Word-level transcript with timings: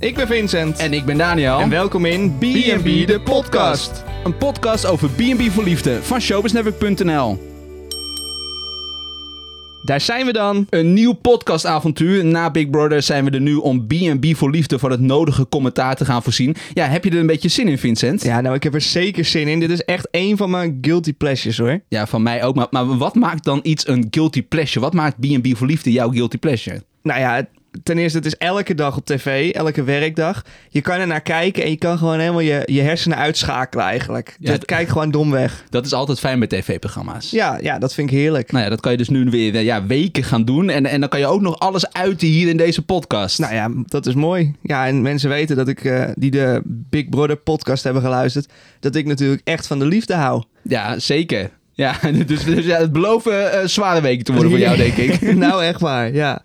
Ik 0.00 0.14
ben 0.14 0.26
Vincent. 0.26 0.78
En 0.78 0.92
ik 0.92 1.04
ben 1.04 1.18
Daniel. 1.18 1.58
En 1.58 1.68
welkom 1.70 2.04
in 2.04 2.38
B&B 2.38 3.06
de 3.06 3.20
podcast. 3.24 4.04
Een 4.24 4.36
podcast 4.36 4.86
over 4.86 5.08
B&B 5.08 5.40
voor 5.50 5.64
liefde 5.64 6.02
van 6.02 6.20
showbiznetwork.nl. 6.20 7.38
Daar 9.82 10.00
zijn 10.00 10.26
we 10.26 10.32
dan. 10.32 10.66
Een 10.70 10.92
nieuw 10.92 11.12
podcastavontuur. 11.12 12.24
Na 12.24 12.50
Big 12.50 12.70
Brother 12.70 13.02
zijn 13.02 13.24
we 13.24 13.30
er 13.30 13.40
nu 13.40 13.54
om 13.54 13.86
B&B 13.86 14.36
voor 14.36 14.50
liefde 14.50 14.78
voor 14.78 14.90
het 14.90 15.00
nodige 15.00 15.48
commentaar 15.48 15.96
te 15.96 16.04
gaan 16.04 16.22
voorzien. 16.22 16.56
Ja, 16.74 16.86
heb 16.86 17.04
je 17.04 17.10
er 17.10 17.18
een 17.18 17.26
beetje 17.26 17.48
zin 17.48 17.68
in, 17.68 17.78
Vincent? 17.78 18.22
Ja, 18.22 18.40
nou, 18.40 18.54
ik 18.54 18.62
heb 18.62 18.74
er 18.74 18.80
zeker 18.80 19.24
zin 19.24 19.48
in. 19.48 19.60
Dit 19.60 19.70
is 19.70 19.84
echt 19.84 20.08
een 20.10 20.36
van 20.36 20.50
mijn 20.50 20.78
guilty 20.80 21.12
pleasures, 21.12 21.58
hoor. 21.58 21.80
Ja, 21.88 22.06
van 22.06 22.22
mij 22.22 22.44
ook. 22.44 22.54
Maar, 22.54 22.66
maar 22.70 22.98
wat 22.98 23.14
maakt 23.14 23.44
dan 23.44 23.60
iets 23.62 23.88
een 23.88 24.06
guilty 24.10 24.42
pleasure? 24.42 24.80
Wat 24.80 24.94
maakt 24.94 25.20
B&B 25.20 25.56
voor 25.56 25.66
liefde 25.66 25.92
jouw 25.92 26.10
guilty 26.10 26.38
pleasure? 26.38 26.82
Nou 27.02 27.20
ja, 27.20 27.46
ten 27.82 27.98
eerste, 27.98 28.18
het 28.18 28.26
is 28.26 28.36
elke 28.36 28.74
dag 28.74 28.96
op 28.96 29.04
tv, 29.06 29.50
elke 29.50 29.82
werkdag. 29.82 30.44
Je 30.68 30.80
kan 30.80 30.98
er 31.00 31.06
naar 31.06 31.20
kijken 31.20 31.62
en 31.62 31.70
je 31.70 31.76
kan 31.76 31.98
gewoon 31.98 32.18
helemaal 32.18 32.40
je, 32.40 32.62
je 32.66 32.80
hersenen 32.80 33.18
uitschakelen 33.18 33.84
eigenlijk. 33.84 34.36
Ja, 34.38 34.52
Je 34.52 34.58
d- 34.58 34.64
kijkt 34.64 34.90
gewoon 34.90 35.10
dom 35.10 35.30
weg. 35.30 35.64
Dat 35.70 35.86
is 35.86 35.92
altijd 35.92 36.18
fijn 36.18 36.38
bij 36.38 36.48
tv-programma's. 36.48 37.30
Ja, 37.30 37.58
ja, 37.62 37.78
dat 37.78 37.94
vind 37.94 38.10
ik 38.10 38.16
heerlijk. 38.16 38.52
Nou 38.52 38.64
ja, 38.64 38.70
dat 38.70 38.80
kan 38.80 38.92
je 38.92 38.98
dus 38.98 39.08
nu 39.08 39.24
weer 39.30 39.60
ja, 39.60 39.86
weken 39.86 40.24
gaan 40.24 40.44
doen. 40.44 40.68
En, 40.70 40.86
en 40.86 41.00
dan 41.00 41.08
kan 41.08 41.18
je 41.20 41.26
ook 41.26 41.40
nog 41.40 41.58
alles 41.58 41.92
uiten 41.92 42.28
hier 42.28 42.48
in 42.48 42.56
deze 42.56 42.82
podcast. 42.84 43.38
Nou 43.38 43.54
ja, 43.54 43.70
dat 43.86 44.06
is 44.06 44.14
mooi. 44.14 44.54
Ja, 44.62 44.86
en 44.86 45.02
mensen 45.02 45.28
weten 45.28 45.56
dat 45.56 45.68
ik, 45.68 45.84
eh, 45.84 46.04
die 46.14 46.30
de 46.30 46.60
Big 46.64 47.08
Brother 47.08 47.36
podcast 47.36 47.84
hebben 47.84 48.02
geluisterd, 48.02 48.48
dat 48.80 48.94
ik 48.94 49.06
natuurlijk 49.06 49.40
echt 49.44 49.66
van 49.66 49.78
de 49.78 49.86
liefde 49.86 50.14
hou. 50.14 50.42
Ja, 50.62 50.98
zeker. 50.98 51.50
Ja, 51.72 51.94
dus, 52.26 52.44
dus 52.44 52.64
ja, 52.64 52.78
het 52.78 52.92
beloven 52.92 53.52
eh, 53.52 53.66
zware 53.66 54.00
weken 54.00 54.24
te 54.24 54.32
worden 54.32 54.50
voor 54.50 54.60
jou, 54.60 54.76
denk 54.76 54.96
ik. 54.96 55.20
nou, 55.36 55.64
echt 55.64 55.80
waar, 55.80 56.12
ja. 56.14 56.42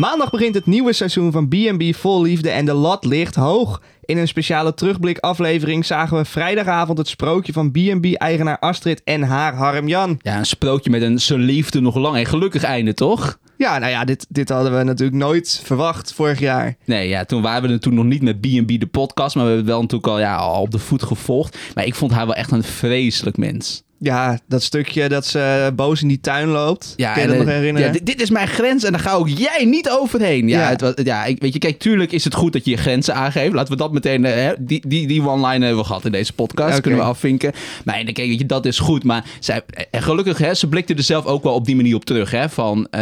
Maandag 0.00 0.30
begint 0.30 0.54
het 0.54 0.66
nieuwe 0.66 0.92
seizoen 0.92 1.32
van 1.32 1.48
B&B 1.48 1.94
Vol 1.94 2.22
Liefde 2.22 2.50
en 2.50 2.64
de 2.64 2.72
lat 2.72 3.04
ligt 3.04 3.34
hoog. 3.34 3.82
In 4.04 4.18
een 4.18 4.28
speciale 4.28 4.74
terugblik 4.74 5.18
aflevering 5.18 5.86
zagen 5.86 6.16
we 6.16 6.24
vrijdagavond 6.24 6.98
het 6.98 7.08
sprookje 7.08 7.52
van 7.52 7.70
B&B-eigenaar 7.70 8.58
Astrid 8.58 9.02
en 9.04 9.22
haar 9.22 9.54
Harm 9.54 9.88
Jan. 9.88 10.18
Ja, 10.22 10.38
een 10.38 10.46
sprookje 10.46 10.90
met 10.90 11.02
een 11.02 11.20
ze 11.20 11.38
liefde 11.38 11.80
nog 11.80 11.94
lang 11.94 12.16
en 12.16 12.26
gelukkig 12.26 12.62
einde, 12.62 12.94
toch? 12.94 13.38
Ja, 13.56 13.78
nou 13.78 13.90
ja, 13.90 14.04
dit, 14.04 14.26
dit 14.28 14.48
hadden 14.48 14.78
we 14.78 14.84
natuurlijk 14.84 15.18
nooit 15.18 15.60
verwacht 15.64 16.12
vorig 16.12 16.38
jaar. 16.38 16.76
Nee, 16.84 17.08
ja, 17.08 17.24
toen 17.24 17.42
waren 17.42 17.68
we 17.68 17.74
er 17.74 17.80
toen 17.80 17.94
nog 17.94 18.04
niet 18.04 18.22
met 18.22 18.40
B&B 18.40 18.80
de 18.80 18.88
podcast, 18.90 19.34
maar 19.34 19.44
we 19.44 19.50
hebben 19.50 19.66
het 19.66 19.74
wel 19.74 19.80
natuurlijk 19.80 20.12
al, 20.12 20.18
ja, 20.18 20.36
al 20.36 20.62
op 20.62 20.70
de 20.70 20.78
voet 20.78 21.02
gevolgd. 21.02 21.58
Maar 21.74 21.86
ik 21.86 21.94
vond 21.94 22.12
haar 22.12 22.26
wel 22.26 22.34
echt 22.34 22.50
een 22.50 22.62
vreselijk 22.62 23.36
mens. 23.36 23.82
Ja, 24.02 24.38
dat 24.48 24.62
stukje 24.62 25.08
dat 25.08 25.26
ze 25.26 25.72
boos 25.76 26.02
in 26.02 26.08
die 26.08 26.20
tuin 26.20 26.48
loopt. 26.48 26.92
Ja, 26.96 27.12
Kun 27.12 27.22
je 27.22 27.28
dat 27.28 27.36
nog 27.36 27.46
herinneren? 27.46 27.86
Ja, 27.88 27.92
dit, 27.92 28.06
dit 28.06 28.22
is 28.22 28.30
mijn 28.30 28.48
grens 28.48 28.84
en 28.84 28.92
daar 28.92 29.00
ga 29.00 29.12
ook 29.12 29.28
jij 29.28 29.64
niet 29.64 29.90
overheen. 29.90 30.48
Ja, 30.48 30.60
Ja. 30.60 30.68
Het 30.68 30.80
was, 30.80 30.92
ja 31.02 31.24
ik, 31.24 31.40
weet 31.40 31.52
je, 31.52 31.58
kijk, 31.58 31.78
tuurlijk 31.78 32.12
is 32.12 32.24
het 32.24 32.34
goed 32.34 32.52
dat 32.52 32.64
je 32.64 32.70
je 32.70 32.76
grenzen 32.76 33.14
aangeeft. 33.14 33.52
Laten 33.54 33.72
we 33.72 33.78
dat 33.78 33.92
meteen, 33.92 34.24
eh, 34.24 34.34
hè, 34.34 34.52
die, 34.58 34.88
die, 34.88 35.06
die 35.06 35.22
one-line 35.22 35.64
hebben 35.64 35.82
we 35.82 35.84
gehad 35.88 36.04
in 36.04 36.12
deze 36.12 36.32
podcast. 36.32 36.80
Kunnen 36.80 37.00
we 37.00 37.06
afvinken. 37.06 37.52
Maar 37.84 37.94
en, 37.94 38.04
kijk, 38.04 38.28
weet 38.28 38.38
je, 38.38 38.46
dat 38.46 38.66
is 38.66 38.78
goed. 38.78 39.04
Maar 39.04 39.24
zij, 39.40 39.62
en 39.90 40.02
gelukkig, 40.02 40.38
hè, 40.38 40.54
ze 40.54 40.68
blikte 40.68 40.94
er 40.94 41.02
zelf 41.02 41.24
ook 41.26 41.42
wel 41.42 41.54
op 41.54 41.64
die 41.64 41.76
manier 41.76 41.94
op 41.94 42.04
terug. 42.04 42.30
Hè, 42.30 42.48
van, 42.48 42.86
eh, 42.90 43.00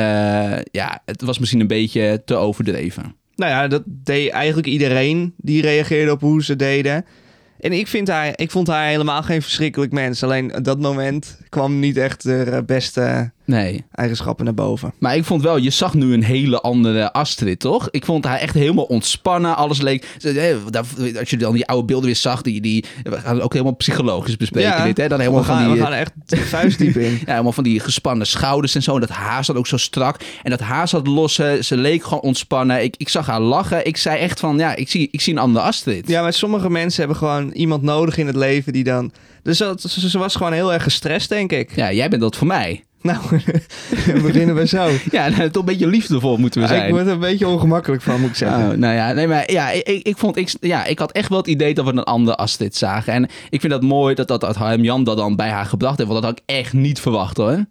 ja, 0.71 1.03
het 1.05 1.23
was 1.23 1.39
misschien 1.39 1.61
een 1.61 1.67
beetje 1.67 2.23
te 2.25 2.35
overdreven. 2.35 3.15
Nou 3.37 3.51
ja, 3.51 3.69
dat 3.69 3.83
deed 3.87 4.31
eigenlijk 4.31 4.67
iedereen 4.67 5.35
die 5.37 5.63
reageerde 5.63 6.13
op 6.13 6.21
hoe 6.21 6.45
ze 6.45 6.57
deden. 6.57 7.05
En 7.61 7.73
ik, 7.73 7.87
vind 7.87 8.09
haar, 8.09 8.33
ik 8.37 8.51
vond 8.51 8.67
haar 8.67 8.87
helemaal 8.87 9.23
geen 9.23 9.43
verschrikkelijk 9.43 9.93
mens. 9.93 10.23
Alleen 10.23 10.53
dat 10.63 10.81
moment 10.81 11.39
kwam 11.49 11.79
niet 11.79 11.97
echt 11.97 12.23
de 12.23 12.63
beste 12.67 13.31
Nee. 13.49 13.85
eigenschappen 13.93 14.45
naar 14.45 14.55
boven. 14.55 14.93
Maar 14.99 15.17
ik 15.17 15.25
vond 15.25 15.43
wel, 15.43 15.57
je 15.57 15.71
zag 15.71 15.95
nu 15.95 16.13
een 16.13 16.23
hele 16.23 16.61
andere 16.61 17.13
Astrid, 17.13 17.61
toch? 17.61 17.89
Ik 17.91 18.05
vond 18.05 18.25
haar 18.25 18.39
echt 18.39 18.55
helemaal 18.55 18.85
ontspannen. 18.85 19.57
Alles 19.57 19.81
leek. 19.81 20.07
Als 21.19 21.31
je 21.31 21.37
dan 21.37 21.53
die 21.53 21.67
oude 21.67 21.85
beelden 21.85 22.07
weer 22.07 22.17
zag, 22.17 22.43
die, 22.43 22.61
die 22.61 22.85
we 23.03 23.19
gaan 23.19 23.41
ook 23.41 23.53
helemaal 23.53 23.75
psychologisch 23.75 24.37
bespreken. 24.37 24.85
dit, 24.85 24.97
hè? 24.97 25.09
Dan 25.09 25.19
helemaal 25.21 25.41
we, 25.41 25.47
gaan, 25.47 25.63
van 25.63 25.73
die, 25.73 25.81
we 25.81 25.85
gaan 25.85 25.93
echt 25.93 26.13
vuistdiep 26.27 26.97
in. 26.97 27.13
ja, 27.27 27.33
helemaal 27.33 27.53
van 27.53 27.65
die 27.65 27.81
gespannen 27.81 28.27
schouders 28.27 28.75
en 28.75 28.83
zo. 28.83 28.99
Dat 28.99 29.09
haar 29.09 29.45
zat 29.45 29.57
ook 29.57 29.67
zo 29.67 29.77
strak. 29.77 30.21
En 30.43 30.51
dat 30.51 30.61
haar 30.61 30.89
zat 30.89 31.07
los. 31.07 31.37
hè. 31.37 31.63
Ze 31.63 31.77
leek 31.77 32.03
gewoon 32.05 32.21
ontspannen. 32.21 32.83
Ik, 32.83 32.95
ik 32.97 33.09
zag 33.09 33.27
haar 33.27 33.41
lachen. 33.41 33.87
Ik 33.87 33.97
zei 33.97 34.19
echt 34.19 34.41
van, 34.41 34.59
ja, 34.59 34.75
ik 34.75 34.91
zie, 34.91 35.09
ik 35.11 35.21
zie 35.21 35.33
een 35.33 35.39
andere 35.39 35.65
Astrid. 35.65 36.09
Ja, 36.09 36.23
maar 36.23 36.33
sommige 36.33 36.71
mensen 36.71 36.99
hebben 36.99 37.17
gewoon 37.17 37.51
iemand 37.51 37.83
nodig 37.83 38.17
in 38.17 38.27
het 38.27 38.37
leven 38.37 38.73
die 38.73 38.85
dan... 38.85 39.13
Dus 39.43 39.59
dat, 39.59 39.81
ze, 39.81 40.09
ze 40.09 40.19
was 40.19 40.37
gewoon 40.37 40.53
heel 40.53 40.73
erg 40.73 40.83
gestrest, 40.83 41.29
denk 41.29 41.53
ik. 41.53 41.77
Ja, 41.77 41.93
jij 41.93 42.09
bent 42.09 42.23
dat 42.23 42.37
voor 42.37 42.47
mij. 42.47 42.85
Nou, 43.03 43.19
dan 44.07 44.23
beginnen 44.23 44.55
we 44.55 44.67
zo. 44.67 44.91
Ja, 45.11 45.29
nou, 45.29 45.51
toch 45.51 45.63
een 45.63 45.69
beetje 45.69 45.87
liefdevol 45.87 46.37
moeten 46.37 46.61
we 46.61 46.67
zijn. 46.67 46.87
ik 46.87 46.91
word 46.91 47.07
er 47.07 47.13
een 47.13 47.21
beetje 47.21 47.49
ongemakkelijk 47.49 48.03
van, 48.03 48.21
moet 48.21 48.31
ik 48.31 48.37
zeggen. 48.37 48.71
Oh, 48.71 48.77
nou 48.77 48.95
ja, 48.95 49.13
nee, 49.13 49.27
maar 49.29 49.53
ja, 49.53 49.71
ik, 49.71 49.87
ik, 50.03 50.17
vond, 50.17 50.37
ik, 50.37 50.55
ja, 50.61 50.85
ik 50.85 50.99
had 50.99 51.13
echt 51.13 51.29
wel 51.29 51.39
het 51.39 51.47
idee 51.47 51.75
dat 51.75 51.85
we 51.85 51.91
een 51.91 52.03
andere 52.03 52.37
Astrid 52.37 52.77
zagen. 52.77 53.13
En 53.13 53.29
ik 53.51 53.61
vind 53.61 53.73
dat 53.73 53.83
mooi 53.83 54.15
dat, 54.15 54.29
dat, 54.29 54.41
dat 54.41 54.57
Harm 54.57 54.83
Jan 54.83 55.05
dat 55.05 55.17
dan 55.17 55.37
bij 55.37 55.49
haar 55.49 55.67
gebracht 55.67 55.99
heeft. 55.99 56.11
Want 56.11 56.23
dat 56.23 56.31
had 56.31 56.41
ik 56.41 56.55
echt 56.57 56.73
niet 56.73 57.01
verwacht 57.01 57.37
hoor. 57.37 57.65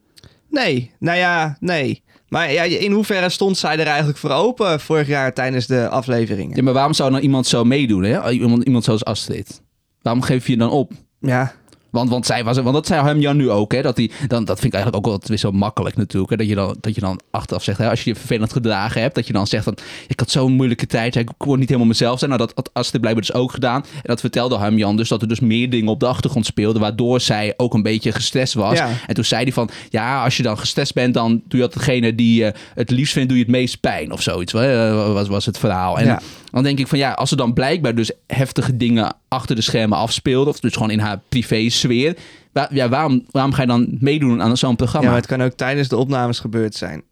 Nee, 0.50 0.92
nou 1.00 1.18
ja, 1.18 1.58
nee. 1.60 2.04
Maar 2.28 2.52
ja, 2.52 2.64
in 2.64 2.92
hoeverre 2.92 3.30
stond 3.30 3.58
zij 3.58 3.80
er 3.80 3.88
eigenlijk 3.88 4.18
voor 4.18 4.32
open 4.32 4.80
vorig 4.80 5.08
jaar 5.08 5.34
tijdens 5.34 5.68
de 5.68 5.90
afleveringen? 5.90 6.56
Ja, 6.56 6.64
maar 6.64 6.74
waarom 6.74 6.94
zou 6.94 7.12
nou 7.12 7.24
iemand 7.24 7.48
zo 7.48 7.64
meedoen? 7.64 8.04
Hè? 8.04 8.30
Iemand, 8.30 8.64
iemand 8.64 8.84
zoals 8.84 9.06
Astrid. 9.06 9.62
Waarom 10.02 10.22
geef 10.22 10.48
je 10.48 10.58
dan 10.58 10.70
op? 10.70 10.92
Ja, 11.20 11.54
Want, 11.98 12.10
want, 12.10 12.26
zij 12.26 12.44
was, 12.44 12.58
want 12.58 12.74
dat 12.74 12.88
zei 12.88 13.02
Harm 13.02 13.20
Jan 13.20 13.38
nu 13.38 13.50
ook. 13.50 13.72
Hè? 13.72 13.82
Dat, 13.82 13.96
die, 13.96 14.12
dan, 14.28 14.46
dat 14.46 14.60
vind 14.60 14.74
ik 14.74 14.80
eigenlijk 14.80 15.06
ook 15.06 15.12
wel 15.12 15.22
weer 15.28 15.38
zo 15.38 15.52
makkelijk 15.52 15.96
natuurlijk. 15.96 16.32
Hè? 16.32 16.38
Dat, 16.38 16.48
je 16.48 16.56
dan, 16.56 16.76
dat 16.80 16.96
je 16.96 17.02
dan 17.02 17.20
achteraf 17.32 17.64
zegt, 17.64 17.78
hè? 17.78 17.90
als 17.90 18.04
je 18.04 18.10
je 18.10 18.16
vervelend 18.16 18.52
gedragen 18.54 19.02
hebt. 19.02 19.16
Dat 19.16 19.28
je 19.28 19.34
dan 19.34 19.48
zegt, 19.48 19.64
van, 19.64 19.78
ik 20.08 20.20
had 20.20 20.32
zo'n 20.32 20.52
moeilijke 20.52 20.86
tijd. 20.86 21.16
Ik 21.16 21.30
kon 21.38 21.60
niet 21.60 21.68
helemaal 21.68 21.88
mezelf 21.88 22.20
zijn. 22.20 22.32
Nou, 22.32 22.46
dat 22.46 22.52
had 22.56 22.70
Astrid 22.74 23.02
blijkbaar 23.02 23.26
dus 23.26 23.36
ook 23.36 23.52
gedaan. 23.52 23.84
En 23.94 24.02
dat 24.04 24.20
vertelde 24.20 24.56
Harm 24.56 24.78
Jan 24.78 24.98
dus. 24.98 25.10
Dat 25.10 25.22
er 25.22 25.28
dus 25.28 25.40
meer 25.40 25.70
dingen 25.70 25.90
op 25.90 26.00
de 26.00 26.08
achtergrond 26.08 26.46
speelden. 26.46 26.82
Waardoor 26.82 27.22
zij 27.22 27.54
ook 27.58 27.74
een 27.74 27.84
beetje 27.84 28.12
gestrest 28.12 28.54
was. 28.54 28.78
Ja. 28.78 28.90
En 29.08 29.16
toen 29.16 29.24
zei 29.24 29.44
hij 29.44 29.54
van, 29.54 29.70
ja, 29.90 30.24
als 30.24 30.38
je 30.38 30.44
dan 30.44 30.58
gestrest 30.58 30.94
bent. 30.94 31.14
Dan 31.14 31.30
doe 31.32 31.60
je 31.60 31.66
dat 31.66 31.74
degene 31.74 32.16
die 32.16 32.44
je 32.44 32.54
het 32.74 32.90
liefst 32.90 33.14
vindt, 33.14 33.30
doe 33.30 33.38
je 33.38 33.44
het 33.44 33.54
meest 33.54 33.80
pijn. 33.80 34.12
Of 34.12 34.22
zoiets. 34.22 34.52
hè? 34.52 34.94
Was, 35.14 35.28
was 35.28 35.46
het 35.46 35.58
verhaal. 35.58 36.00
En 36.00 36.06
Ja. 36.06 36.22
Dan 36.52 36.64
denk 36.64 36.80
ik 36.80 36.88
van 36.88 36.98
ja, 36.98 37.12
als 37.12 37.32
er 37.32 37.38
dan 37.38 37.54
blijkbaar 37.54 37.96
dus 37.96 38.12
heftige 38.28 38.78
dingen 38.78 39.16
achter 39.28 39.56
de 39.56 39.62
schermen 39.62 39.98
afspeelden, 39.98 40.54
of 40.54 40.60
dus 40.60 40.74
gewoon 40.74 40.92
in 40.92 41.00
haar 41.00 41.20
privé-sfeer, 41.30 42.18
ja, 42.70 42.90
waarom, 42.90 43.26
waarom 43.32 43.54
ga 43.54 43.62
je 43.62 43.68
dan 43.68 43.98
meedoen 44.00 44.42
aan 44.42 44.58
zo'n 44.58 44.70
ja, 44.70 44.76
programma? 44.76 45.08
maar 45.08 45.18
het 45.18 45.28
kan 45.28 45.44
ook 45.44 45.54
tijdens 45.54 45.88
de 45.88 45.98
opnames 45.98 46.40
gebeurd 46.40 46.76
zijn. 46.76 47.04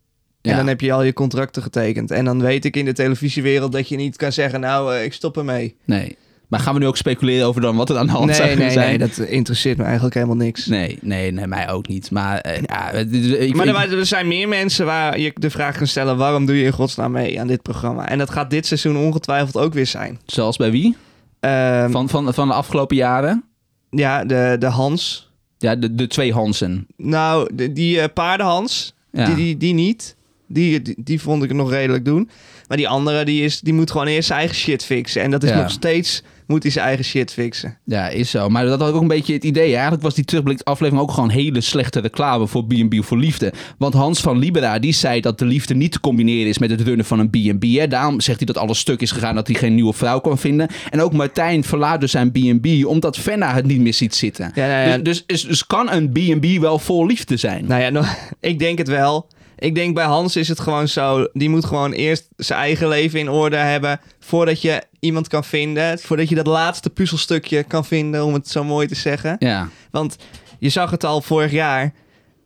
Ja. 0.41 0.51
En 0.51 0.57
dan 0.57 0.67
heb 0.67 0.81
je 0.81 0.91
al 0.91 1.03
je 1.03 1.13
contracten 1.13 1.61
getekend. 1.61 2.11
En 2.11 2.25
dan 2.25 2.41
weet 2.41 2.65
ik 2.65 2.75
in 2.75 2.85
de 2.85 2.93
televisiewereld 2.93 3.71
dat 3.71 3.89
je 3.89 3.95
niet 3.95 4.15
kan 4.15 4.31
zeggen... 4.31 4.59
nou, 4.59 4.95
eh, 4.95 5.03
ik 5.03 5.13
stop 5.13 5.37
ermee. 5.37 5.75
Nee. 5.85 6.17
Maar 6.47 6.59
gaan 6.59 6.73
we 6.73 6.79
nu 6.79 6.87
ook 6.87 6.97
speculeren 6.97 7.47
over 7.47 7.61
dan 7.61 7.75
wat 7.75 7.89
er 7.89 7.97
aan 7.97 8.05
de 8.05 8.11
hand 8.11 8.35
zou 8.35 8.47
Nee, 8.47 8.57
kunnen 8.57 8.65
nee, 8.75 8.83
zijn? 8.85 8.99
nee, 8.99 9.07
dat 9.07 9.17
interesseert 9.27 9.77
me 9.77 9.83
eigenlijk 9.83 10.13
helemaal 10.13 10.35
niks. 10.35 10.65
nee, 10.65 10.97
nee, 11.01 11.31
nee, 11.31 11.47
mij 11.47 11.69
ook 11.69 11.87
niet. 11.87 12.11
Maar 12.11 12.39
eh, 12.39 12.61
ja, 12.61 12.91
ik, 12.91 13.55
Maar 13.55 13.67
er, 13.67 13.97
er 13.97 14.05
zijn 14.05 14.27
meer 14.27 14.47
mensen 14.47 14.85
waar 14.85 15.19
je 15.19 15.31
de 15.35 15.49
vraag 15.49 15.77
kan 15.77 15.87
stellen... 15.87 16.17
waarom 16.17 16.45
doe 16.45 16.57
je 16.57 16.63
in 16.65 16.71
godsnaam 16.71 17.11
mee 17.11 17.39
aan 17.39 17.47
dit 17.47 17.61
programma? 17.61 18.07
En 18.09 18.17
dat 18.17 18.29
gaat 18.29 18.49
dit 18.49 18.65
seizoen 18.65 18.97
ongetwijfeld 18.97 19.57
ook 19.57 19.73
weer 19.73 19.87
zijn. 19.87 20.19
zoals 20.25 20.57
bij 20.57 20.71
wie? 20.71 20.95
Ehm, 21.39 21.91
Van, 21.91 22.09
van, 22.09 22.33
van 22.33 22.47
de 22.47 22.53
afgelopen 22.53 22.95
jaren? 22.95 23.43
Ja, 23.89 24.25
de, 24.25 24.55
de 24.59 24.65
Hans. 24.67 25.29
Ja, 25.57 25.75
de, 25.75 25.95
de 25.95 26.07
twee 26.07 26.33
Hansen. 26.33 26.87
Nou, 26.97 27.49
de- 27.55 27.73
die 27.73 27.99
eh, 28.01 28.07
paardenhans, 28.13 28.93
Ja. 29.11 29.25
die, 29.25 29.35
die, 29.35 29.57
die 29.57 29.73
niet. 29.73 30.15
Die, 30.47 30.81
die, 30.81 30.95
die 30.97 31.21
vond 31.21 31.43
ik 31.43 31.53
nog 31.53 31.69
redelijk 31.69 32.05
doen. 32.05 32.29
Maar 32.67 32.77
die 32.77 32.87
andere, 32.87 33.25
die, 33.25 33.43
is, 33.43 33.59
die 33.59 33.73
moet 33.73 33.91
gewoon 33.91 34.07
eerst 34.07 34.27
zijn 34.27 34.39
eigen 34.39 34.57
shit 34.57 34.83
fixen. 34.85 35.21
En 35.21 35.31
dat 35.31 35.43
is 35.43 35.49
Ja. 35.49 35.61
nog 35.61 35.71
steeds, 35.71 36.23
moet 36.47 36.63
hij 36.63 36.71
zijn 36.71 36.85
eigen 36.85 37.05
shit 37.05 37.31
fixen. 37.31 37.77
Ja, 37.85 38.07
is 38.09 38.29
zo. 38.29 38.49
Maar 38.49 38.65
dat 38.65 38.79
had 38.79 38.93
ook 38.93 39.01
een 39.01 39.07
beetje 39.07 39.33
het 39.33 39.43
idee. 39.43 39.71
Eigenlijk 39.73 40.01
was 40.03 40.13
die 40.13 40.25
terugblik 40.25 40.61
aflevering 40.63 41.03
ook 41.03 41.11
gewoon 41.11 41.29
hele 41.29 41.61
slechte 41.61 41.99
reclame 41.99 42.47
voor 42.47 42.65
B&B 42.65 42.95
voor 43.03 43.17
liefde. 43.17 43.53
Want 43.77 43.93
Hans 43.93 44.19
van 44.21 44.37
Libera, 44.39 44.79
die 44.79 44.93
zei 44.93 45.21
dat 45.21 45.39
de 45.39 45.45
liefde 45.45 45.75
niet 45.75 45.91
te 45.91 45.99
combineren 45.99 46.49
is 46.49 46.57
met 46.57 46.69
het 46.69 46.81
runnen 46.81 47.05
van 47.05 47.19
een 47.19 47.29
B&B. 47.29 47.89
Daarom 47.89 48.21
zegt 48.21 48.37
hij 48.37 48.45
dat 48.47 48.57
alles 48.57 48.79
stuk 48.79 49.01
is 49.01 49.11
gegaan, 49.11 49.35
dat 49.35 49.47
hij 49.47 49.55
geen 49.55 49.75
nieuwe 49.75 49.93
vrouw 49.93 50.19
kan 50.19 50.37
vinden. 50.37 50.67
En 50.89 51.01
ook 51.01 51.13
Martijn 51.13 51.63
verlaat 51.63 51.99
dus 51.99 52.11
zijn 52.11 52.31
B&B, 52.31 52.85
omdat 52.85 53.17
Fenna 53.17 53.53
het 53.53 53.65
niet 53.65 53.79
meer 53.79 53.93
ziet 53.93 54.15
zitten. 54.15 54.51
Ja, 54.55 54.67
nou 54.67 54.89
ja, 54.89 54.97
Dus, 54.97 55.23
dus, 55.25 55.41
dus 55.47 55.65
kan 55.67 55.91
een 55.91 56.09
B&B 56.11 56.59
wel 56.61 56.79
vol 56.79 57.05
liefde 57.05 57.37
zijn? 57.37 57.65
nou 57.67 57.81
ja 57.81 58.15
ik 58.39 58.59
denk 58.59 58.77
het 58.77 58.87
wel. 58.87 59.27
Ik 59.57 59.75
denk 59.75 59.95
bij 59.95 60.05
Hans 60.05 60.35
is 60.35 60.47
het 60.47 60.59
gewoon 60.59 60.87
zo. 60.87 61.27
Die 61.33 61.49
moet 61.49 61.65
gewoon 61.65 61.91
eerst 61.91 62.27
zijn 62.37 62.59
eigen 62.59 62.87
leven 62.87 63.19
in 63.19 63.29
orde 63.29 63.55
hebben. 63.55 63.99
Voordat 64.19 64.61
je 64.61 64.83
iemand 64.99 65.27
kan 65.27 65.43
vinden. 65.43 65.99
Voordat 65.99 66.29
je 66.29 66.35
dat 66.35 66.47
laatste 66.47 66.89
puzzelstukje 66.89 67.63
kan 67.63 67.85
vinden, 67.85 68.25
om 68.25 68.33
het 68.33 68.47
zo 68.47 68.63
mooi 68.63 68.87
te 68.87 68.95
zeggen. 68.95 69.35
Ja. 69.39 69.69
Want 69.91 70.15
je 70.59 70.69
zag 70.69 70.91
het 70.91 71.03
al 71.03 71.21
vorig 71.21 71.51
jaar. 71.51 71.93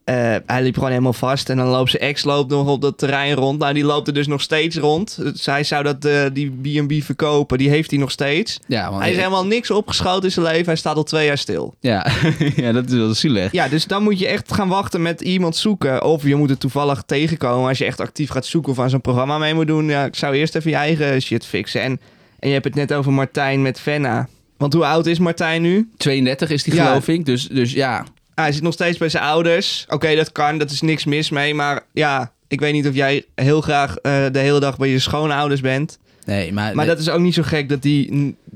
Eh, 0.09 0.35
hij 0.45 0.61
liep 0.63 0.73
gewoon 0.73 0.89
helemaal 0.89 1.13
vast. 1.13 1.49
En 1.49 1.57
dan 1.57 1.67
loopt 1.67 1.89
zijn 1.89 2.01
ex 2.03 2.23
loopt 2.23 2.49
nog 2.49 2.67
op 2.67 2.81
dat 2.81 2.97
terrein 2.97 3.33
rond. 3.35 3.59
Nou, 3.59 3.73
die 3.73 3.83
loopt 3.83 4.07
er 4.07 4.13
dus 4.13 4.27
nog 4.27 4.41
steeds 4.41 4.77
rond. 4.77 5.17
Dus 5.21 5.45
hij 5.45 5.63
zou 5.63 5.83
dat, 5.83 6.05
eh, 6.05 6.21
die 6.33 6.81
B&B 6.83 7.03
verkopen. 7.03 7.57
Die 7.57 7.69
heeft 7.69 7.89
hij 7.89 7.99
nog 7.99 8.11
steeds. 8.11 8.59
Ja, 8.67 8.89
want 8.89 9.01
Hij 9.01 9.11
is 9.11 9.17
helemaal 9.17 9.45
niks 9.45 9.71
opgeschoten 9.71 10.23
in 10.23 10.31
zijn 10.31 10.45
leven. 10.45 10.65
Hij 10.65 10.75
staat 10.75 10.95
al 10.95 11.03
twee 11.03 11.25
jaar 11.25 11.37
stil. 11.37 11.75
ja. 11.79 12.05
ja, 12.55 12.71
dat 12.71 12.85
is 12.89 12.93
wel 12.93 13.13
zielig. 13.13 13.51
Ja, 13.51 13.67
dus 13.67 13.85
dan 13.85 14.03
moet 14.03 14.19
je 14.19 14.27
echt 14.27 14.53
gaan 14.53 14.67
wachten 14.69 15.01
met 15.01 15.21
iemand 15.21 15.55
zoeken. 15.55 16.03
Of 16.03 16.23
je 16.23 16.35
moet 16.35 16.49
het 16.49 16.59
toevallig 16.59 17.03
tegenkomen 17.05 17.67
als 17.67 17.77
je 17.77 17.85
echt 17.85 17.99
actief 17.99 18.29
gaat 18.29 18.45
zoeken 18.45 18.71
of 18.71 18.79
aan 18.79 18.89
zo'n 18.89 19.01
programma 19.01 19.37
mee 19.37 19.53
moet 19.53 19.67
doen. 19.67 19.85
Ja, 19.85 20.05
ik 20.05 20.15
zou 20.15 20.35
eerst 20.35 20.55
even 20.55 20.69
je 20.71 20.77
eigen 20.77 21.21
shit 21.21 21.45
fixen. 21.45 21.81
En, 21.81 21.99
en 22.39 22.47
je 22.47 22.53
hebt 22.53 22.65
het 22.65 22.75
net 22.75 22.93
over 22.93 23.11
Martijn 23.13 23.61
met 23.61 23.79
Venna. 23.79 24.27
Want 24.57 24.73
hoe 24.73 24.85
oud 24.85 25.05
is 25.05 25.19
Martijn 25.19 25.61
nu? 25.61 25.89
32 25.97 26.49
is 26.49 26.63
die 26.63 26.73
Ja. 26.75 26.85
geloof 26.87 27.07
ik. 27.07 27.25
Dus, 27.25 27.47
dus 27.47 27.71
ja. 27.73 28.05
Ah, 28.39 28.45
hij 28.45 28.53
zit 28.53 28.63
nog 28.63 28.73
steeds 28.73 28.97
bij 28.97 29.09
zijn 29.09 29.23
ouders. 29.23 29.85
Oké, 29.89 30.15
dat 30.15 30.31
kan, 30.31 30.57
dat 30.57 30.71
is 30.71 30.81
niks 30.81 31.05
mis 31.05 31.29
mee. 31.29 31.53
Maar 31.53 31.81
ja, 31.93 32.31
ik 32.47 32.59
weet 32.59 32.73
niet 32.73 32.87
of 32.87 32.93
jij 32.93 33.25
heel 33.35 33.61
graag 33.61 33.95
eh, 33.97 34.25
de 34.31 34.39
hele 34.39 34.59
dag 34.59 34.77
bij 34.77 34.89
je 34.89 34.99
schoonouders 34.99 35.61
bent. 35.61 35.99
Nee, 36.29 36.53
maar, 36.53 36.75
Maar 36.75 36.85
dat 36.85 36.99
is 36.99 37.09
ook 37.09 37.19
niet 37.19 37.33
zo 37.33 37.41
gek 37.45 37.69
dat 37.69 37.83
hij 37.83 38.09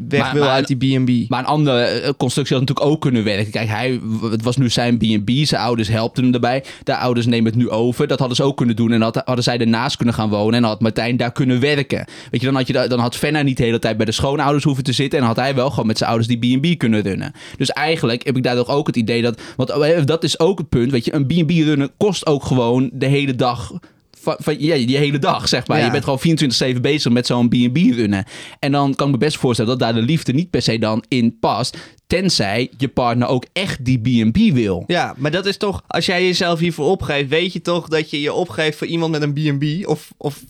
weg 0.08 0.22
Maar- 0.22 0.34
wil 0.34 0.44
maar- 0.44 0.52
uit 0.52 0.68
die 0.68 1.00
B&B. 1.00 1.30
Maar 1.30 1.40
een 1.40 1.46
andere 1.46 1.84
eh, 1.84 2.10
constructie 2.18 2.56
had 2.58 2.66
natuurlijk 2.68 2.94
ook 2.96 3.02
kunnen 3.02 3.24
werken. 3.24 3.52
Kijk, 3.52 3.68
hij, 3.70 4.00
het 4.31 4.44
was 4.44 4.58
nu 4.58 4.70
zijn 4.70 4.98
B&B. 4.98 5.30
Zijn 5.46 5.62
ouders 5.62 5.88
helpten 5.88 6.24
hem 6.24 6.34
erbij. 6.34 6.64
De 6.84 6.98
ouders 6.98 7.25
nemen 7.25 7.46
het 7.46 7.56
nu 7.56 7.70
over. 7.70 8.08
Dat 8.08 8.20
hadden 8.20 8.38
ze 8.38 8.44
ook 8.44 8.58
kunnen 8.58 8.75
doen. 8.75 8.92
En 8.92 9.00
dat 9.00 9.22
hadden 9.25 9.44
zij 9.44 9.58
ernaast 9.58 9.96
kunnen 9.96 10.16
gaan 10.16 10.30
wonen. 10.30 10.54
En 10.60 10.64
had 10.64 10.81
Martijn 10.81 11.18
daar 11.18 11.31
kunnen 11.31 11.60
werken. 11.60 12.06
Weet 12.31 12.40
je, 12.42 12.46
dan 12.48 12.56
had, 12.56 12.68
je, 12.68 12.74
da- 12.74 12.88
dan 12.88 13.00
had 13.00 13.16
Fenna 13.16 13.42
niet 13.42 13.58
de 13.58 13.64
hele 13.64 13.80
tijd 13.80 13.98
bij 13.98 14.06
de 14.06 14.12
schoonouders 14.12 14.64
hoeven 14.64 14.84
te 14.84 14.92
zitten. 14.94 15.19
En 15.19 15.26
had 15.26 15.36
hij 15.36 15.56
wel 15.56 15.69
gewoon 15.69 15.88
met 15.88 15.98
zijn 15.98 16.10
ouders 16.10 16.38
die 16.40 16.58
B&B 16.60 16.78
kunnen 16.78 17.02
runnen. 17.02 17.31
Dus 17.58 17.69
eigenlijk 17.69 18.26
heb 18.26 18.38
ik 18.38 18.44
daar 18.44 18.56
toch 18.56 18.69
ook 18.69 18.88
het 18.88 18.96
idee 18.96 19.22
dat... 19.22 19.42
Want 19.56 19.69
eh, 19.69 20.06
dat 20.06 20.24
is 20.24 20.40
ook 20.40 20.58
het 20.58 20.69
punt. 20.69 20.92
Weet 20.92 21.06
je, 21.06 21.14
een 21.14 21.26
B&B 21.26 21.50
runnen 21.50 21.92
kost 21.98 22.26
ook 22.26 22.44
gewoon 22.44 22.90
de 22.94 23.06
hele 23.06 23.36
dag... 23.36 23.72
Van, 24.24 24.36
van, 24.40 24.56
ja, 24.60 24.75
die 24.75 24.98
hele 24.98 25.20
dag, 25.20 25.48
zeg 25.48 25.68
maar. 25.68 25.78
Ja. 25.78 25.86
Je 25.86 25.92
bent 25.92 26.04
gewoon 26.04 26.75
24-7 26.75 26.81
bezig 26.81 27.12
met 27.12 27.25
zo'n 27.25 27.50
B&B 27.50 27.78
runnen. 27.78 28.25
En 28.60 28.72
dan 28.72 28.96
kan 28.96 29.08
ik 29.08 29.14
me 29.14 29.20
best 29.20 29.38
voorstellen 29.38 29.72
dat 29.72 29.80
daar 29.80 30.02
de 30.02 30.08
liefde 30.08 30.34
niet 30.34 30.50
per 30.50 30.62
se 30.62 30.80
dan 30.80 31.04
in 31.08 31.40
past. 31.40 31.78
Tenzij 32.08 32.72
je 32.78 32.88
partner 32.88 33.28
ook 33.28 33.46
echt 33.54 33.86
die 33.86 34.00
B&B 34.00 34.54
wil. 34.54 34.84
Ja, 34.88 35.14
maar 35.18 35.31
dat 35.31 35.46
is 35.46 35.58
toch, 35.58 35.84
als 35.88 36.06
jij 36.06 36.25
jezelf 36.25 36.60
hiervoor 36.60 36.86
opgeeft, 36.86 37.30
weet 37.30 37.54
je 37.54 37.62
toch 37.62 37.88
dat 37.88 38.10
je 38.10 38.22
je 38.22 38.34
opgeeft 38.34 38.78
voor 38.78 38.88
iemand 38.88 39.12
met 39.12 39.22
een 39.22 39.34
B&B? 39.34 39.88
Of, 39.88 40.14
of 40.18 40.44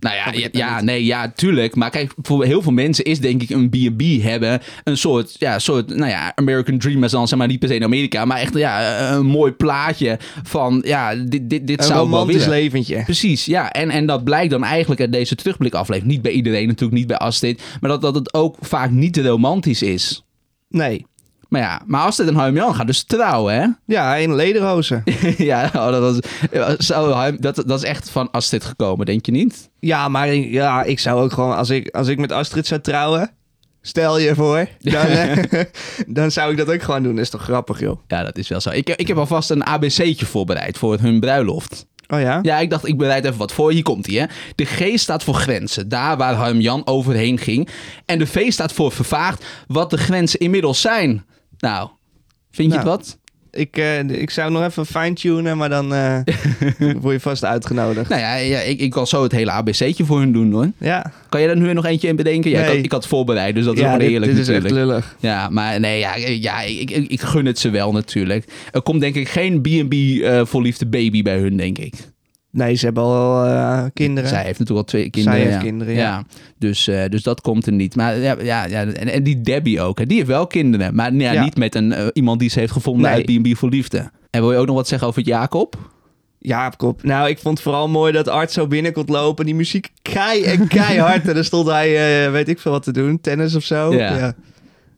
Nou 0.00 0.16
ja, 0.16 0.48
ja, 0.52 0.80
nee, 0.80 1.04
ja, 1.04 1.32
tuurlijk. 1.34 1.74
Maar 1.74 1.90
kijk, 1.90 2.12
voor 2.22 2.44
heel 2.44 2.62
veel 2.62 2.72
mensen 2.72 3.04
is 3.04 3.20
denk 3.20 3.42
ik 3.42 3.50
een 3.50 3.68
B&B 3.68 4.22
hebben 4.22 4.60
een 4.84 4.96
soort, 4.98 5.34
ja, 5.38 5.58
soort, 5.58 5.96
nou 5.96 6.10
ja, 6.10 6.32
American 6.34 6.78
Dream, 6.78 6.98
maar 6.98 7.08
dan 7.08 7.28
zeg 7.28 7.38
maar 7.38 7.48
niet 7.48 7.58
per 7.58 7.68
se 7.68 7.74
in 7.74 7.84
Amerika, 7.84 8.24
maar 8.24 8.38
echt, 8.38 8.54
ja, 8.54 9.10
een 9.12 9.26
mooi 9.26 9.52
plaatje 9.52 10.18
van, 10.42 10.82
ja, 10.86 11.14
dit, 11.14 11.50
dit, 11.50 11.66
dit 11.66 11.78
een 11.78 11.84
zou 11.84 11.98
romantisch 11.98 12.46
leventje. 12.46 13.02
Precies, 13.04 13.44
ja. 13.44 13.72
En, 13.72 13.90
en 13.90 14.06
dat 14.06 14.24
blijkt 14.24 14.50
dan 14.50 14.64
eigenlijk 14.64 15.00
uit 15.00 15.12
deze 15.12 15.34
terugblik 15.34 15.74
aflevering. 15.74 16.12
Niet 16.12 16.22
bij 16.22 16.32
iedereen 16.32 16.66
natuurlijk, 16.66 16.98
niet 16.98 17.06
bij 17.06 17.16
Astrid. 17.16 17.62
Maar 17.80 17.90
dat, 17.90 18.00
dat 18.00 18.14
het 18.14 18.34
ook 18.34 18.56
vaak 18.60 18.90
niet 18.90 19.12
te 19.12 19.22
romantisch 19.22 19.82
is. 19.82 20.24
Nee. 20.68 21.06
Maar 21.48 21.60
ja, 21.60 21.82
maar 21.86 22.00
Astrid 22.00 22.28
en 22.28 22.34
Harm-Jan 22.34 22.74
gaan 22.74 22.86
dus 22.86 23.02
trouwen, 23.04 23.54
hè? 23.54 23.66
Ja, 23.94 24.14
in 24.14 24.34
lederhozen. 24.34 25.02
ja, 25.36 25.70
oh, 25.74 25.90
dat, 25.90 26.00
was, 26.00 26.76
zou, 26.86 27.36
dat, 27.40 27.56
dat 27.66 27.78
is 27.78 27.84
echt 27.84 28.10
van 28.10 28.30
Astrid 28.30 28.64
gekomen, 28.64 29.06
denk 29.06 29.26
je 29.26 29.32
niet? 29.32 29.70
Ja, 29.80 30.08
maar 30.08 30.34
ja, 30.34 30.82
ik 30.82 30.98
zou 30.98 31.22
ook 31.22 31.32
gewoon, 31.32 31.56
als 31.56 31.70
ik, 31.70 31.88
als 31.94 32.08
ik 32.08 32.18
met 32.18 32.32
Astrid 32.32 32.66
zou 32.66 32.80
trouwen, 32.80 33.30
stel 33.82 34.18
je 34.18 34.34
voor, 34.34 34.68
dan, 34.78 35.06
eh, 35.06 35.64
dan 36.06 36.30
zou 36.30 36.50
ik 36.50 36.56
dat 36.56 36.70
ook 36.70 36.82
gewoon 36.82 37.02
doen. 37.02 37.14
Dat 37.14 37.24
is 37.24 37.30
toch 37.30 37.42
grappig, 37.42 37.80
joh. 37.80 38.00
Ja, 38.06 38.22
dat 38.22 38.38
is 38.38 38.48
wel 38.48 38.60
zo. 38.60 38.70
Ik, 38.70 38.88
ik 38.88 39.08
heb 39.08 39.16
alvast 39.16 39.50
een 39.50 39.64
ABC'tje 39.64 40.26
voorbereid 40.26 40.78
voor 40.78 40.98
hun 41.00 41.20
bruiloft. 41.20 41.86
Oh 42.08 42.20
ja? 42.20 42.38
Ja, 42.42 42.58
ik 42.58 42.70
dacht, 42.70 42.86
ik 42.86 42.96
bereid 42.96 43.24
even 43.24 43.38
wat 43.38 43.52
voor. 43.52 43.72
Hier 43.72 43.82
komt 43.82 44.06
hij, 44.06 44.14
hè. 44.14 44.26
De 44.54 44.64
G 44.64 44.98
staat 44.98 45.24
voor 45.24 45.34
grenzen, 45.34 45.88
daar 45.88 46.16
waar 46.16 46.34
Harm-Jan 46.34 46.86
overheen 46.86 47.38
ging. 47.38 47.68
En 48.04 48.18
de 48.18 48.26
V 48.26 48.52
staat 48.52 48.72
voor 48.72 48.92
vervaagd, 48.92 49.44
wat 49.66 49.90
de 49.90 49.98
grenzen 49.98 50.40
inmiddels 50.40 50.80
zijn. 50.80 51.24
Nou, 51.58 51.88
vind 52.50 52.72
je 52.72 52.78
Nou. 52.78 52.88
het 52.90 52.98
wat? 52.98 53.18
Ik, 53.50 53.76
eh, 53.76 53.98
ik 54.00 54.30
zou 54.30 54.50
nog 54.50 54.62
even 54.64 54.86
fine-tunen, 54.86 55.56
maar 55.56 55.68
dan 55.68 55.94
eh, 55.94 56.18
word 57.00 57.14
je 57.14 57.20
vast 57.20 57.44
uitgenodigd. 57.44 58.08
Nou 58.08 58.20
ja, 58.20 58.34
ja 58.36 58.58
ik, 58.60 58.80
ik 58.80 58.90
kan 58.90 59.06
zo 59.06 59.22
het 59.22 59.32
hele 59.32 59.50
ABC'tje 59.50 60.04
voor 60.04 60.18
hun 60.18 60.32
doen, 60.32 60.52
hoor. 60.52 60.70
Ja, 60.78 61.12
Kan 61.28 61.40
je 61.40 61.46
daar 61.46 61.56
nu 61.56 61.72
nog 61.72 61.84
eentje 61.84 62.08
in 62.08 62.16
bedenken? 62.16 62.50
Ja, 62.50 62.58
ik, 62.58 62.64
Nee. 62.66 62.74
had, 62.76 62.84
ik 62.84 62.92
had 62.92 63.00
het 63.02 63.10
voorbereid, 63.10 63.54
dus 63.54 63.64
dat 63.64 63.74
is 63.74 63.80
ja 63.80 63.88
wel 63.88 63.98
dit, 63.98 64.08
eerlijk 64.08 64.32
dit 64.32 64.40
is 64.40 64.48
echt 64.48 64.62
natuurlijk. 64.62 64.88
lullig. 64.90 65.16
Ja, 65.20 65.48
maar 65.48 65.80
nee, 65.80 65.98
ja, 65.98 66.16
ja 66.16 66.60
ik, 66.60 66.90
ik, 66.90 67.10
ik 67.10 67.20
gun 67.20 67.46
het 67.46 67.58
ze 67.58 67.70
wel 67.70 67.92
natuurlijk. 67.92 68.44
Er 68.72 68.82
komt 68.82 69.00
denk 69.00 69.14
ik 69.14 69.28
geen 69.28 69.60
B&B 69.60 69.92
eh 70.22 70.44
voor 70.44 70.62
liefde 70.62 70.86
baby 70.86 71.22
bij 71.22 71.38
hun, 71.38 71.56
denk 71.56 71.78
ik. 71.78 71.94
Nee, 72.50 72.74
ze 72.74 72.84
hebben 72.84 73.02
al 73.02 73.44
eh, 73.44 73.84
kinderen. 73.94 74.28
Zij 74.28 74.44
heeft 74.44 74.58
natuurlijk 74.58 74.86
al 74.86 74.92
twee 74.92 75.10
kinderen. 75.10 75.40
heeft 75.40 75.52
ja. 75.52 75.60
kinderen, 75.60 75.94
ja. 75.94 76.24
Dus, 76.58 76.88
eh, 76.88 77.04
dus 77.08 77.22
dat 77.22 77.40
komt 77.40 77.66
er 77.66 77.72
niet. 77.72 77.96
Maar 77.96 78.18
ja, 78.18 78.36
ja, 78.42 78.64
ja 78.64 78.84
en, 78.84 79.08
en 79.08 79.22
die 79.22 79.40
Debbie 79.40 79.80
ook. 79.80 79.98
Hè. 79.98 80.06
Die 80.06 80.16
heeft 80.16 80.28
wel 80.28 80.46
kinderen. 80.46 80.94
Maar 80.94 81.14
ja, 81.14 81.42
niet 81.44 81.56
met 81.56 81.74
een, 81.74 81.92
eh, 81.92 82.06
iemand 82.12 82.40
die 82.40 82.50
ze 82.50 82.58
heeft 82.58 82.72
gevonden 82.72 83.10
Nee. 83.10 83.26
uit 83.26 83.42
B&B 83.42 83.56
voor 83.56 83.68
liefde. 83.68 84.10
En 84.30 84.40
wil 84.40 84.52
je 84.52 84.58
ook 84.58 84.66
nog 84.66 84.76
wat 84.76 84.88
zeggen 84.88 85.08
over 85.08 85.22
Jacob? 85.22 85.76
Ja, 86.38 86.68
kop. 86.68 87.02
Nou, 87.02 87.28
ik 87.28 87.38
vond 87.38 87.54
het 87.54 87.62
vooral 87.62 87.88
mooi 87.88 88.12
dat 88.12 88.28
Art 88.28 88.52
zo 88.52 88.66
binnen 88.66 88.92
kon 88.92 89.04
lopen. 89.06 89.44
Die 89.44 89.54
muziek 89.54 89.88
kei 90.02 90.42
en 90.44 90.68
keihard. 90.78 91.28
en 91.28 91.34
dan 91.34 91.44
stond 91.44 91.68
hij, 91.68 92.30
weet 92.30 92.48
ik 92.48 92.58
veel 92.58 92.72
wat 92.72 92.82
te 92.82 92.92
doen. 92.92 93.20
Tennis 93.20 93.54
of 93.54 93.62
zo. 93.64 93.94
Ja. 93.94 94.34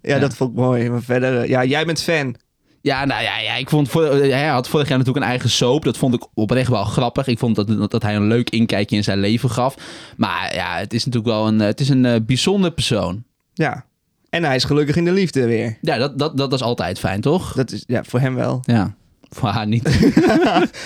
ja. 0.03 0.19
Dat 0.19 0.37
vond 0.37 0.51
ik 0.51 0.57
mooi. 0.57 0.91
Maar 0.91 1.03
verder, 1.03 1.49
ja, 1.49 1.65
jij 1.65 1.85
bent 1.85 2.03
fan. 2.03 2.37
Ja, 2.83 3.05
nou 3.05 3.23
ja, 3.23 3.39
ja 3.39 3.55
ik 3.55 3.69
vond 3.69 3.89
voor, 3.89 4.05
eh, 4.05 4.31
hij 4.31 4.47
had 4.47 4.69
vorig 4.69 4.89
jaar 4.89 4.99
natuurlijk 4.99 5.25
een 5.25 5.31
eigen 5.31 5.51
soap. 5.51 5.85
Dat 5.85 5.97
vond 5.97 6.15
ik 6.15 6.27
oprecht 6.35 6.69
wel 6.69 6.85
grappig. 6.85 7.27
Ik 7.27 7.39
vond 7.39 7.57
dat, 7.57 7.67
dat, 7.67 7.91
dat 7.91 8.03
hij 8.03 8.17
een 8.17 8.27
leuk 8.27 8.51
inkijkje 8.51 8.97
in 8.97 9.05
zijn 9.05 9.19
leven 9.19 9.51
gaf. 9.51 9.77
Maar 10.17 10.55
ja, 10.55 10.77
het 10.77 10.93
is 10.93 11.05
natuurlijk 11.05 11.35
wel 11.35 11.47
een, 11.47 11.61
eh, 11.61 11.67
het 11.67 11.81
is 11.81 11.89
een 11.89 12.05
eh, 12.05 12.21
bijzonder 12.23 12.71
persoon. 12.71 13.25
Ja. 13.55 13.85
En 14.31 14.45
hij 14.45 14.57
is 14.57 14.65
gelukkig 14.65 14.97
in 14.97 15.05
de 15.05 15.13
liefde 15.13 15.47
weer. 15.47 15.79
Ja, 15.81 15.99
dat, 15.99 16.19
dat, 16.19 16.37
dat 16.37 16.53
is 16.53 16.63
altijd 16.63 16.99
fijn, 16.99 17.21
toch? 17.21 17.53
Dat 17.53 17.73
is, 17.73 17.85
ja, 17.87 18.05
voor 18.05 18.21
hem 18.21 18.35
wel. 18.35 18.59
Ja. 18.63 18.95
Voor 19.29 19.49
haar 19.49 19.67
niet. 19.67 19.87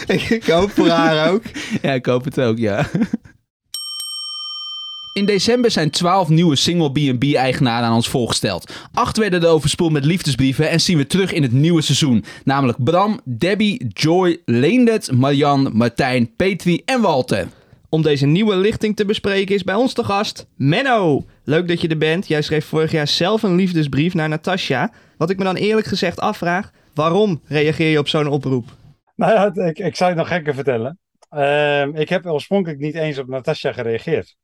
ik 0.29 0.45
hoop 0.47 0.71
voor 0.71 0.89
haar 0.89 1.31
ook. 1.31 1.43
ja, 1.83 1.93
ik 1.93 2.07
hoop 2.07 2.25
het 2.25 2.41
ook, 2.41 2.59
ja. 2.59 2.87
In 5.15 5.25
december 5.25 5.71
zijn 5.71 5.91
12 5.91 6.29
nieuwe 6.29 6.57
single 6.57 6.91
B&B-eigenaren 6.91 7.89
aan 7.89 7.95
ons 7.95 8.09
voorgesteld. 8.09 8.73
Acht 8.93 9.17
werden 9.17 9.43
er 9.43 9.49
overspoeld 9.49 9.93
met 9.93 10.05
liefdesbrieven 10.05 10.71
en 10.71 10.81
zien 10.81 10.97
we 10.97 11.07
terug 11.07 11.33
in 11.33 11.43
het 11.43 11.53
nieuwe 11.53 11.83
seizoen. 11.83 12.25
Namelijk 12.45 12.85
Bram, 12.85 13.21
Debbie, 13.25 13.87
Joy, 13.89 14.41
Leendert, 14.45 15.13
Marian, 15.13 15.71
Martijn, 15.73 16.37
Petri 16.37 16.83
en 16.85 17.01
Walter. 17.01 17.47
Om 17.89 18.03
deze 18.03 18.27
nieuwe 18.27 18.57
lichting 18.57 18.97
te 18.97 19.05
bespreken 19.05 19.55
is 19.55 19.65
bij 19.65 19.75
ons 19.75 19.93
te 19.93 20.05
gast 20.05 20.47
Menno. 20.57 21.25
Leuk 21.45 21.69
dat 21.69 21.81
je 21.81 21.89
er 21.89 21.99
bent. 21.99 22.29
Jij 22.29 22.43
schreef 22.43 22.67
vorig 22.67 22.91
jaar 22.91 23.09
zelf 23.09 23.43
een 23.43 23.57
liefdesbrief 23.57 24.15
naar 24.15 24.29
Natasja. 24.29 24.93
Wat 25.17 25.31
ik 25.31 25.39
me 25.39 25.45
dan 25.45 25.57
eerlijk 25.57 25.87
gezegd 25.87 26.21
afvraag, 26.21 26.71
waarom 26.95 27.41
reageer 27.47 27.91
je 27.91 27.99
op 27.99 28.09
zo'n 28.09 28.29
oproep? 28.29 28.67
Nou 29.17 29.33
ja, 29.33 29.65
ik, 29.65 29.79
ik 29.79 29.97
zou 29.97 30.11
je 30.11 30.17
nog 30.17 30.29
gekker 30.29 30.55
vertellen. 30.55 30.99
Ehm, 31.29 31.97
ik 31.97 32.09
heb 32.09 32.27
oorspronkelijk 32.27 32.81
niet 32.81 32.95
eens 32.95 33.19
op 33.19 33.29
Natasja 33.29 33.73
gereageerd. 33.73 34.37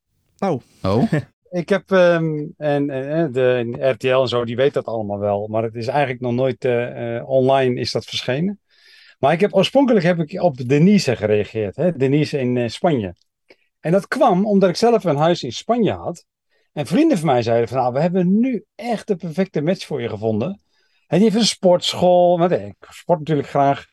Oh? 0.82 1.12
Ik 1.50 1.68
heb, 1.68 1.90
ehm, 1.90 2.46
en, 2.56 2.90
en 2.90 3.32
de 3.32 3.76
RTL 3.78 4.20
en 4.20 4.28
zo, 4.28 4.44
die 4.44 4.56
weet 4.56 4.74
dat 4.74 4.84
allemaal 4.84 5.18
wel. 5.18 5.46
Maar 5.46 5.62
het 5.62 5.74
is 5.74 5.86
eigenlijk 5.86 6.20
nog 6.20 6.32
nooit 6.32 6.64
eh, 6.64 7.16
eh, 7.16 7.28
online 7.28 7.80
is 7.80 7.92
dat 7.92 8.04
verschenen. 8.04 8.60
Maar 9.18 9.32
ik 9.32 9.40
heb, 9.40 9.54
oorspronkelijk 9.54 10.04
heb 10.04 10.18
ik 10.18 10.42
op 10.42 10.68
Denise 10.68 11.16
gereageerd. 11.16 11.76
Hè? 11.76 11.96
Denise 11.96 12.38
in 12.38 12.56
eh, 12.56 12.68
Spanje. 12.68 13.14
En 13.80 13.92
dat 13.92 14.08
kwam 14.08 14.46
omdat 14.46 14.68
ik 14.68 14.76
zelf 14.76 15.04
een 15.04 15.16
huis 15.16 15.42
in 15.42 15.52
Spanje 15.52 15.92
had. 15.92 16.24
En 16.72 16.86
vrienden 16.86 17.18
van 17.18 17.26
mij 17.26 17.42
zeiden 17.42 17.68
van, 17.68 17.78
nou, 17.78 17.92
we 17.92 18.00
hebben 18.00 18.38
nu 18.38 18.64
echt 18.74 19.06
de 19.06 19.16
perfecte 19.16 19.60
match 19.60 19.86
voor 19.86 20.02
je 20.02 20.08
gevonden. 20.08 20.60
En 21.06 21.18
die 21.18 21.28
heeft 21.28 21.40
een 21.40 21.48
sportschool. 21.48 22.38
Want, 22.38 22.52
eh, 22.52 22.66
ik 22.66 22.76
sport 22.88 23.18
natuurlijk 23.18 23.48
graag. 23.48 23.86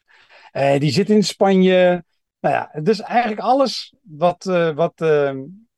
Eh, 0.51 0.79
die 0.79 0.91
zit 0.91 1.09
in 1.09 1.23
Spanje. 1.23 2.03
Nou 2.39 2.55
ja, 2.55 2.81
dus 2.81 3.01
eigenlijk 3.01 3.41
alles 3.41 3.93
wat, 4.01 4.45
eh, 4.45 4.75
wat, 4.75 5.01
eh, 5.01 5.33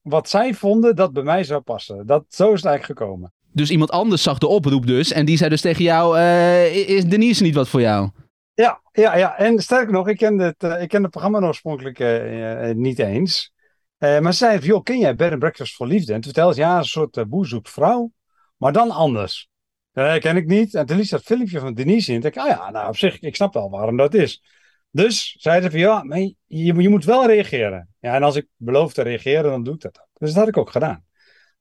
wat 0.09 0.29
zij 0.29 0.53
vonden 0.53 0.95
dat 0.95 1.13
bij 1.13 1.23
mij 1.23 1.43
zou 1.43 1.61
passen. 1.61 2.05
Dat, 2.05 2.25
zo 2.27 2.53
is 2.53 2.61
het 2.61 2.65
eigenlijk 2.69 2.99
gekomen. 2.99 3.33
Dus 3.51 3.69
iemand 3.69 3.91
anders 3.91 4.23
zag 4.23 4.37
de 4.37 4.47
oproep 4.47 4.87
dus 4.87 5.11
en 5.11 5.25
die 5.25 5.37
zei 5.37 5.49
dus 5.49 5.61
tegen 5.61 5.83
jou, 5.83 6.17
eh, 6.17 6.89
is 6.89 7.05
Denise 7.05 7.43
niet 7.43 7.55
wat 7.55 7.69
voor 7.69 7.81
jou? 7.81 8.09
Ja, 8.53 8.81
ja, 8.91 9.17
ja. 9.17 9.37
En 9.37 9.59
sterker 9.59 9.93
nog, 9.93 10.07
ik 10.07 10.17
kende 10.17 10.43
het, 10.43 10.63
eh, 10.63 10.81
ik 10.81 10.87
kende 10.87 11.07
het 11.07 11.11
programma 11.11 11.47
oorspronkelijk 11.47 11.99
eh, 11.99 12.75
niet 12.75 12.99
eens. 12.99 13.53
Maar 13.97 14.33
ze 14.33 14.45
zei 14.45 14.59
joh, 14.59 14.83
ken 14.83 14.99
jij 14.99 15.15
Bed 15.15 15.31
and 15.31 15.39
Breakfast 15.39 15.75
voor 15.75 15.87
Liefde? 15.87 16.13
En 16.13 16.21
toen 16.21 16.31
vertelde 16.31 16.53
ze, 16.53 16.59
ja, 16.59 16.77
een 16.77 16.85
soort 16.85 17.29
boer 17.29 17.47
zoekt 17.47 17.69
vrouw, 17.69 18.11
maar 18.57 18.73
dan 18.73 18.91
anders. 18.91 19.49
Eh 19.93 20.17
ken 20.17 20.35
ik 20.35 20.45
niet. 20.45 20.75
En 20.75 20.85
toen 20.85 20.97
liet 20.97 21.07
ze 21.07 21.15
dat 21.15 21.23
filmpje 21.23 21.59
van 21.59 21.73
Denise 21.73 22.09
in. 22.09 22.15
En 22.15 22.21
dacht 22.21 22.35
ik, 22.35 22.41
ah 22.41 22.47
ja, 22.47 22.71
nou 22.71 22.87
op 22.87 22.97
zich, 22.97 23.19
ik 23.19 23.35
snap 23.35 23.53
wel 23.53 23.69
waarom 23.69 23.97
dat 23.97 24.13
is. 24.13 24.43
Dus 24.91 25.36
zeiden 25.39 25.72
ze 25.72 25.77
van, 25.77 25.88
ja, 25.88 26.03
maar 26.03 26.19
je, 26.19 26.36
je 26.74 26.89
moet 26.89 27.05
wel 27.05 27.27
reageren. 27.27 27.89
Ja, 28.00 28.15
en 28.15 28.24
als 28.24 28.36
ik 28.36 28.48
beloof 28.55 28.93
te 28.93 29.01
reageren, 29.01 29.51
dan 29.51 29.63
doe 29.63 29.74
ik 29.74 29.81
dat 29.81 30.00
ook. 30.00 30.08
Dus 30.13 30.29
dat 30.29 30.38
had 30.38 30.48
ik 30.48 30.58
ook 30.58 30.69
gedaan. 30.69 31.03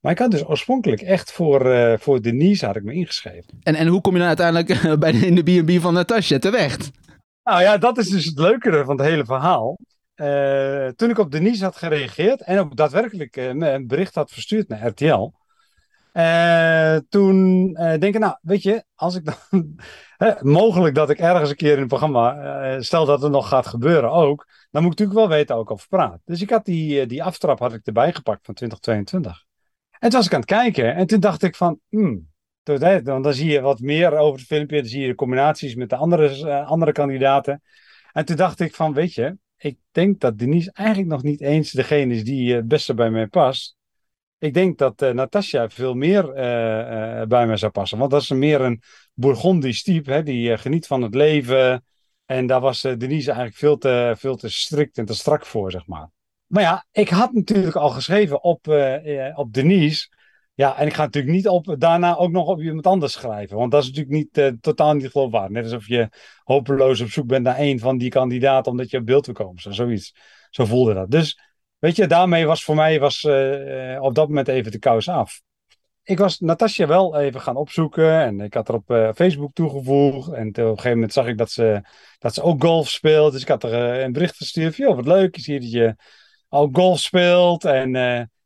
Maar 0.00 0.12
ik 0.12 0.18
had 0.18 0.30
dus 0.30 0.46
oorspronkelijk 0.46 1.00
echt 1.00 1.32
voor, 1.32 1.70
eh, 1.70 1.98
voor 1.98 2.22
Denise 2.22 2.66
had 2.66 2.76
ik 2.76 2.82
me 2.82 2.92
ingeschreven. 2.92 3.58
En, 3.62 3.74
en 3.74 3.86
hoe 3.86 4.00
kom 4.00 4.12
je 4.12 4.18
dan 4.18 4.28
uiteindelijk 4.28 4.98
bij 5.00 5.12
de, 5.12 5.26
in 5.26 5.34
de 5.34 5.42
B&B 5.42 5.80
van 5.80 5.94
Natasja 5.94 6.38
terecht? 6.38 6.90
Nou 7.42 7.62
ja, 7.62 7.78
dat 7.78 7.98
is 7.98 8.08
dus 8.08 8.24
het 8.24 8.38
leukere 8.38 8.84
van 8.84 8.98
het 8.98 9.06
hele 9.06 9.24
verhaal. 9.24 9.78
Uh, 10.16 10.88
toen 10.88 11.10
ik 11.10 11.18
op 11.18 11.30
Denise 11.30 11.64
had 11.64 11.76
gereageerd 11.76 12.42
en 12.42 12.58
ook 12.58 12.76
daadwerkelijk 12.76 13.36
uh, 13.36 13.44
een 13.46 13.86
bericht 13.86 14.14
had 14.14 14.30
verstuurd 14.30 14.68
naar 14.68 14.86
RTL. 14.86 15.32
Uh, 16.18 16.96
toen 17.08 17.72
denk 17.72 18.02
ik, 18.02 18.18
nou, 18.18 18.36
weet 18.42 18.62
je, 18.62 18.84
als 18.94 19.14
ik 19.14 19.24
dan. 19.24 19.76
mogelijk 20.58 20.94
dat 20.94 21.10
ik 21.10 21.18
ergens 21.18 21.50
een 21.50 21.56
keer 21.56 21.72
in 21.72 21.78
het 21.78 21.88
programma. 21.88 22.80
stel 22.80 23.04
dat 23.04 23.22
het 23.22 23.32
nog 23.32 23.48
gaat 23.48 23.66
gebeuren 23.66 24.10
ook. 24.10 24.46
Dan 24.70 24.82
moet 24.82 24.92
ik 24.92 24.98
natuurlijk 24.98 25.28
wel 25.28 25.38
weten 25.38 25.56
ook 25.56 25.70
over 25.70 25.88
praat. 25.88 26.20
Dus 26.24 26.42
ik 26.42 26.50
had 26.50 26.64
die, 26.64 27.06
die 27.06 27.22
aftrap 27.22 27.58
had 27.58 27.72
ik 27.72 27.86
erbij 27.86 28.12
gepakt 28.12 28.44
van 28.44 28.54
2022. 28.54 29.44
En 29.98 30.08
toen 30.10 30.18
was 30.18 30.26
ik 30.26 30.34
aan 30.34 30.40
het 30.40 30.48
kijken 30.48 30.94
en 30.94 31.06
toen 31.06 31.20
dacht 31.20 31.42
ik 31.42 31.56
van. 31.56 31.80
Hmm, 31.88 32.28
dan, 32.62 33.22
dan 33.22 33.34
zie 33.34 33.50
je 33.50 33.60
wat 33.60 33.80
meer 33.80 34.16
over 34.16 34.38
het 34.38 34.48
filmpje. 34.48 34.80
Dan 34.80 34.88
zie 34.88 35.00
je 35.00 35.08
de 35.08 35.14
combinaties 35.14 35.74
met 35.74 35.90
de 35.90 35.96
andere, 35.96 36.64
andere 36.64 36.92
kandidaten. 36.92 37.62
En 38.12 38.24
toen 38.24 38.36
dacht 38.36 38.60
ik 38.60 38.74
van, 38.74 38.92
weet 38.92 39.14
je, 39.14 39.36
ik 39.56 39.78
denk 39.90 40.20
dat 40.20 40.38
Denise 40.38 40.70
eigenlijk 40.72 41.08
nog 41.08 41.22
niet 41.22 41.40
eens 41.40 41.70
degene 41.70 42.14
is 42.14 42.24
die 42.24 42.54
het 42.54 42.68
beste 42.68 42.94
bij 42.94 43.10
mij 43.10 43.26
past. 43.26 43.77
Ik 44.38 44.54
denk 44.54 44.78
dat 44.78 45.02
uh, 45.02 45.10
Natasja 45.10 45.68
veel 45.68 45.94
meer 45.94 46.36
uh, 46.36 47.20
uh, 47.20 47.26
bij 47.26 47.46
mij 47.46 47.56
zou 47.56 47.72
passen. 47.72 47.98
Want 47.98 48.10
dat 48.10 48.22
is 48.22 48.30
meer 48.30 48.60
een 48.60 48.82
Bourgondisch 49.14 49.82
type, 49.82 50.12
hè, 50.12 50.22
die 50.22 50.58
geniet 50.58 50.86
van 50.86 51.02
het 51.02 51.14
leven. 51.14 51.84
En 52.24 52.46
daar 52.46 52.60
was 52.60 52.80
Denise 52.80 53.30
eigenlijk 53.30 53.56
veel 53.56 53.78
te, 53.78 54.14
veel 54.18 54.36
te 54.36 54.48
strikt 54.48 54.98
en 54.98 55.04
te 55.04 55.14
strak 55.14 55.46
voor, 55.46 55.70
zeg 55.70 55.86
maar. 55.86 56.10
Maar 56.46 56.62
ja, 56.62 56.86
ik 56.92 57.08
had 57.08 57.32
natuurlijk 57.32 57.76
al 57.76 57.88
geschreven 57.88 58.42
op, 58.42 58.66
op 59.34 59.52
Denise. 59.52 60.08
Ja, 60.54 60.76
en 60.76 60.86
ik 60.86 60.94
ga 60.94 61.02
natuurlijk 61.02 61.34
niet 61.34 61.48
op, 61.48 61.74
daarna 61.78 62.16
ook 62.16 62.30
nog 62.30 62.46
op 62.46 62.60
iemand 62.60 62.86
anders 62.86 63.12
schrijven. 63.12 63.56
Want 63.56 63.70
dat 63.70 63.82
is 63.82 63.88
natuurlijk 63.92 64.14
niet, 64.34 64.62
totaal 64.62 64.94
niet 64.94 65.10
geloofwaardig. 65.10 65.50
Net 65.50 65.64
alsof 65.64 65.86
je 65.86 66.08
hopeloos 66.44 67.00
op 67.00 67.08
zoek 67.08 67.26
bent 67.26 67.44
naar 67.44 67.56
één 67.56 67.78
van 67.78 67.98
die 67.98 68.10
kandidaten 68.10 68.70
omdat 68.70 68.90
je 68.90 68.98
op 68.98 69.06
beeld 69.06 69.26
wil 69.26 69.34
komen. 69.34 69.62
Zo, 69.62 69.70
zoiets. 69.70 70.14
Zo 70.50 70.64
voelde 70.64 70.94
dat. 70.94 71.10
Dus 71.10 71.38
weet 71.78 71.96
je, 71.96 72.06
daarmee 72.06 72.46
was 72.46 72.64
voor 72.64 72.74
mij 72.74 73.00
was, 73.00 73.22
uh, 73.22 74.02
op 74.02 74.14
dat 74.14 74.28
moment 74.28 74.48
even 74.48 74.72
de 74.72 74.78
kous 74.78 75.08
af. 75.08 75.40
Ik 76.02 76.18
was 76.18 76.38
Natasja 76.38 76.86
wel 76.86 77.16
even 77.16 77.40
gaan 77.40 77.56
opzoeken 77.56 78.20
en 78.20 78.40
ik 78.40 78.54
had 78.54 78.68
er 78.68 78.74
op 78.74 78.90
uh, 78.90 79.10
Facebook 79.14 79.52
toegevoegd. 79.52 80.32
En 80.32 80.48
op 80.48 80.56
een 80.56 80.66
gegeven 80.66 80.90
moment 80.90 81.12
zag 81.12 81.26
ik 81.26 81.38
dat 81.38 81.50
ze, 81.50 81.82
dat 82.18 82.34
ze 82.34 82.42
ook 82.42 82.64
golf 82.64 82.88
speelt. 82.88 83.32
Dus 83.32 83.42
ik 83.42 83.48
had 83.48 83.64
er 83.64 84.02
een 84.02 84.12
bericht 84.12 84.36
gestuurd 84.36 84.76
joh, 84.76 84.96
wat 84.96 85.06
leuk, 85.06 85.36
je 85.36 85.42
ziet 85.42 85.60
dat 85.60 85.70
je 85.70 85.96
ook 86.48 86.76
golf 86.76 86.98
speelt. 86.98 87.64
En 87.64 87.96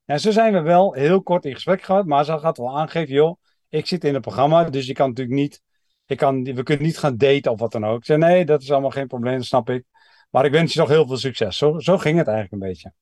en 0.05 0.21
zo 0.21 0.31
zijn 0.31 0.53
we 0.53 0.61
wel 0.61 0.93
heel 0.93 1.23
kort 1.23 1.45
in 1.45 1.55
gesprek 1.55 1.83
gehad, 1.83 2.07
maar 2.07 2.25
ze 2.25 2.39
gaat 2.39 2.57
wel 2.57 2.79
aangeven, 2.79 3.15
joh, 3.15 3.41
ik 3.69 3.87
zit 3.87 4.05
in 4.05 4.13
het 4.13 4.23
programma, 4.23 4.65
dus 4.65 4.87
je 4.87 4.93
kan 4.93 5.09
natuurlijk 5.09 5.37
niet, 5.37 5.63
ik 6.07 6.17
kan, 6.17 6.43
we 6.45 6.63
kunnen 6.63 6.85
niet 6.85 6.99
gaan 6.99 7.17
daten 7.17 7.53
of 7.53 7.61
wat 7.61 7.73
dan 7.73 7.85
ook. 7.85 7.99
Ik 7.99 8.05
zei, 8.05 8.19
nee, 8.19 8.45
dat 8.45 8.63
is 8.63 8.71
allemaal 8.71 8.91
geen 8.91 9.07
probleem, 9.07 9.37
dat 9.37 9.45
snap 9.45 9.71
ik. 9.71 9.85
Maar 10.31 10.45
ik 10.45 10.53
wens 10.53 10.73
je 10.73 10.79
nog 10.79 10.89
heel 10.89 11.07
veel 11.07 11.17
succes. 11.17 11.57
Zo, 11.57 11.79
zo 11.79 11.99
ging 11.99 12.19
het 12.19 12.27
eigenlijk 12.27 12.63
een 12.63 12.69
beetje. 12.69 12.93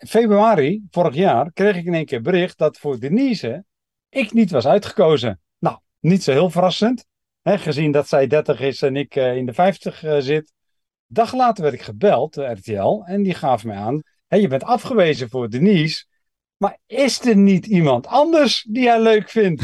In 0.00 0.06
februari 0.06 0.82
vorig 0.90 1.14
jaar 1.14 1.52
kreeg 1.52 1.76
ik 1.76 1.84
in 1.84 1.94
één 1.94 2.04
keer 2.04 2.22
bericht 2.22 2.58
dat 2.58 2.78
voor 2.78 2.98
Denise 2.98 3.64
ik 4.08 4.32
niet 4.32 4.50
was 4.50 4.66
uitgekozen. 4.66 5.40
Nou, 5.58 5.78
niet 5.98 6.22
zo 6.22 6.32
heel 6.32 6.50
verrassend. 6.50 7.06
Hè, 7.42 7.58
gezien 7.58 7.92
dat 7.92 8.08
zij 8.08 8.26
30 8.26 8.60
is 8.60 8.82
en 8.82 8.96
ik 8.96 9.16
uh, 9.16 9.36
in 9.36 9.46
de 9.46 9.52
50 9.52 10.04
uh, 10.04 10.16
zit. 10.18 10.52
Dag 11.06 11.34
later 11.34 11.62
werd 11.62 11.74
ik 11.74 11.82
gebeld, 11.82 12.34
de 12.34 12.44
RTL, 12.44 13.02
en 13.04 13.22
die 13.22 13.34
gaf 13.34 13.64
mij 13.64 13.76
aan: 13.76 14.02
hé, 14.26 14.36
je 14.36 14.48
bent 14.48 14.64
afgewezen 14.64 15.28
voor 15.28 15.50
Denise. 15.50 16.04
Maar 16.56 16.78
is 16.86 17.24
er 17.24 17.36
niet 17.36 17.66
iemand 17.66 18.06
anders 18.06 18.66
die 18.68 18.88
hij 18.88 19.02
leuk 19.02 19.28
vindt? 19.28 19.62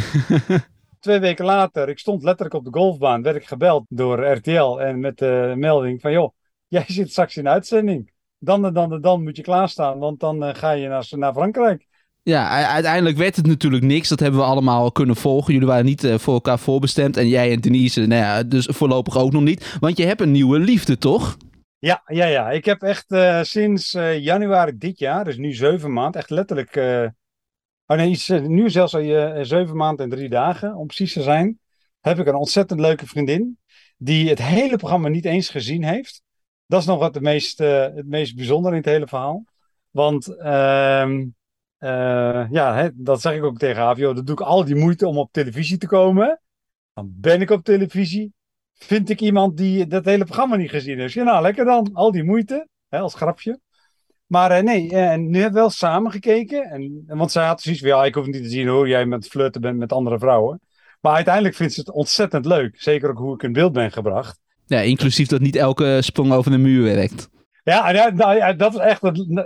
Twee 1.00 1.18
weken 1.18 1.44
later, 1.44 1.88
ik 1.88 1.98
stond 1.98 2.22
letterlijk 2.22 2.54
op 2.54 2.64
de 2.64 2.78
golfbaan, 2.78 3.22
werd 3.22 3.36
ik 3.36 3.46
gebeld 3.46 3.84
door 3.88 4.26
RTL 4.26 4.80
en 4.80 5.00
met 5.00 5.18
de 5.18 5.52
melding 5.56 6.00
van 6.00 6.12
joh, 6.12 6.32
jij 6.66 6.84
zit 6.86 7.10
straks 7.10 7.36
in 7.36 7.48
uitzending. 7.48 8.14
Dan 8.46 8.64
en 8.64 8.72
dan 8.72 8.92
en 8.92 9.00
dan 9.00 9.22
moet 9.22 9.36
je 9.36 9.42
klaarstaan, 9.42 9.98
want 9.98 10.20
dan 10.20 10.44
uh, 10.44 10.54
ga 10.54 10.70
je 10.70 10.88
naar, 10.88 11.06
naar 11.10 11.32
Frankrijk. 11.32 11.86
Ja, 12.22 12.66
uiteindelijk 12.66 13.16
werd 13.16 13.36
het 13.36 13.46
natuurlijk 13.46 13.82
niks. 13.82 14.08
Dat 14.08 14.20
hebben 14.20 14.40
we 14.40 14.46
allemaal 14.46 14.92
kunnen 14.92 15.16
volgen. 15.16 15.52
Jullie 15.52 15.68
waren 15.68 15.84
niet 15.84 16.04
uh, 16.04 16.18
voor 16.18 16.34
elkaar 16.34 16.58
voorbestemd. 16.58 17.16
En 17.16 17.28
jij 17.28 17.52
en 17.52 17.60
Denise, 17.60 18.06
nou 18.06 18.22
ja, 18.22 18.42
dus 18.42 18.68
voorlopig 18.70 19.18
ook 19.18 19.32
nog 19.32 19.42
niet. 19.42 19.76
Want 19.80 19.96
je 19.96 20.04
hebt 20.04 20.20
een 20.20 20.30
nieuwe 20.30 20.58
liefde, 20.58 20.98
toch? 20.98 21.36
Ja, 21.78 22.02
ja, 22.06 22.26
ja. 22.26 22.50
Ik 22.50 22.64
heb 22.64 22.82
echt 22.82 23.10
uh, 23.12 23.42
sinds 23.42 23.94
uh, 23.94 24.18
januari 24.18 24.78
dit 24.78 24.98
jaar, 24.98 25.24
dus 25.24 25.36
nu 25.36 25.52
zeven 25.52 25.92
maanden, 25.92 26.20
echt 26.20 26.30
letterlijk. 26.30 26.76
Uh, 26.76 27.06
oh 27.86 27.96
nee, 27.96 28.10
iets, 28.10 28.28
nu 28.28 28.70
zelfs 28.70 28.94
al 28.94 29.02
zeven 29.44 29.76
maanden 29.76 30.04
en 30.04 30.16
drie 30.16 30.28
dagen, 30.28 30.74
om 30.74 30.86
precies 30.86 31.12
te 31.12 31.22
zijn. 31.22 31.58
Heb 32.00 32.18
ik 32.18 32.26
een 32.26 32.34
ontzettend 32.34 32.80
leuke 32.80 33.06
vriendin. 33.06 33.58
Die 33.96 34.28
het 34.28 34.42
hele 34.42 34.76
programma 34.76 35.08
niet 35.08 35.24
eens 35.24 35.48
gezien 35.48 35.84
heeft. 35.84 36.22
Dat 36.66 36.80
is 36.80 36.86
nog 36.86 36.98
wat 36.98 37.14
het 37.14 37.22
meest, 37.22 37.58
het 37.58 38.06
meest 38.06 38.36
bijzonder 38.36 38.70
in 38.70 38.76
het 38.76 38.86
hele 38.86 39.06
verhaal. 39.06 39.44
Want 39.90 40.36
ehm, 40.36 41.26
ja, 42.50 42.74
hè, 42.74 42.88
dat 42.94 43.20
zeg 43.20 43.34
ik 43.34 43.44
ook 43.44 43.58
tegen. 43.58 43.96
Joh, 43.96 44.14
dat 44.14 44.26
doe 44.26 44.34
ik 44.34 44.46
al 44.46 44.64
die 44.64 44.74
moeite 44.74 45.06
om 45.06 45.18
op 45.18 45.32
televisie 45.32 45.78
te 45.78 45.86
komen. 45.86 46.40
Dan 46.94 47.12
ben 47.16 47.40
ik 47.40 47.50
op 47.50 47.64
televisie 47.64 48.34
vind 48.78 49.10
ik 49.10 49.20
iemand 49.20 49.56
die 49.56 49.86
dat 49.86 50.04
hele 50.04 50.24
programma 50.24 50.56
niet 50.56 50.70
gezien 50.70 50.98
heeft. 50.98 51.12
Ja, 51.12 51.24
nou, 51.24 51.42
lekker 51.42 51.64
dan. 51.64 51.90
Al 51.92 52.10
die 52.10 52.24
moeite, 52.24 52.68
hè, 52.88 52.98
als 52.98 53.14
grapje. 53.14 53.60
Maar 54.26 54.58
uh, 54.58 54.62
nee, 54.62 54.90
en 54.90 55.30
nu 55.30 55.34
hebben 55.34 55.54
we 55.54 55.60
wel 55.60 55.70
samen 55.70 56.10
gekeken. 56.10 56.64
En, 56.64 57.04
want 57.06 57.32
zij 57.32 57.46
had 57.46 57.60
zoiets 57.60 57.80
ja, 57.82 58.04
ik 58.04 58.14
hoef 58.14 58.26
niet 58.26 58.42
te 58.42 58.48
zien 58.48 58.68
hoe 58.68 58.88
jij 58.88 59.06
met 59.06 59.28
flirten 59.28 59.60
bent 59.60 59.78
met 59.78 59.92
andere 59.92 60.18
vrouwen. 60.18 60.60
Maar 61.00 61.14
uiteindelijk 61.14 61.54
vindt 61.54 61.72
ze 61.72 61.80
het 61.80 61.90
ontzettend 61.90 62.44
leuk. 62.44 62.80
Zeker 62.80 63.10
ook 63.10 63.18
hoe 63.18 63.34
ik 63.34 63.42
in 63.42 63.52
beeld 63.52 63.72
ben 63.72 63.92
gebracht. 63.92 64.40
Ja, 64.66 64.80
inclusief 64.80 65.28
dat 65.28 65.40
niet 65.40 65.56
elke 65.56 65.98
sprong 66.02 66.32
over 66.32 66.50
de 66.50 66.58
muur 66.58 66.82
werkt. 66.82 67.28
Ja, 67.62 67.90
ja, 67.90 68.10
nou, 68.10 68.56
dat 68.56 68.74
is 68.74 68.80
echt... 68.80 69.02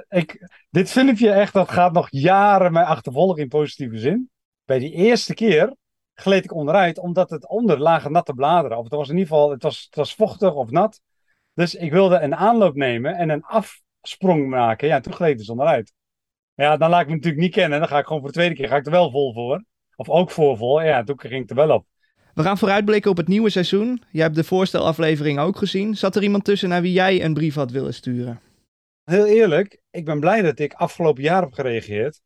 Ik, 0.08 0.48
dit 0.70 0.90
filmpje 0.90 1.30
echt, 1.30 1.52
dat 1.52 1.70
gaat 1.70 1.92
nog 1.92 2.06
jaren 2.10 2.72
mij 2.72 2.84
achtervolgen 2.84 3.42
in 3.42 3.48
positieve 3.48 3.98
zin. 3.98 4.30
Bij 4.64 4.78
die 4.78 4.92
eerste 4.92 5.34
keer 5.34 5.74
gleed 6.14 6.44
ik 6.44 6.54
onderuit, 6.54 6.98
omdat 6.98 7.30
het 7.30 7.48
onder 7.48 7.78
lagen 7.78 8.12
natte 8.12 8.34
bladeren. 8.34 8.76
Of 8.76 8.84
het 8.84 8.92
was 8.92 9.08
in 9.08 9.16
ieder 9.16 9.28
geval, 9.28 9.50
het 9.50 9.62
was, 9.62 9.82
het 9.84 9.94
was 9.94 10.14
vochtig 10.14 10.54
of 10.54 10.70
nat. 10.70 11.00
Dus 11.54 11.74
ik 11.74 11.92
wilde 11.92 12.20
een 12.20 12.36
aanloop 12.36 12.74
nemen 12.74 13.14
en 13.14 13.28
een 13.28 13.44
afsprong 13.44 14.48
maken. 14.48 14.88
Ja, 14.88 15.00
toen 15.00 15.12
gleed 15.12 15.28
het 15.28 15.38
dus 15.38 15.48
onderuit. 15.48 15.92
Ja, 16.54 16.76
dan 16.76 16.90
laat 16.90 17.00
ik 17.00 17.06
me 17.06 17.14
natuurlijk 17.14 17.42
niet 17.42 17.54
kennen. 17.54 17.78
Dan 17.78 17.88
ga 17.88 17.98
ik 17.98 18.06
gewoon 18.06 18.20
voor 18.20 18.30
de 18.30 18.36
tweede 18.36 18.54
keer, 18.54 18.68
ga 18.68 18.76
ik 18.76 18.86
er 18.86 18.92
wel 18.92 19.10
vol 19.10 19.32
voor. 19.32 19.64
Of 19.96 20.08
ook 20.08 20.30
voor 20.30 20.56
vol. 20.56 20.82
Ja, 20.82 21.02
toen 21.02 21.20
ging 21.20 21.42
ik 21.42 21.50
er 21.50 21.56
wel 21.56 21.70
op. 21.70 21.86
We 22.34 22.42
gaan 22.42 22.58
vooruitblikken 22.58 23.10
op 23.10 23.16
het 23.16 23.28
nieuwe 23.28 23.50
seizoen. 23.50 24.02
Jij 24.10 24.22
hebt 24.22 24.34
de 24.34 24.44
voorstelaflevering 24.44 25.38
ook 25.38 25.56
gezien. 25.56 25.96
Zat 25.96 26.16
er 26.16 26.22
iemand 26.22 26.44
tussen 26.44 26.68
naar 26.68 26.82
wie 26.82 26.92
jij 26.92 27.24
een 27.24 27.34
brief 27.34 27.54
had 27.54 27.70
willen 27.70 27.94
sturen? 27.94 28.40
Heel 29.04 29.26
eerlijk, 29.26 29.80
ik 29.90 30.04
ben 30.04 30.20
blij 30.20 30.42
dat 30.42 30.58
ik 30.58 30.72
afgelopen 30.72 31.22
jaar 31.22 31.42
heb 31.42 31.52
gereageerd. 31.52 32.20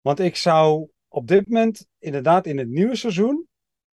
Want 0.00 0.20
ik 0.20 0.36
zou 0.36 0.88
op 1.08 1.28
dit 1.28 1.48
moment, 1.48 1.86
inderdaad, 1.98 2.46
in 2.46 2.58
het 2.58 2.68
nieuwe 2.68 2.96
seizoen, 2.96 3.46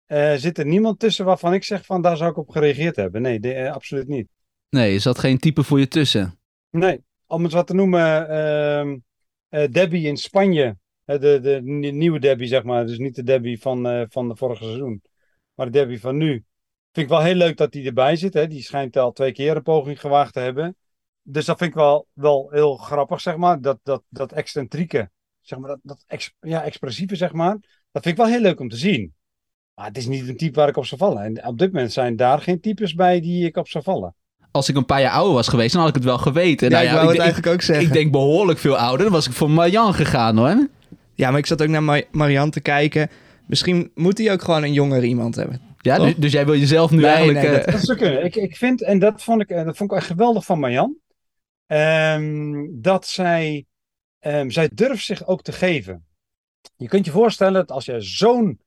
uh, 0.08 0.34
zit 0.34 0.58
er 0.58 0.66
niemand 0.66 1.00
tussen 1.00 1.26
waarvan 1.26 1.54
ik 1.54 1.64
zeg 1.64 1.86
van 1.86 2.02
daar 2.02 2.18
zou 2.18 2.30
ik 2.30 2.38
op 2.38 2.50
gereageerd 2.50 2.96
hebben. 2.96 3.22
Nee, 3.22 3.40
uh, 3.42 3.72
absoluut 3.72 4.08
niet. 4.08 4.28
Nee, 4.70 4.94
is 4.94 5.04
dat 5.04 5.20
geen 5.20 5.38
type 5.38 5.64
voor 5.64 5.80
je 5.80 5.88
tussen? 5.88 6.40
Nee, 6.70 7.04
om 7.26 7.44
het 7.44 7.54
wat 7.54 7.68
te 7.68 7.74
noemen, 7.74 8.30
uh, 9.50 9.66
Debbie 9.72 10.08
in 10.08 10.18
Spanje, 10.18 10.78
de, 11.06 11.40
de, 11.42 11.62
nieuwe 11.92 12.20
Debbie 12.20 12.48
zeg 12.48 12.64
maar, 12.64 12.86
dus 12.86 12.98
niet 12.98 13.16
de 13.16 13.24
Debbie 13.24 13.60
van, 13.60 14.08
van 14.10 14.28
de 14.28 14.36
vorige 14.36 14.64
seizoen, 14.64 15.02
maar 15.56 15.66
de 15.66 15.72
Debbie 15.72 16.00
van 16.00 16.18
nu. 16.18 16.32
Vind 16.92 17.08
ik 17.08 17.10
wel 17.10 17.22
heel 17.22 17.36
leuk 17.36 17.58
dat 17.58 17.72
die 17.72 17.86
erbij 17.86 18.16
zit. 18.16 18.34
Hè? 18.34 18.48
Die 18.48 18.62
schijnt 18.62 18.98
al 18.98 19.12
twee 19.12 19.32
keer 19.32 19.56
een 19.56 19.64
poging 19.64 20.00
gewaagd 20.00 20.34
te 20.34 20.40
hebben. 20.40 20.78
Dus 21.22 21.46
dat 21.46 21.58
vind 21.58 21.70
ik 21.70 21.76
wel, 21.76 22.08
wel 22.14 22.48
heel 22.52 22.76
grappig, 22.76 23.22
zeg 23.22 23.38
maar. 23.38 23.62
Dat, 23.62 23.80
dat, 23.84 24.04
dat 24.10 24.32
excentrieke 24.32 25.10
zeg 25.48 25.60
maar, 25.60 25.70
dat, 25.70 25.80
dat 26.06 26.32
ja, 26.40 26.64
expressieve, 26.64 27.16
zeg 27.16 27.34
maar. 27.34 27.58
Dat 27.92 28.04
vind 28.04 28.18
ik 28.18 28.24
wel 28.24 28.32
heel 28.32 28.42
leuk 28.42 28.60
om 28.60 28.70
te 28.70 28.78
zien. 28.78 29.14
Maar 29.74 29.86
het 29.86 29.98
is 29.98 30.08
niet 30.08 30.28
een 30.28 30.38
type 30.38 30.60
waar 30.60 30.68
ik 30.68 30.78
op 30.78 30.86
zou 30.86 31.02
vallen. 31.02 31.24
En 31.24 31.48
op 31.48 31.58
dit 31.58 31.72
moment 31.72 31.94
zijn 31.94 32.16
daar 32.16 32.42
geen 32.42 32.62
types 32.62 32.94
bij 32.94 33.22
die 33.22 33.46
ik 33.46 33.58
op 33.58 33.68
zou 33.68 33.84
vallen. 33.84 34.16
Als 34.52 34.70
ik 34.70 34.76
een 34.76 34.86
paar 34.86 35.02
jaar 35.02 35.12
ouder 35.12 35.34
was 35.34 35.48
geweest, 35.48 35.72
dan 35.72 35.82
had 35.82 35.90
ik 35.90 35.96
het 35.96 36.04
wel 36.04 36.18
geweten. 36.18 36.70
Ja, 36.70 36.74
nou 36.76 36.86
ja, 36.86 36.92
ik 36.92 36.98
wou 36.98 37.10
het 37.10 37.20
eigenlijk 37.20 37.54
ook 37.54 37.62
zeggen. 37.62 37.86
Ik 37.86 37.94
denk 37.94 38.12
behoorlijk 38.12 38.60
veel 38.60 38.78
ouder. 38.78 39.06
Dan 39.06 39.14
was 39.14 39.28
ik 39.28 39.34
voor 39.34 39.50
Marjan 39.50 39.94
gegaan 39.94 40.38
hoor. 40.38 40.68
Ja, 41.14 41.30
maar 41.30 41.40
ik 41.40 41.46
zat 41.46 41.62
ook 41.62 41.68
naar 41.68 41.84
Mar 41.84 42.04
Marian 42.12 42.50
te 42.50 42.62
kijken. 42.62 43.10
Misschien 43.48 43.92
moet 43.94 44.18
hij 44.18 44.32
ook 44.32 44.42
gewoon 44.42 44.64
een 44.64 44.74
jongere 44.74 45.06
iemand 45.06 45.36
hebben. 45.36 45.62
Ja, 45.78 45.98
dus, 45.98 46.16
dus, 46.16 46.32
jij 46.32 46.46
wil 46.46 46.56
jezelf 46.56 46.92
nu 46.92 47.04
eigenlijk... 47.04 47.42
Nee, 47.42 47.52
dat, 47.52 47.68
uh... 47.68 47.74
dat 47.74 47.82
zou 47.82 47.98
kunnen. 48.04 48.24
Ik, 48.24 48.36
ik 48.36 48.56
vind, 48.56 48.82
en 48.84 49.00
dat 49.00 49.24
vond 49.24 49.42
ik, 49.42 49.48
dat 49.48 49.78
vond 49.78 49.92
ik 49.92 49.98
echt 49.98 50.08
geweldig 50.08 50.46
van 50.46 50.60
Marjan. 50.60 50.98
Um, 51.68 52.82
dat 52.82 53.08
zij 53.08 53.66
Um, 54.28 54.52
zij 54.52 54.70
durft 54.74 55.06
zich 55.06 55.28
ook 55.28 55.42
te 55.42 55.52
geven. 55.52 56.06
Je 56.76 56.88
kunt 56.88 57.06
je 57.06 57.12
voorstellen 57.12 57.54
dat 57.54 57.72
als 57.72 57.86
je 57.86 58.02
zo'n 58.02 58.62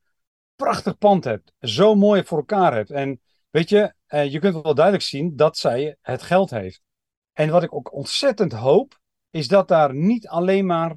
prachtig 0.56 0.98
pand 0.98 1.24
hebt, 1.24 1.52
zo 1.60 1.94
mooi 1.94 2.24
voor 2.24 2.38
elkaar 2.38 2.74
hebt. 2.74 2.90
En 2.90 3.20
weet 3.50 3.68
je, 3.68 3.94
uh, 4.08 4.32
je 4.32 4.38
kunt 4.38 4.62
wel 4.62 4.74
duidelijk 4.74 5.04
zien 5.04 5.36
dat 5.36 5.56
zij 5.56 5.96
het 6.02 6.22
geld 6.22 6.50
heeft. 6.50 6.80
En 7.32 7.50
wat 7.50 7.62
ik 7.62 7.74
ook 7.74 7.92
ontzettend 7.92 8.52
hoop, 8.52 9.00
is 9.30 9.48
dat 9.48 9.68
daar 9.68 9.94
niet 9.94 10.28
alleen 10.28 10.66
maar 10.66 10.96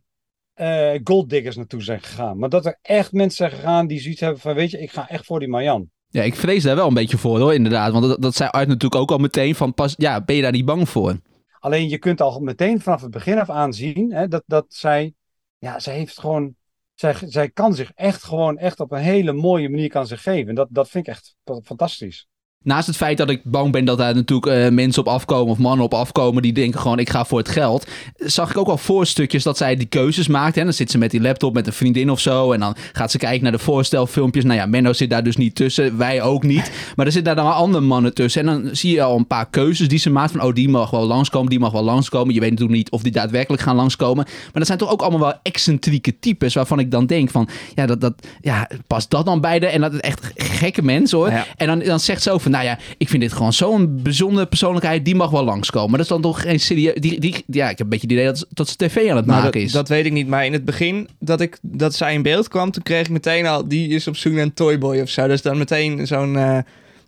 uh, 0.62 1.00
golddiggers 1.04 1.56
naartoe 1.56 1.82
zijn 1.82 2.02
gegaan. 2.02 2.38
Maar 2.38 2.50
dat 2.50 2.66
er 2.66 2.78
echt 2.82 3.12
mensen 3.12 3.38
zijn 3.38 3.62
gegaan 3.62 3.88
die 3.88 4.00
zoiets 4.00 4.22
hebben 4.22 4.40
van, 4.40 4.54
weet 4.54 4.72
je, 4.72 4.80
ik 4.80 4.92
ga 4.92 5.10
echt 5.10 5.26
voor 5.26 5.40
die 5.40 5.48
Marjan. 5.48 5.90
Ja, 6.08 6.24
ik 6.24 6.36
vrees 6.36 6.64
daar 6.64 6.76
wel 6.76 6.88
een 6.88 6.94
beetje 6.94 7.18
voor 7.18 7.40
hoor, 7.40 7.54
inderdaad. 7.54 7.92
Want 7.92 8.06
dat, 8.06 8.22
dat 8.22 8.36
zei 8.36 8.50
uit 8.50 8.68
natuurlijk 8.68 9.02
ook 9.02 9.12
al 9.12 9.18
meteen 9.18 9.56
van, 9.56 9.74
pas, 9.74 9.94
ja, 9.98 10.24
ben 10.24 10.36
je 10.36 10.42
daar 10.42 10.52
niet 10.52 10.66
bang 10.66 10.90
voor? 10.90 11.20
Alleen 11.60 11.90
je 11.90 11.98
kunt 11.98 12.22
al 12.22 12.40
meteen 12.40 12.82
vanaf 12.82 13.02
het 13.02 13.12
begin 13.12 13.40
af 13.40 13.50
aan 13.50 13.74
zien 13.74 14.14
hè, 14.14 14.28
dat, 14.28 14.44
dat 14.46 14.66
zij, 14.68 15.14
ja, 15.58 15.80
zij 15.80 15.96
heeft 15.96 16.20
gewoon, 16.20 16.56
zij, 16.94 17.16
zij 17.26 17.50
kan 17.50 17.74
zich 17.74 17.92
echt 17.96 18.24
gewoon 18.24 18.58
echt 18.58 18.80
op 18.80 18.92
een 18.92 19.00
hele 19.00 19.34
mooie 19.34 19.70
manier 19.70 19.90
kan 19.90 20.08
zich 20.08 20.22
geven. 20.22 20.50
En 20.50 20.56
dat, 20.56 20.68
dat 20.72 20.90
vind 20.90 21.08
ik 21.08 21.14
echt 21.14 21.36
fantastisch. 21.64 22.28
Naast 22.64 22.88
het 22.88 22.96
feit 22.96 23.18
dat 23.18 23.30
ik 23.30 23.42
bang 23.44 23.72
ben 23.72 23.86
dat 23.86 23.98
daar 23.98 24.16
natuurlijk 24.16 24.52
uh, 24.52 24.70
mensen 24.70 25.02
op 25.02 25.08
afkomen 25.08 25.52
of 25.52 25.58
mannen 25.58 25.86
op 25.86 25.94
afkomen 25.94 26.42
die 26.42 26.54
denken 26.54 26.80
gewoon 26.80 27.00
ik 27.00 27.10
ga 27.10 27.26
voor 27.26 27.38
het 27.38 27.50
geld, 27.50 27.88
zag 28.18 28.50
ik 28.50 28.58
ook 28.58 28.68
al 28.68 28.78
voorstukjes 28.78 29.44
dat 29.44 29.58
zij 29.58 29.76
die 29.76 29.88
keuzes 29.88 30.28
maakt. 30.28 30.58
En 30.58 30.64
dan 30.64 30.74
zit 30.74 30.92
ze 30.92 30.98
met 30.98 31.12
die 31.12 31.22
laptop 31.22 31.54
met 31.54 31.68
een 31.68 31.74
vriendin 31.74 32.10
of 32.10 32.20
zo 32.20 32.52
en 32.52 32.60
dan 32.60 32.76
gaat 32.92 33.12
ze 33.12 33.18
kijken 33.18 33.44
naar 33.44 33.52
de 33.52 33.60
voorstelfilmpjes. 33.60 34.44
Nou 34.44 34.60
ja, 34.60 34.66
Menno 34.66 34.94
zit 34.94 35.10
daar 35.10 35.24
dus 35.24 35.38
niet 35.38 35.56
tussen, 35.56 35.98
wij 35.98 36.22
ook 36.22 36.44
niet. 36.44 36.72
Maar 36.96 37.06
er 37.06 37.12
zitten 37.12 37.36
daar 37.36 37.44
dan 37.44 37.54
wel 37.54 37.64
andere 37.64 37.84
mannen 37.84 38.14
tussen. 38.14 38.42
En 38.42 38.48
dan 38.48 38.76
zie 38.76 38.92
je 38.92 39.04
al 39.04 39.18
een 39.18 39.28
paar 39.28 39.50
keuzes 39.50 39.88
die 39.88 40.00
ze 40.00 40.10
maakt 40.10 40.32
van 40.32 40.42
oh 40.42 40.54
die 40.54 40.70
mag 40.70 40.90
wel 40.90 41.06
langskomen, 41.06 41.50
die 41.50 41.60
mag 41.60 41.72
wel 41.72 41.84
langskomen. 41.84 42.34
Je 42.34 42.40
weet 42.40 42.50
natuurlijk 42.50 42.78
niet 42.78 42.92
of 42.92 43.02
die 43.02 43.12
daadwerkelijk 43.12 43.64
gaan 43.64 43.76
langskomen. 43.76 44.26
Maar 44.26 44.52
dat 44.54 44.66
zijn 44.66 44.78
toch 44.78 44.92
ook 44.92 45.02
allemaal 45.02 45.20
wel 45.20 45.40
excentrieke 45.44 46.20
types 46.20 46.54
waarvan 46.54 46.80
ik 46.80 46.92
dan 46.92 47.06
denk 47.06 47.30
van 47.30 47.50
ja, 47.76 47.86
dat, 47.86 48.02
dat, 48.02 48.14
ja 48.42 48.70
past 48.88 49.10
dat 49.10 49.26
dan 49.26 49.42
bij 49.42 49.60
de 49.60 49.68
en 49.68 49.82
dat 49.82 49.94
is 49.94 50.00
echt 50.00 50.32
gekke 50.36 50.82
mensen 50.82 51.18
hoor. 51.18 51.30
Ja. 51.30 51.46
En 51.58 51.68
dan, 51.68 51.80
dan 51.80 52.00
zegt 52.00 52.22
ze 52.22 52.32
over 52.32 52.51
nou 52.52 52.64
ja, 52.64 52.78
ik 52.98 53.10
vind 53.10 53.22
dit 53.22 53.34
gewoon 53.34 53.54
zo'n 53.54 54.00
bijzondere 54.04 54.46
persoonlijkheid, 54.46 55.06
die 55.06 55.16
mag 55.16 55.30
wel 55.30 55.44
langskomen. 55.44 55.90
Maar 55.90 55.98
dat 55.98 56.08
is 56.08 56.14
dan 56.14 56.22
toch 56.22 56.42
geen 56.42 56.60
serieus... 56.60 56.94
Die, 56.96 57.20
die, 57.20 57.44
ja, 57.48 57.70
ik 57.70 57.78
heb 57.78 57.80
een 57.80 57.90
beetje 57.90 58.08
het 58.08 58.16
idee 58.16 58.26
dat, 58.26 58.46
dat 58.50 58.70
ze 58.70 58.76
tv 58.76 59.10
aan 59.10 59.16
het 59.16 59.26
nou, 59.26 59.42
maken 59.42 59.60
dat, 59.60 59.62
is. 59.62 59.72
Dat 59.72 59.90
weet 59.90 60.06
ik 60.06 60.12
niet, 60.12 60.28
maar 60.28 60.46
in 60.46 60.54
het 60.54 60.66
begin 60.66 61.08
dat, 61.20 61.42
ik, 61.42 61.58
dat 61.62 61.96
zij 61.96 62.14
in 62.14 62.22
beeld 62.22 62.48
kwam, 62.48 62.72
toen 62.72 62.84
kreeg 62.84 63.02
ik 63.02 63.10
meteen 63.10 63.46
al, 63.46 63.68
die 63.68 63.88
is 63.90 64.08
op 64.08 64.16
zoek 64.16 64.34
naar 64.34 64.42
een 64.42 64.54
toyboy 64.54 65.00
of 65.00 65.10
zo. 65.10 65.28
Dus 65.28 65.42
dan 65.42 65.58
meteen 65.58 66.08
zo'n, 66.08 66.34
uh, 66.34 66.58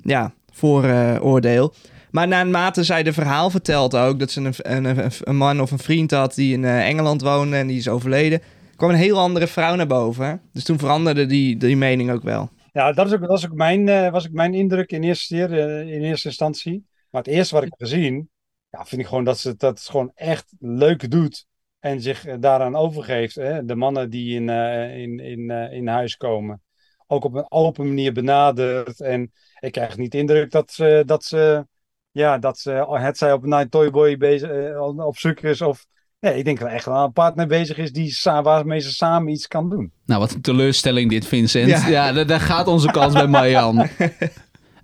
ja, 0.04 0.34
vooroordeel. 0.52 1.74
Maar 2.12 2.28
naarmate 2.28 2.84
zij 2.84 3.04
de 3.04 3.14
verhaal 3.14 3.50
vertelt 3.50 3.96
ook, 3.96 4.20
dat 4.20 4.32
ze 4.32 4.42
een, 4.42 4.86
een, 4.86 5.12
een, 5.24 5.36
man 5.36 5.62
of 5.62 5.72
een 5.72 5.80
vriend 5.80 6.12
had 6.12 6.36
die 6.36 6.54
in 6.54 6.64
uh, 6.64 6.88
Engeland 6.88 7.22
woonde 7.22 7.56
en 7.56 7.68
die 7.68 7.78
is 7.78 7.88
overleden, 7.88 8.42
kwam 8.76 8.90
een 8.90 8.96
heel 8.96 9.20
andere 9.20 9.48
vrouw 9.48 9.76
naar 9.76 9.88
boven. 9.88 10.42
Dus 10.54 10.64
toen 10.64 10.80
veranderde 10.80 11.26
die, 11.26 11.58
die 11.58 11.78
mening 11.78 12.12
ook 12.12 12.24
wel. 12.24 12.50
Ja, 12.74 12.92
dat, 12.92 13.08
is 13.08 13.14
ook, 13.14 13.28
dat 13.28 13.46
ook 13.46 13.56
mijn, 13.56 13.88
uh, 13.88 14.12
was 14.12 14.28
ook 14.28 14.34
mijn 14.34 14.54
indruk 14.54 14.92
in 14.92 15.04
eerste, 15.04 15.36
uh, 15.36 15.94
in 15.94 16.02
eerste 16.02 16.28
instantie. 16.28 16.86
Maar 17.10 17.22
het 17.22 17.34
eerste 17.34 17.54
wat 17.56 17.64
ik 17.64 17.74
heb 17.78 17.88
gezien, 17.88 18.30
ja, 18.70 18.86
vind 18.86 19.02
ik 19.02 19.08
gewoon 19.08 19.24
dat 19.24 19.40
ze 19.40 19.56
dat 19.56 19.80
gewoon 19.80 20.12
echt 20.16 20.54
leuk 20.60 21.12
doet. 21.12 21.46
En 21.80 22.02
zich 22.02 22.40
daaraan 22.40 22.76
overgeeft. 22.76 23.36
Hè? 23.36 23.66
De 23.66 23.76
mannen 23.76 24.10
die 24.10 24.36
in, 24.36 24.50
in, 24.50 25.20
in, 25.20 25.50
in 25.50 25.88
huis 25.88 26.18
komen. 26.18 26.62
Ook 27.08 27.24
op 27.24 27.34
een 27.34 27.52
open 27.52 27.88
manier 27.88 28.14
benadert. 28.14 29.00
En 29.00 29.32
ik 29.60 29.72
krijg 29.72 29.98
niet 29.98 30.12
de 30.12 30.18
indruk 30.18 30.52
dat 30.52 30.72
ze, 30.72 31.04
dat 31.06 31.24
ze, 31.24 31.68
ja, 32.12 32.38
dat 32.38 32.60
ze 32.60 32.72
het 32.90 33.18
zij 33.18 33.34
op 33.34 33.46
Night 33.46 33.72
Toy 33.72 33.90
Boy 33.90 34.18
bezig, 34.18 34.78
op 34.80 35.18
zoek 35.18 35.40
is. 35.40 35.62
Of 35.62 35.86
Nee, 36.24 36.38
ik 36.38 36.46
denk 36.46 36.60
dat 36.60 36.68
er 36.68 36.74
echt 36.74 36.86
wel 36.86 37.04
een 37.04 37.14
partner 37.14 37.48
bezig 37.48 37.78
is 37.78 37.92
die, 37.92 38.18
waarmee 38.24 38.80
ze 38.80 38.92
samen 38.92 39.32
iets 39.32 39.48
kan 39.48 39.70
doen. 39.70 39.92
Nou, 40.06 40.20
wat 40.20 40.34
een 40.34 40.42
teleurstelling 40.42 41.10
dit, 41.10 41.26
Vincent. 41.26 41.70
Ja, 41.70 41.88
ja 41.88 42.24
daar, 42.24 42.40
gaat 42.40 42.68
onze 42.68 42.92
kans 42.92 43.14
bij 43.14 43.28
Marjan. 43.28 43.88
Uh, 44.00 44.08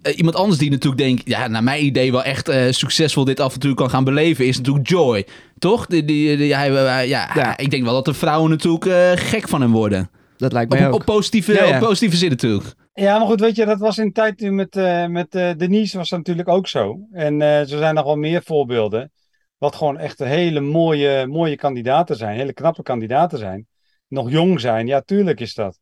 iemand 0.18 0.36
anders 0.36 0.58
die 0.58 0.70
natuurlijk 0.70 1.02
denkt, 1.02 1.22
ja, 1.26 1.48
naar 1.48 1.64
mijn 1.64 1.86
idee 1.86 2.12
wel 2.12 2.24
echt 2.24 2.50
uh, 2.50 2.72
succesvol 2.72 3.26
dit 3.26 3.40
af 3.40 3.54
en 3.54 3.60
toe 3.60 3.74
kan 3.74 3.90
gaan 3.90 4.04
beleven, 4.04 4.46
is 4.46 4.58
natuurlijk 4.58 4.88
Joy. 4.88 5.26
Toch? 5.60 5.86
Die, 5.86 6.06
die, 6.06 6.38
die 6.38 6.56
hij, 6.56 6.70
uh, 6.72 7.10
ja, 7.10 7.30
ja, 7.36 7.58
ik 7.58 7.72
denk 7.72 7.84
wel 7.84 7.94
dat 7.94 8.06
de 8.06 8.14
vrouwen 8.14 8.50
natuurlijk 8.50 9.20
gek 9.20 9.48
van 9.48 9.62
hem 9.62 9.72
worden. 9.72 10.10
Dat 10.38 10.52
lijkt 10.52 10.72
mij 10.72 10.88
op, 10.88 10.94
ook. 10.94 11.00
Op 11.00 11.06
positieve, 11.06 11.54
ja, 11.54 11.76
op 11.76 11.80
positieve 11.86 12.18
zin 12.18 12.30
natuurlijk. 12.30 12.74
Ja, 12.94 13.18
maar 13.18 13.28
goed, 13.28 13.40
weet 13.40 13.56
je, 13.56 13.66
dat 13.66 13.80
was 13.80 13.98
in 13.98 14.12
tijd 14.12 14.52
met, 14.52 14.76
met 15.10 15.32
Denise 15.32 15.98
was 15.98 16.10
dat 16.10 16.20
natuurlijk 16.20 16.48
ook 16.48 16.68
zo. 16.68 17.00
En 17.12 17.42
er 17.42 17.68
zijn 17.68 17.96
nog 17.96 18.06
wel 18.06 18.16
meer 18.16 18.42
voorbeelden. 18.46 19.12
Wat 19.60 19.76
gewoon 19.76 19.98
echt 19.98 20.20
hele 20.20 20.60
mooie, 20.60 21.28
mooie 21.28 21.56
kandidaten 21.56 22.16
zijn. 22.16 22.38
Hele 22.38 22.54
knappe 22.54 22.84
kandidaten 22.84 23.38
zijn. 23.38 23.68
Nog 24.08 24.32
jong 24.32 24.60
zijn. 24.60 24.88
Ja, 24.88 25.02
tuurlijk 25.02 25.40
is 25.40 25.54
dat. 25.54 25.80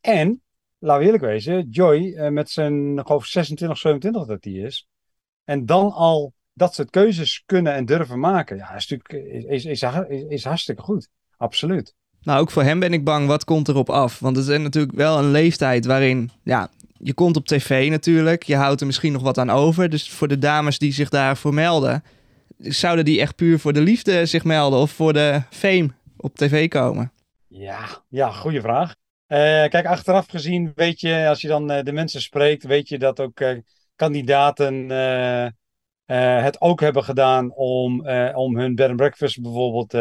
En, 0.00 0.42
laten 0.78 1.00
we 1.00 1.06
eerlijk 1.06 1.24
wezen, 1.24 1.68
Joy 1.68 2.14
eh, 2.14 2.28
met 2.30 2.50
zijn 2.50 3.00
geloof 3.06 3.26
26, 3.26 3.78
27 3.78 4.26
dat 4.26 4.44
hij 4.44 4.52
is. 4.52 4.86
En 5.44 5.66
dan 5.66 5.92
al 5.92 6.34
dat 6.52 6.74
soort 6.74 6.90
keuzes 6.90 7.42
kunnen 7.46 7.74
en 7.74 7.84
durven 7.84 8.18
maken. 8.18 8.56
Ja, 8.56 8.74
is 8.74 8.88
natuurlijk 8.88 9.32
is, 9.32 9.64
is, 9.64 9.82
is, 10.08 10.22
is 10.28 10.44
hartstikke 10.44 10.82
goed. 10.82 11.08
Absoluut. 11.36 11.94
Nou, 12.20 12.40
ook 12.40 12.50
voor 12.50 12.62
hem 12.62 12.78
ben 12.78 12.92
ik 12.92 13.04
bang. 13.04 13.26
Wat 13.26 13.44
komt 13.44 13.68
erop 13.68 13.90
af? 13.90 14.18
Want 14.18 14.36
het 14.36 14.48
is 14.48 14.58
natuurlijk 14.58 14.94
wel 14.94 15.18
een 15.18 15.30
leeftijd 15.30 15.86
waarin, 15.86 16.30
ja, 16.42 16.70
je 16.98 17.14
komt 17.14 17.36
op 17.36 17.46
tv 17.46 17.90
natuurlijk. 17.90 18.42
Je 18.42 18.56
houdt 18.56 18.80
er 18.80 18.86
misschien 18.86 19.12
nog 19.12 19.22
wat 19.22 19.38
aan 19.38 19.50
over. 19.50 19.88
Dus 19.88 20.10
voor 20.10 20.28
de 20.28 20.38
dames 20.38 20.78
die 20.78 20.92
zich 20.92 21.08
daarvoor 21.08 21.54
melden, 21.54 22.02
zouden 22.58 23.04
die 23.04 23.20
echt 23.20 23.36
puur 23.36 23.58
voor 23.58 23.72
de 23.72 23.80
liefde 23.80 24.26
zich 24.26 24.44
melden 24.44 24.78
of 24.78 24.90
voor 24.90 25.12
de 25.12 25.42
fame 25.50 25.88
op 26.16 26.34
tv 26.34 26.68
komen? 26.68 27.12
Ja, 27.48 28.02
ja 28.08 28.30
goede 28.30 28.60
vraag. 28.60 28.94
Uh, 29.28 29.38
kijk, 29.38 29.86
achteraf 29.86 30.26
gezien 30.26 30.72
weet 30.74 31.00
je, 31.00 31.26
als 31.28 31.40
je 31.40 31.48
dan 31.48 31.72
uh, 31.72 31.82
de 31.82 31.92
mensen 31.92 32.20
spreekt, 32.20 32.64
weet 32.64 32.88
je 32.88 32.98
dat 32.98 33.20
ook 33.20 33.40
uh, 33.40 33.58
kandidaten 33.96 34.90
het 36.06 36.60
ook 36.60 36.80
hebben 36.80 37.04
gedaan 37.04 37.54
om, 37.54 38.08
om 38.34 38.56
hun 38.56 38.74
bed 38.74 38.88
and 38.88 38.96
breakfast 38.96 39.42
bijvoorbeeld 39.42 39.94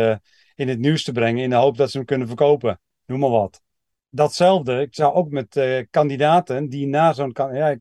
in 0.56 0.68
het 0.68 0.80
nieuws 0.80 1.04
te 1.04 1.12
brengen, 1.12 1.44
in 1.44 1.50
de 1.50 1.56
hoop 1.56 1.78
dat 1.78 1.92
ze 1.92 1.98
hem 1.98 2.06
kunnen 2.06 2.28
verkopen. 2.28 2.80
Noem 3.06 3.20
maar 3.20 3.30
wat. 3.30 3.62
Datzelfde, 4.10 4.82
ik 4.82 4.96
zou 4.96 5.14
ook 5.14 5.30
met 5.30 5.86
kandidaten 5.90 6.70
die 6.70 6.88
na 6.88 7.14
zo'n, 7.14 7.36
ja, 7.36 7.78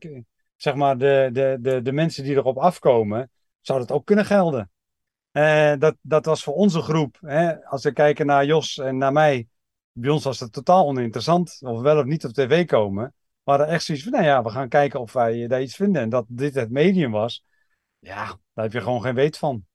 zeg 0.55 0.75
maar, 0.75 0.97
de, 0.97 1.29
de, 1.31 1.57
de, 1.61 1.81
de 1.81 1.91
mensen 1.91 2.23
die 2.23 2.35
erop 2.35 2.57
afkomen, 2.57 3.31
zou 3.65 3.79
dat 3.79 3.91
ook 3.91 4.05
kunnen 4.05 4.25
gelden. 4.25 4.71
Uh, 5.31 5.73
dat, 5.77 5.95
dat 6.01 6.25
was 6.25 6.43
voor 6.43 6.53
onze 6.53 6.81
groep, 6.81 7.17
hè, 7.21 7.65
als 7.65 7.83
we 7.83 7.91
kijken 7.91 8.25
naar 8.25 8.45
Jos 8.45 8.77
en 8.77 8.97
naar 8.97 9.11
mij, 9.11 9.47
bij 9.91 10.09
ons 10.09 10.23
was 10.23 10.39
het 10.39 10.51
totaal 10.51 10.87
oninteressant 10.87 11.57
of 11.61 11.81
wel 11.81 11.97
of 11.97 12.05
niet 12.05 12.25
op 12.25 12.31
tv 12.31 12.65
komen. 12.65 13.13
We 13.43 13.51
hadden 13.51 13.67
echt 13.67 13.83
zoiets 13.83 14.03
van, 14.03 14.13
nou 14.13 14.25
ja, 14.25 14.43
we 14.43 14.49
gaan 14.49 14.69
kijken 14.69 14.99
of 14.99 15.13
wij 15.13 15.47
daar 15.47 15.61
iets 15.61 15.75
vinden. 15.75 16.01
En 16.01 16.09
dat 16.09 16.25
dit 16.27 16.55
het 16.55 16.71
medium 16.71 17.11
was, 17.11 17.45
ja, 17.99 18.25
daar 18.25 18.63
heb 18.63 18.73
je 18.73 18.81
gewoon 18.81 19.01
geen 19.01 19.15
weet 19.15 19.37
van. 19.37 19.65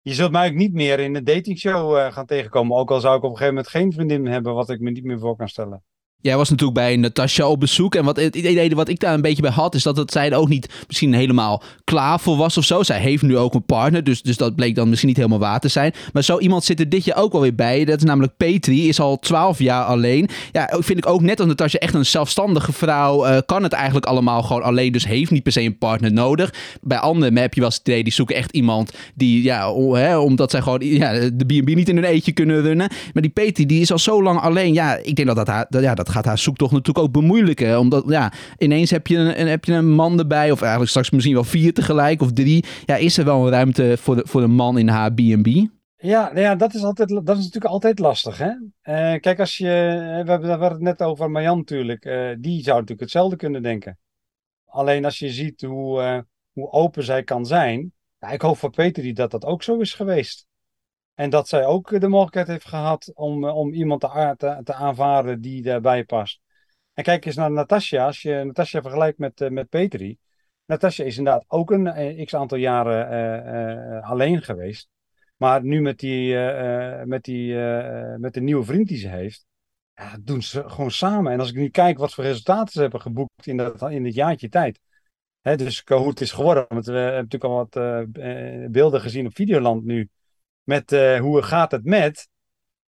Je 0.00 0.14
zult 0.14 0.30
mij 0.30 0.48
ook 0.48 0.54
niet 0.54 0.72
meer 0.72 1.00
in 1.00 1.14
een 1.14 1.24
datingshow 1.24 1.96
uh, 1.96 2.12
gaan 2.12 2.26
tegenkomen. 2.26 2.76
Ook 2.76 2.90
al 2.90 3.00
zou 3.00 3.16
ik 3.16 3.22
op 3.22 3.30
een 3.30 3.36
gegeven 3.36 3.54
moment 3.54 3.72
geen 3.72 3.92
vriendin 3.92 4.26
hebben, 4.26 4.54
wat 4.54 4.70
ik 4.70 4.80
me 4.80 4.90
niet 4.90 5.04
meer 5.04 5.18
voor 5.18 5.36
kan 5.36 5.48
stellen. 5.48 5.82
Jij 6.20 6.36
was 6.36 6.50
natuurlijk 6.50 6.78
bij 6.78 6.96
Natasha 6.96 7.48
op 7.48 7.60
bezoek. 7.60 7.94
En 7.94 8.04
wat, 8.04 8.18
idee 8.18 8.74
wat 8.74 8.88
ik 8.88 9.00
daar 9.00 9.14
een 9.14 9.20
beetje 9.20 9.42
bij 9.42 9.50
had, 9.50 9.74
is 9.74 9.82
dat 9.82 9.96
het 9.96 10.12
zij 10.12 10.30
er 10.30 10.36
ook 10.36 10.48
niet 10.48 10.84
misschien 10.86 11.14
helemaal 11.14 11.62
klaar 11.84 12.20
voor 12.20 12.36
was 12.36 12.56
of 12.56 12.64
zo. 12.64 12.82
Zij 12.82 13.00
heeft 13.00 13.22
nu 13.22 13.36
ook 13.36 13.54
een 13.54 13.64
partner, 13.64 14.04
dus, 14.04 14.22
dus 14.22 14.36
dat 14.36 14.54
bleek 14.54 14.74
dan 14.74 14.88
misschien 14.88 15.08
niet 15.08 15.16
helemaal 15.16 15.38
waar 15.38 15.60
te 15.60 15.68
zijn. 15.68 15.92
Maar 16.12 16.24
zo 16.24 16.38
iemand 16.38 16.64
zit 16.64 16.80
er 16.80 16.88
dit 16.88 17.04
jaar 17.04 17.16
ook 17.16 17.32
wel 17.32 17.40
weer 17.40 17.54
bij. 17.54 17.84
Dat 17.84 17.96
is 17.96 18.04
namelijk 18.04 18.36
Petri, 18.36 18.88
is 18.88 19.00
al 19.00 19.18
twaalf 19.18 19.58
jaar 19.58 19.84
alleen. 19.84 20.28
Ja, 20.52 20.76
vind 20.78 20.98
ik 20.98 21.06
ook 21.06 21.20
net 21.20 21.38
als 21.38 21.48
Natasha 21.48 21.78
echt 21.78 21.94
een 21.94 22.06
zelfstandige 22.06 22.72
vrouw. 22.72 23.26
Uh, 23.26 23.38
kan 23.46 23.62
het 23.62 23.72
eigenlijk 23.72 24.06
allemaal 24.06 24.42
gewoon 24.42 24.62
alleen, 24.62 24.92
dus 24.92 25.06
heeft 25.06 25.30
niet 25.30 25.42
per 25.42 25.52
se 25.52 25.60
een 25.60 25.78
partner 25.78 26.12
nodig. 26.12 26.54
Bij 26.80 26.98
anderen 26.98 27.36
heb 27.36 27.54
je 27.54 27.60
wel 27.60 27.68
eens 27.68 27.78
het 27.78 27.88
idee, 27.88 28.02
die 28.02 28.12
zoeken 28.12 28.36
echt 28.36 28.52
iemand 28.52 28.92
die, 29.14 29.42
ja, 29.42 29.74
hè, 29.74 30.18
omdat 30.18 30.50
zij 30.50 30.62
gewoon 30.62 30.80
ja, 30.80 31.12
de 31.12 31.44
B&B 31.44 31.74
niet 31.74 31.88
in 31.88 31.96
hun 31.96 32.04
eentje 32.04 32.32
kunnen 32.32 32.62
runnen. 32.62 32.90
Maar 33.12 33.22
die 33.22 33.32
Petri, 33.32 33.66
die 33.66 33.80
is 33.80 33.92
al 33.92 33.98
zo 33.98 34.22
lang 34.22 34.40
alleen. 34.40 34.72
Ja, 34.72 34.96
ik 34.96 35.16
denk 35.16 35.28
dat 35.28 35.36
dat, 35.36 35.46
haar, 35.46 35.66
ja, 35.80 35.94
dat 35.94 36.07
gaat 36.08 36.24
haar 36.24 36.38
zoektocht 36.38 36.72
natuurlijk 36.72 37.06
ook 37.06 37.12
bemoeilijken. 37.12 37.78
Omdat 37.78 38.04
ja, 38.06 38.32
ineens 38.58 38.90
heb 38.90 39.06
je, 39.06 39.16
een, 39.16 39.48
heb 39.48 39.64
je 39.64 39.72
een 39.72 39.90
man 39.90 40.18
erbij, 40.18 40.50
of 40.50 40.60
eigenlijk 40.60 40.90
straks 40.90 41.10
misschien 41.10 41.34
wel 41.34 41.44
vier 41.44 41.72
tegelijk 41.72 42.20
of 42.20 42.32
drie. 42.32 42.64
Ja, 42.84 42.96
is 42.96 43.18
er 43.18 43.24
wel 43.24 43.44
een 43.44 43.52
ruimte 43.52 43.96
voor, 43.98 44.16
de, 44.16 44.22
voor 44.24 44.42
een 44.42 44.50
man 44.50 44.78
in 44.78 44.88
haar 44.88 45.12
B&B? 45.12 45.46
Ja, 45.96 46.24
nou 46.32 46.40
ja 46.40 46.54
dat, 46.54 46.74
is 46.74 46.82
altijd, 46.82 47.08
dat 47.08 47.36
is 47.36 47.44
natuurlijk 47.44 47.64
altijd 47.64 47.98
lastig. 47.98 48.38
Hè? 48.38 48.48
Uh, 48.48 49.20
kijk, 49.20 49.38
als 49.38 49.56
je, 49.56 49.64
we 50.24 50.30
hebben 50.30 50.62
het 50.62 50.80
net 50.80 51.02
over 51.02 51.30
Marjan 51.30 51.58
natuurlijk. 51.58 52.04
Uh, 52.04 52.34
die 52.38 52.62
zou 52.62 52.74
natuurlijk 52.74 53.00
hetzelfde 53.00 53.36
kunnen 53.36 53.62
denken. 53.62 53.98
Alleen 54.64 55.04
als 55.04 55.18
je 55.18 55.30
ziet 55.30 55.62
hoe, 55.62 56.24
hoe 56.52 56.70
open 56.70 57.04
zij 57.04 57.22
kan 57.22 57.46
zijn. 57.46 57.92
Ja, 58.18 58.28
ik 58.28 58.40
hoop 58.40 58.56
voor 58.56 58.70
Peter 58.70 59.14
dat 59.14 59.30
dat 59.30 59.44
ook 59.44 59.62
zo 59.62 59.78
is 59.78 59.94
geweest. 59.94 60.47
En 61.18 61.30
dat 61.30 61.48
zij 61.48 61.64
ook 61.64 62.00
de 62.00 62.08
mogelijkheid 62.08 62.46
heeft 62.46 62.68
gehad 62.68 63.10
om, 63.14 63.44
om 63.44 63.72
iemand 63.72 64.00
te, 64.00 64.34
te, 64.36 64.60
te 64.64 64.74
aanvaarden 64.74 65.40
die 65.40 65.62
daarbij 65.62 66.04
past. 66.04 66.40
En 66.94 67.04
kijk 67.04 67.24
eens 67.24 67.36
naar 67.36 67.50
Natasja. 67.50 68.06
Als 68.06 68.22
je 68.22 68.42
Natasja 68.44 68.82
vergelijkt 68.82 69.18
met, 69.18 69.40
uh, 69.40 69.48
met 69.48 69.68
Petri. 69.68 70.18
Natasja 70.66 71.04
is 71.04 71.18
inderdaad 71.18 71.44
ook 71.48 71.70
een 71.70 71.86
uh, 71.86 72.24
x 72.24 72.34
aantal 72.34 72.58
jaren 72.58 74.02
alleen 74.02 74.42
geweest. 74.42 74.88
Maar 75.36 75.64
nu 75.64 75.80
met, 75.80 75.98
die, 75.98 76.36
met, 77.04 77.24
die, 77.24 77.54
met 78.18 78.34
de 78.34 78.40
nieuwe 78.40 78.64
vriend 78.64 78.88
die 78.88 78.98
ze 78.98 79.08
heeft. 79.08 79.46
Ja, 79.94 80.16
doen 80.20 80.42
ze 80.42 80.68
gewoon 80.68 80.90
samen. 80.90 81.32
En 81.32 81.40
als 81.40 81.50
ik 81.50 81.56
nu 81.56 81.68
kijk 81.68 81.98
wat 81.98 82.14
voor 82.14 82.24
resultaten 82.24 82.72
ze 82.72 82.80
hebben 82.80 83.00
geboekt 83.00 83.46
in, 83.46 83.56
dat, 83.56 83.90
in 83.90 84.10
jaartje 84.10 84.48
tijd. 84.48 84.80
Hè, 85.40 85.56
dus 85.56 85.82
hoe 85.86 86.08
het 86.08 86.20
is 86.20 86.32
geworden. 86.32 86.64
Want 86.68 86.86
we 86.86 86.92
hebben 86.92 87.28
natuurlijk 87.28 87.44
al 87.44 87.68
wat 87.70 87.72
beelden 88.72 89.00
gezien 89.00 89.26
op 89.26 89.34
Videoland 89.34 89.84
nu 89.84 90.08
met 90.68 90.92
uh, 90.92 91.20
hoe 91.20 91.42
gaat 91.42 91.70
het 91.70 91.84
met, 91.84 92.28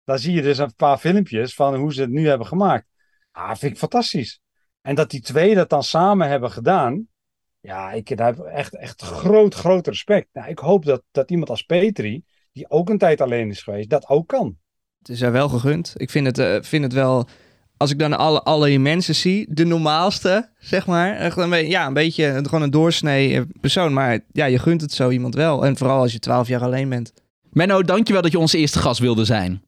dan 0.04 0.18
zie 0.18 0.34
je 0.34 0.42
dus 0.42 0.58
een 0.58 0.74
paar 0.74 0.98
filmpjes 0.98 1.54
van 1.54 1.74
hoe 1.74 1.92
ze 1.92 2.00
het 2.00 2.10
nu 2.10 2.28
hebben 2.28 2.46
gemaakt. 2.46 2.86
Ah, 3.32 3.56
vind 3.56 3.72
ik 3.72 3.78
fantastisch. 3.78 4.40
En 4.80 4.94
dat 4.94 5.10
die 5.10 5.20
twee 5.20 5.54
dat 5.54 5.68
dan 5.68 5.82
samen 5.82 6.28
hebben 6.28 6.50
gedaan. 6.50 7.08
Ja, 7.60 7.92
ik 7.92 8.16
daar 8.16 8.34
heb 8.34 8.44
echt, 8.44 8.76
echt 8.76 9.02
groot, 9.02 9.54
groot 9.54 9.86
respect. 9.86 10.28
Nou, 10.32 10.48
ik 10.48 10.58
hoop 10.58 10.84
dat, 10.84 11.02
dat 11.10 11.30
iemand 11.30 11.50
als 11.50 11.62
Petri, 11.62 12.22
die 12.52 12.70
ook 12.70 12.88
een 12.88 12.98
tijd 12.98 13.20
alleen 13.20 13.50
is 13.50 13.62
geweest, 13.62 13.90
dat 13.90 14.08
ook 14.08 14.28
kan. 14.28 14.58
Het 14.98 15.08
is 15.08 15.20
er 15.20 15.32
wel 15.32 15.48
gegund. 15.48 15.92
Ik 15.96 16.10
vind 16.10 16.26
het, 16.26 16.38
eh, 16.38 16.56
vind 16.60 16.84
het 16.84 16.92
wel... 16.92 17.28
Als 17.76 17.90
ik 17.90 17.98
dan 17.98 18.18
alle, 18.18 18.42
alle 18.42 18.78
mensen 18.78 19.14
zie, 19.14 19.54
de 19.54 19.64
normaalste, 19.64 20.50
zeg 20.58 20.86
maar. 20.86 21.38
Een, 21.38 21.50
be- 21.50 21.56
ja, 21.56 21.86
een 21.86 21.92
beetje 21.92 22.40
gewoon 22.42 22.62
een 22.62 22.70
doorsnee 22.70 23.36
eh, 23.36 23.42
persoon. 23.60 23.92
Maar 23.92 24.20
ja, 24.32 24.44
je 24.44 24.58
gunt 24.58 24.80
het 24.80 24.92
zo 24.92 25.10
iemand 25.10 25.34
wel. 25.34 25.64
En 25.64 25.76
vooral 25.76 26.00
als 26.00 26.12
je 26.12 26.18
twaalf 26.18 26.48
jaar 26.48 26.62
alleen 26.62 26.88
bent. 26.88 27.12
Menno, 27.52 27.82
dankjewel 27.82 28.22
dat 28.22 28.32
je 28.32 28.38
onze 28.38 28.58
eerste 28.58 28.78
gast 28.78 29.00
wilde 29.00 29.24
zijn. 29.24 29.62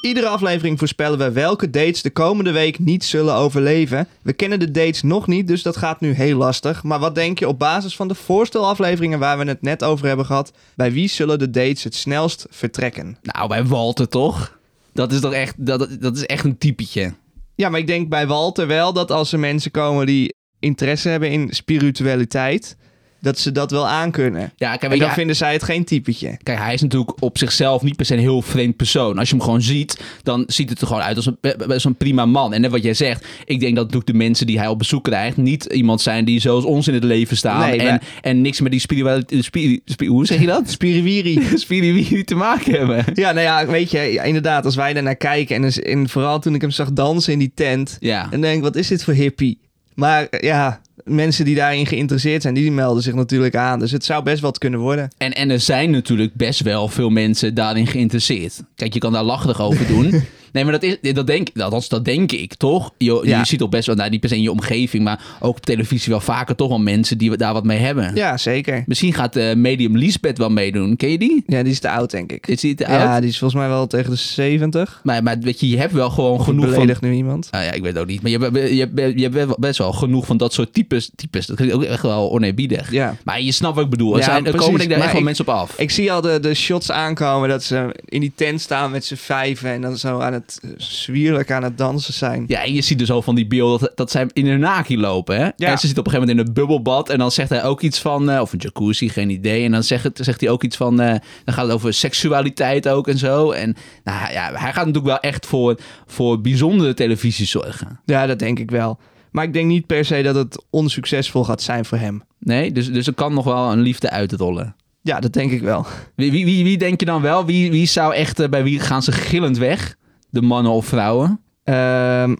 Iedere 0.00 0.28
aflevering 0.28 0.78
voorspellen 0.78 1.18
we 1.18 1.32
welke 1.32 1.70
dates 1.70 2.02
de 2.02 2.10
komende 2.10 2.50
week 2.50 2.78
niet 2.78 3.04
zullen 3.04 3.34
overleven. 3.34 4.08
We 4.22 4.32
kennen 4.32 4.58
de 4.58 4.70
dates 4.70 5.02
nog 5.02 5.26
niet, 5.26 5.46
dus 5.46 5.62
dat 5.62 5.76
gaat 5.76 6.00
nu 6.00 6.12
heel 6.12 6.36
lastig. 6.36 6.82
Maar 6.82 6.98
wat 6.98 7.14
denk 7.14 7.38
je 7.38 7.48
op 7.48 7.58
basis 7.58 7.96
van 7.96 8.08
de 8.08 8.14
voorstelafleveringen 8.14 9.18
waar 9.18 9.38
we 9.38 9.44
het 9.44 9.62
net 9.62 9.84
over 9.84 10.06
hebben 10.06 10.26
gehad? 10.26 10.52
Bij 10.74 10.92
wie 10.92 11.08
zullen 11.08 11.38
de 11.38 11.50
dates 11.50 11.84
het 11.84 11.94
snelst 11.94 12.46
vertrekken? 12.50 13.18
Nou, 13.22 13.48
bij 13.48 13.64
Walter 13.64 14.08
toch? 14.08 14.58
Dat 14.92 15.12
is 15.12 15.20
toch 15.20 15.32
echt, 15.32 15.66
dat, 15.66 15.88
dat 16.00 16.16
is 16.16 16.26
echt 16.26 16.44
een 16.44 16.58
typetje. 16.58 17.14
Ja, 17.54 17.68
maar 17.68 17.80
ik 17.80 17.86
denk 17.86 18.08
bij 18.08 18.26
Walter 18.26 18.66
wel 18.66 18.92
dat 18.92 19.10
als 19.10 19.32
er 19.32 19.38
mensen 19.38 19.70
komen 19.70 20.06
die 20.06 20.34
interesse 20.58 21.08
hebben 21.08 21.30
in 21.30 21.48
spiritualiteit, 21.50 22.76
dat 23.20 23.38
ze 23.38 23.52
dat 23.52 23.70
wel 23.70 23.88
aankunnen. 23.88 24.52
Ja, 24.56 24.76
kijk, 24.76 24.92
En 24.92 24.98
dan 24.98 25.10
vinden 25.10 25.36
zij 25.36 25.52
het 25.52 25.62
geen 25.62 25.84
typetje. 25.84 26.38
Kijk, 26.42 26.58
hij 26.58 26.74
is 26.74 26.82
natuurlijk 26.82 27.22
op 27.22 27.38
zichzelf 27.38 27.82
niet 27.82 27.96
per 27.96 28.06
se 28.06 28.14
een 28.14 28.20
heel 28.20 28.42
vreemd 28.42 28.76
persoon. 28.76 29.18
Als 29.18 29.28
je 29.28 29.34
hem 29.34 29.44
gewoon 29.44 29.62
ziet, 29.62 30.00
dan 30.22 30.44
ziet 30.46 30.70
het 30.70 30.80
er 30.80 30.86
gewoon 30.86 31.02
uit 31.02 31.16
als 31.16 31.26
een, 31.26 31.38
een 31.66 31.94
prima 31.96 32.26
man. 32.26 32.52
En 32.52 32.60
net 32.60 32.70
wat 32.70 32.82
jij 32.82 32.94
zegt, 32.94 33.26
ik 33.44 33.60
denk 33.60 33.74
dat 33.74 33.84
natuurlijk 33.84 34.12
de 34.12 34.18
mensen 34.18 34.46
die 34.46 34.58
hij 34.58 34.68
op 34.68 34.78
bezoek 34.78 35.04
krijgt... 35.04 35.36
niet 35.36 35.64
iemand 35.64 36.00
zijn 36.00 36.24
die 36.24 36.40
zoals 36.40 36.64
ons 36.64 36.88
in 36.88 36.94
het 36.94 37.04
leven 37.04 37.36
staan... 37.36 37.68
Nee, 37.68 37.78
en, 37.80 38.00
en 38.20 38.40
niks 38.40 38.60
met 38.60 38.70
die 38.70 38.80
spiritualiteit... 38.80 39.44
Spiri, 39.44 39.80
spi- 39.84 40.06
hoe 40.06 40.26
zeg 40.26 40.40
je 40.40 40.46
dat? 40.46 40.70
Spiriwiri. 40.80 41.58
Spiriwiri 41.58 42.24
te 42.24 42.34
maken 42.34 42.72
hebben. 42.72 43.04
ja, 43.14 43.32
nou 43.32 43.44
ja, 43.44 43.66
weet 43.66 43.90
je, 43.90 43.98
ja, 44.00 44.22
inderdaad, 44.22 44.64
als 44.64 44.74
wij 44.74 44.92
daarnaar 44.92 45.16
kijken 45.16 45.56
en, 45.56 45.62
dus- 45.62 45.80
en 45.80 46.08
vooral 46.08 46.38
toen 46.40 46.54
ik 46.54 46.60
hem 46.60 46.70
zag 46.70 46.92
dansen 46.92 47.32
in 47.32 47.38
die 47.38 47.52
tent, 47.54 47.96
Ja. 48.00 48.26
en 48.30 48.40
denk 48.40 48.62
wat 48.62 48.76
is 48.76 48.88
dit 48.88 49.04
voor 49.04 49.14
hippie? 49.14 49.60
Maar 49.94 50.26
ja, 50.30 50.80
mensen 51.04 51.44
die 51.44 51.54
daarin 51.54 51.86
geïnteresseerd 51.86 52.42
zijn, 52.42 52.54
die, 52.54 52.72
melden 52.72 53.02
zich 53.02 53.14
natuurlijk 53.14 53.56
aan. 53.56 53.78
Dus 53.78 53.90
het 53.90 54.04
zou 54.04 54.22
best 54.22 54.40
wat 54.40 54.58
kunnen 54.58 54.80
worden. 54.80 55.10
En, 55.16 55.32
en 55.32 55.50
er 55.50 55.60
zijn 55.60 55.90
natuurlijk 55.90 56.34
best 56.34 56.60
wel 56.60 56.88
veel 56.88 57.10
mensen 57.10 57.54
daarin 57.54 57.86
geïnteresseerd. 57.86 58.62
Kijk, 58.74 58.94
je 58.94 59.00
kan 59.00 59.12
daar 59.12 59.22
lachig 59.22 59.60
over 59.60 59.86
doen. 59.86 60.12
Nee, 60.52 60.64
maar 60.64 60.72
dat, 60.72 60.82
is, 60.82 61.12
dat, 61.14 61.26
denk, 61.26 61.48
althans, 61.56 61.88
dat 61.88 62.04
denk 62.04 62.32
ik, 62.32 62.54
toch? 62.54 62.92
Je, 62.98 63.20
Ja. 63.24 63.38
je 63.38 63.44
ziet 63.46 63.58
toch 63.58 63.68
best 63.68 63.86
wel, 63.86 63.96
nou, 63.96 64.10
niet 64.10 64.20
per 64.20 64.28
se 64.28 64.34
in 64.36 64.42
je 64.42 64.50
omgeving... 64.50 65.04
maar 65.04 65.20
ook 65.40 65.56
op 65.56 65.64
televisie 65.66 66.10
wel 66.12 66.20
vaker 66.20 66.54
toch 66.56 66.68
wel 66.68 66.78
mensen 66.80 67.18
die 67.18 67.36
daar 67.36 67.52
wat 67.52 67.64
mee 67.64 67.78
hebben. 67.78 68.14
Ja, 68.14 68.36
zeker. 68.36 68.84
Misschien 68.86 69.14
gaat 69.14 69.36
eh, 69.36 69.54
Medium 69.54 69.96
Lisbeth 69.96 70.38
wel 70.38 70.48
meedoen. 70.50 70.96
Ken 70.96 71.10
je 71.10 71.18
die? 71.18 71.42
Ja, 71.46 71.62
die 71.62 71.72
is 71.72 71.78
te 71.80 71.90
oud, 71.90 72.10
denk 72.10 72.32
ik. 72.32 72.46
Is 72.46 72.60
die 72.60 72.74
te 72.74 72.84
Ja, 72.88 73.12
oud? 73.12 73.20
die 73.20 73.30
is 73.30 73.38
volgens 73.38 73.60
mij 73.60 73.68
wel 73.70 73.86
tegen 73.86 74.10
de 74.10 74.16
70. 74.16 75.00
Maar, 75.02 75.22
maar 75.22 75.38
weet 75.38 75.60
je, 75.60 75.68
je 75.68 75.78
hebt 75.78 75.92
wel 75.92 76.10
gewoon 76.10 76.38
Of 76.38 76.44
genoeg 76.44 76.74
van... 76.74 76.96
nu 77.00 77.12
iemand. 77.12 77.48
Nou 77.50 77.64
ja, 77.64 77.72
ik 77.72 77.82
weet 77.82 77.92
het 77.92 78.02
ook 78.02 78.08
niet. 78.08 78.22
Maar 78.22 78.30
je 78.30 78.38
hebt, 78.38 78.56
je, 78.72 78.88
hebt, 78.94 79.20
je 79.20 79.28
hebt 79.28 79.58
best 79.58 79.78
wel 79.78 79.92
genoeg 79.92 80.26
van 80.26 80.36
dat 80.36 80.52
soort 80.52 80.72
types. 80.72 81.10
types. 81.16 81.46
Dat 81.46 81.56
klinkt 81.56 81.74
ook 81.74 81.82
echt 81.82 82.02
wel 82.02 82.32
oneerbiedig. 82.32 82.92
Ja. 82.92 83.16
Maar 83.24 83.40
je 83.42 83.52
snapt 83.52 83.74
wat 83.74 83.84
ik 83.84 83.90
bedoel. 83.90 84.12
Er, 84.12 84.18
Ja, 84.18 84.24
zijn, 84.24 84.46
er 84.46 84.54
komen 84.54 84.78
denk 84.78 84.90
ik 84.90 84.96
daar 84.96 85.04
echt 85.04 85.12
wel 85.12 85.22
mensen 85.22 85.46
op 85.48 85.54
af. 85.54 85.78
Ik 85.78 85.90
zie 85.90 86.12
al 86.12 86.20
de, 86.20 86.40
de 86.40 86.54
shots 86.54 86.90
aankomen 86.90 87.48
dat 87.48 87.62
ze 87.62 87.94
in 88.04 88.20
die 88.20 88.32
tent 88.34 88.60
staan 88.60 88.90
met 88.90 89.04
z'n 89.04 89.14
vijven 89.14 89.70
en 89.70 89.80
dan 89.80 89.96
zo 89.98 90.18
aan 90.20 90.32
het 90.32 90.39
zwierlijk 90.76 91.50
aan 91.50 91.62
het 91.62 91.78
dansen 91.78 92.14
zijn. 92.14 92.44
Ja, 92.46 92.64
en 92.64 92.72
je 92.72 92.80
ziet 92.80 92.98
dus 92.98 93.10
al 93.10 93.22
van 93.22 93.34
die 93.34 93.46
beelden 93.46 93.78
dat, 93.80 93.96
dat 93.96 94.10
zij 94.10 94.26
in 94.32 94.46
een 94.46 94.60
naki 94.60 94.98
lopen. 94.98 95.36
Hè? 95.36 95.48
Ja. 95.56 95.70
En 95.70 95.78
ze 95.78 95.86
zit 95.86 95.98
op 95.98 96.06
een 96.06 96.12
gegeven 96.12 96.28
moment 96.28 96.38
in 96.38 96.46
een 96.46 96.52
bubbelbad. 96.52 97.08
En 97.08 97.18
dan 97.18 97.30
zegt 97.30 97.48
hij 97.48 97.64
ook 97.64 97.80
iets 97.80 98.00
van, 98.00 98.30
eh, 98.30 98.40
of 98.40 98.52
een 98.52 98.58
jacuzzi, 98.58 99.08
geen 99.08 99.30
idee. 99.30 99.64
En 99.64 99.72
dan 99.72 99.82
zegt, 99.82 100.04
het, 100.04 100.18
zegt 100.22 100.40
hij 100.40 100.50
ook 100.50 100.62
iets 100.62 100.76
van, 100.76 101.00
eh, 101.00 101.14
dan 101.44 101.54
gaat 101.54 101.64
het 101.64 101.74
over 101.74 101.94
seksualiteit 101.94 102.88
ook 102.88 103.08
en 103.08 103.18
zo. 103.18 103.50
En 103.50 103.76
nou 104.04 104.32
ja, 104.32 104.52
hij 104.52 104.72
gaat 104.72 104.86
natuurlijk 104.86 105.04
wel 105.04 105.20
echt 105.20 105.46
voor, 105.46 105.80
voor 106.06 106.40
bijzondere 106.40 106.94
televisie 106.94 107.46
zorgen. 107.46 108.00
Ja, 108.04 108.26
dat 108.26 108.38
denk 108.38 108.58
ik 108.58 108.70
wel. 108.70 108.98
Maar 109.30 109.44
ik 109.44 109.52
denk 109.52 109.66
niet 109.66 109.86
per 109.86 110.04
se 110.04 110.22
dat 110.22 110.34
het 110.34 110.64
onsuccesvol 110.70 111.44
gaat 111.44 111.62
zijn 111.62 111.84
voor 111.84 111.98
hem. 111.98 112.22
Nee, 112.38 112.72
dus, 112.72 112.92
dus 112.92 113.06
er 113.06 113.14
kan 113.14 113.34
nog 113.34 113.44
wel 113.44 113.72
een 113.72 113.80
liefde 113.80 114.10
uitrollen. 114.10 114.74
Ja, 115.02 115.20
dat 115.20 115.32
denk 115.32 115.50
ik 115.50 115.60
wel. 115.60 115.86
Wie, 116.16 116.30
wie, 116.30 116.44
wie, 116.44 116.64
wie 116.64 116.78
denk 116.78 117.00
je 117.00 117.06
dan 117.06 117.22
wel? 117.22 117.46
Wie, 117.46 117.70
wie 117.70 117.86
zou 117.86 118.14
echt, 118.14 118.40
eh, 118.40 118.48
bij 118.48 118.62
wie 118.62 118.80
gaan 118.80 119.02
ze 119.02 119.12
gillend 119.12 119.58
weg? 119.58 119.96
De 120.30 120.42
mannen 120.42 120.72
of 120.72 120.86
vrouwen? 120.86 121.40
Ehm, 121.64 122.36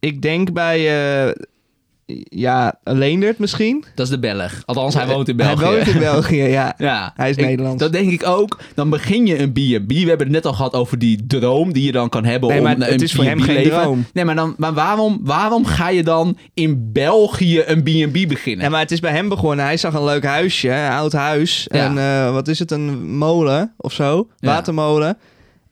ik 0.00 0.22
denk 0.22 0.52
bij, 0.52 0.78
eh, 1.26 1.32
ja, 2.28 2.78
Leendert 2.82 3.38
misschien. 3.38 3.84
Dat 3.94 4.06
is 4.06 4.12
de 4.12 4.18
Belg. 4.18 4.62
Althans, 4.64 4.94
hij 4.94 5.06
woont 5.06 5.28
in 5.28 5.36
België. 5.36 5.64
Hij 5.64 5.74
woont 5.74 5.86
in 5.86 5.98
België, 6.10 6.42
ja. 6.42 6.74
Ja, 6.78 7.12
Hij 7.16 7.30
is 7.30 7.36
ik- 7.36 7.44
Nederlands. 7.44 7.82
Dat 7.82 7.92
denk 7.92 8.10
ik 8.10 8.26
ook. 8.26 8.58
Dan 8.74 8.90
begin 8.90 9.26
je 9.26 9.38
een 9.38 9.52
B&B. 9.52 9.88
We 9.92 9.98
hebben 10.08 10.18
het 10.26 10.28
net 10.28 10.46
al 10.46 10.52
gehad 10.52 10.74
over 10.74 10.98
die 10.98 11.26
droom 11.26 11.72
die 11.72 11.84
je 11.84 11.92
dan 11.92 12.08
kan 12.08 12.24
hebben 12.24 12.48
Nee, 12.48 12.58
om 12.58 12.64
maar 12.64 12.74
een 12.74 12.82
het 12.82 13.02
is 13.02 13.12
voor 13.12 13.24
hem 13.24 13.40
geen 13.40 13.68
droom. 13.68 14.04
Nee, 14.12 14.24
maar, 14.24 14.34
dan, 14.34 14.54
maar 14.56 14.72
waarom, 14.74 15.20
waarom 15.22 15.64
ga 15.66 15.88
je 15.88 16.02
dan 16.02 16.36
in 16.54 16.92
België 16.92 17.62
een 17.66 17.82
B&B 17.82 18.28
beginnen? 18.28 18.64
Ja, 18.64 18.70
maar 18.70 18.80
het 18.80 18.90
is 18.92 19.00
bij 19.00 19.12
hem 19.12 19.28
begonnen. 19.28 19.64
Hij 19.64 19.76
zag 19.76 19.94
een 19.94 20.04
leuk 20.04 20.24
huisje, 20.24 20.70
een 20.70 20.90
oud 20.92 21.12
huis. 21.12 21.66
Ja. 21.70 21.84
En 21.84 21.98
eh, 21.98 22.32
wat 22.32 22.48
is 22.48 22.58
het, 22.58 22.70
een 22.70 23.16
molen 23.16 23.74
of 23.76 23.92
zo? 23.92 24.28
Ja. 24.38 24.62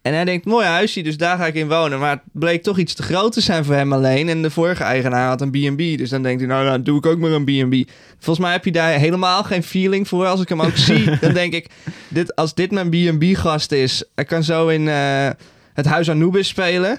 En 0.02 0.14
hij 0.14 0.24
denkt, 0.24 0.44
mooi 0.46 0.66
huisje, 0.66 1.02
dus 1.02 1.16
daar 1.16 1.36
ga 1.38 1.46
ik 1.46 1.54
in 1.54 1.68
wonen. 1.68 1.98
Maar 1.98 2.10
het 2.10 2.20
bleek 2.32 2.62
toch 2.62 2.78
iets 2.78 2.94
te 2.94 3.02
groot 3.02 3.32
te 3.32 3.40
zijn 3.40 3.64
voor 3.64 3.74
hem 3.74 3.92
alleen. 3.92 4.28
En 4.28 4.42
de 4.42 4.50
vorige 4.50 4.82
eigenaar 4.82 5.28
had 5.28 5.40
een 5.40 5.50
B&B. 5.50 5.98
Dus 5.98 6.10
dan 6.10 6.22
denkt 6.22 6.40
hij, 6.40 6.48
nou, 6.48 6.64
dan 6.64 6.82
doe 6.82 6.98
ik 6.98 7.06
ook 7.06 7.18
maar 7.18 7.30
een 7.30 7.44
B&B. 7.44 7.90
Volgens 8.18 8.38
mij 8.38 8.52
heb 8.52 8.64
je 8.64 8.72
daar 8.72 8.90
helemaal 8.92 9.42
geen 9.44 9.62
feeling 9.62 10.08
voor. 10.08 10.26
Als 10.26 10.40
ik 10.40 10.48
hem 10.48 10.60
ook 10.62 10.76
zie, 10.76 11.04
dan 11.20 11.32
denk 11.32 11.52
ik... 11.52 11.66
Dit, 12.08 12.36
als 12.36 12.54
dit 12.54 12.70
mijn 12.70 12.88
B&B-gast 12.90 13.72
is... 13.72 14.04
Hij 14.14 14.24
kan 14.24 14.42
zo 14.44 14.68
in 14.68 14.88
eh, 14.88 15.28
het 15.74 15.86
Huis 15.86 16.10
Anubis 16.10 16.48
spelen. 16.48 16.98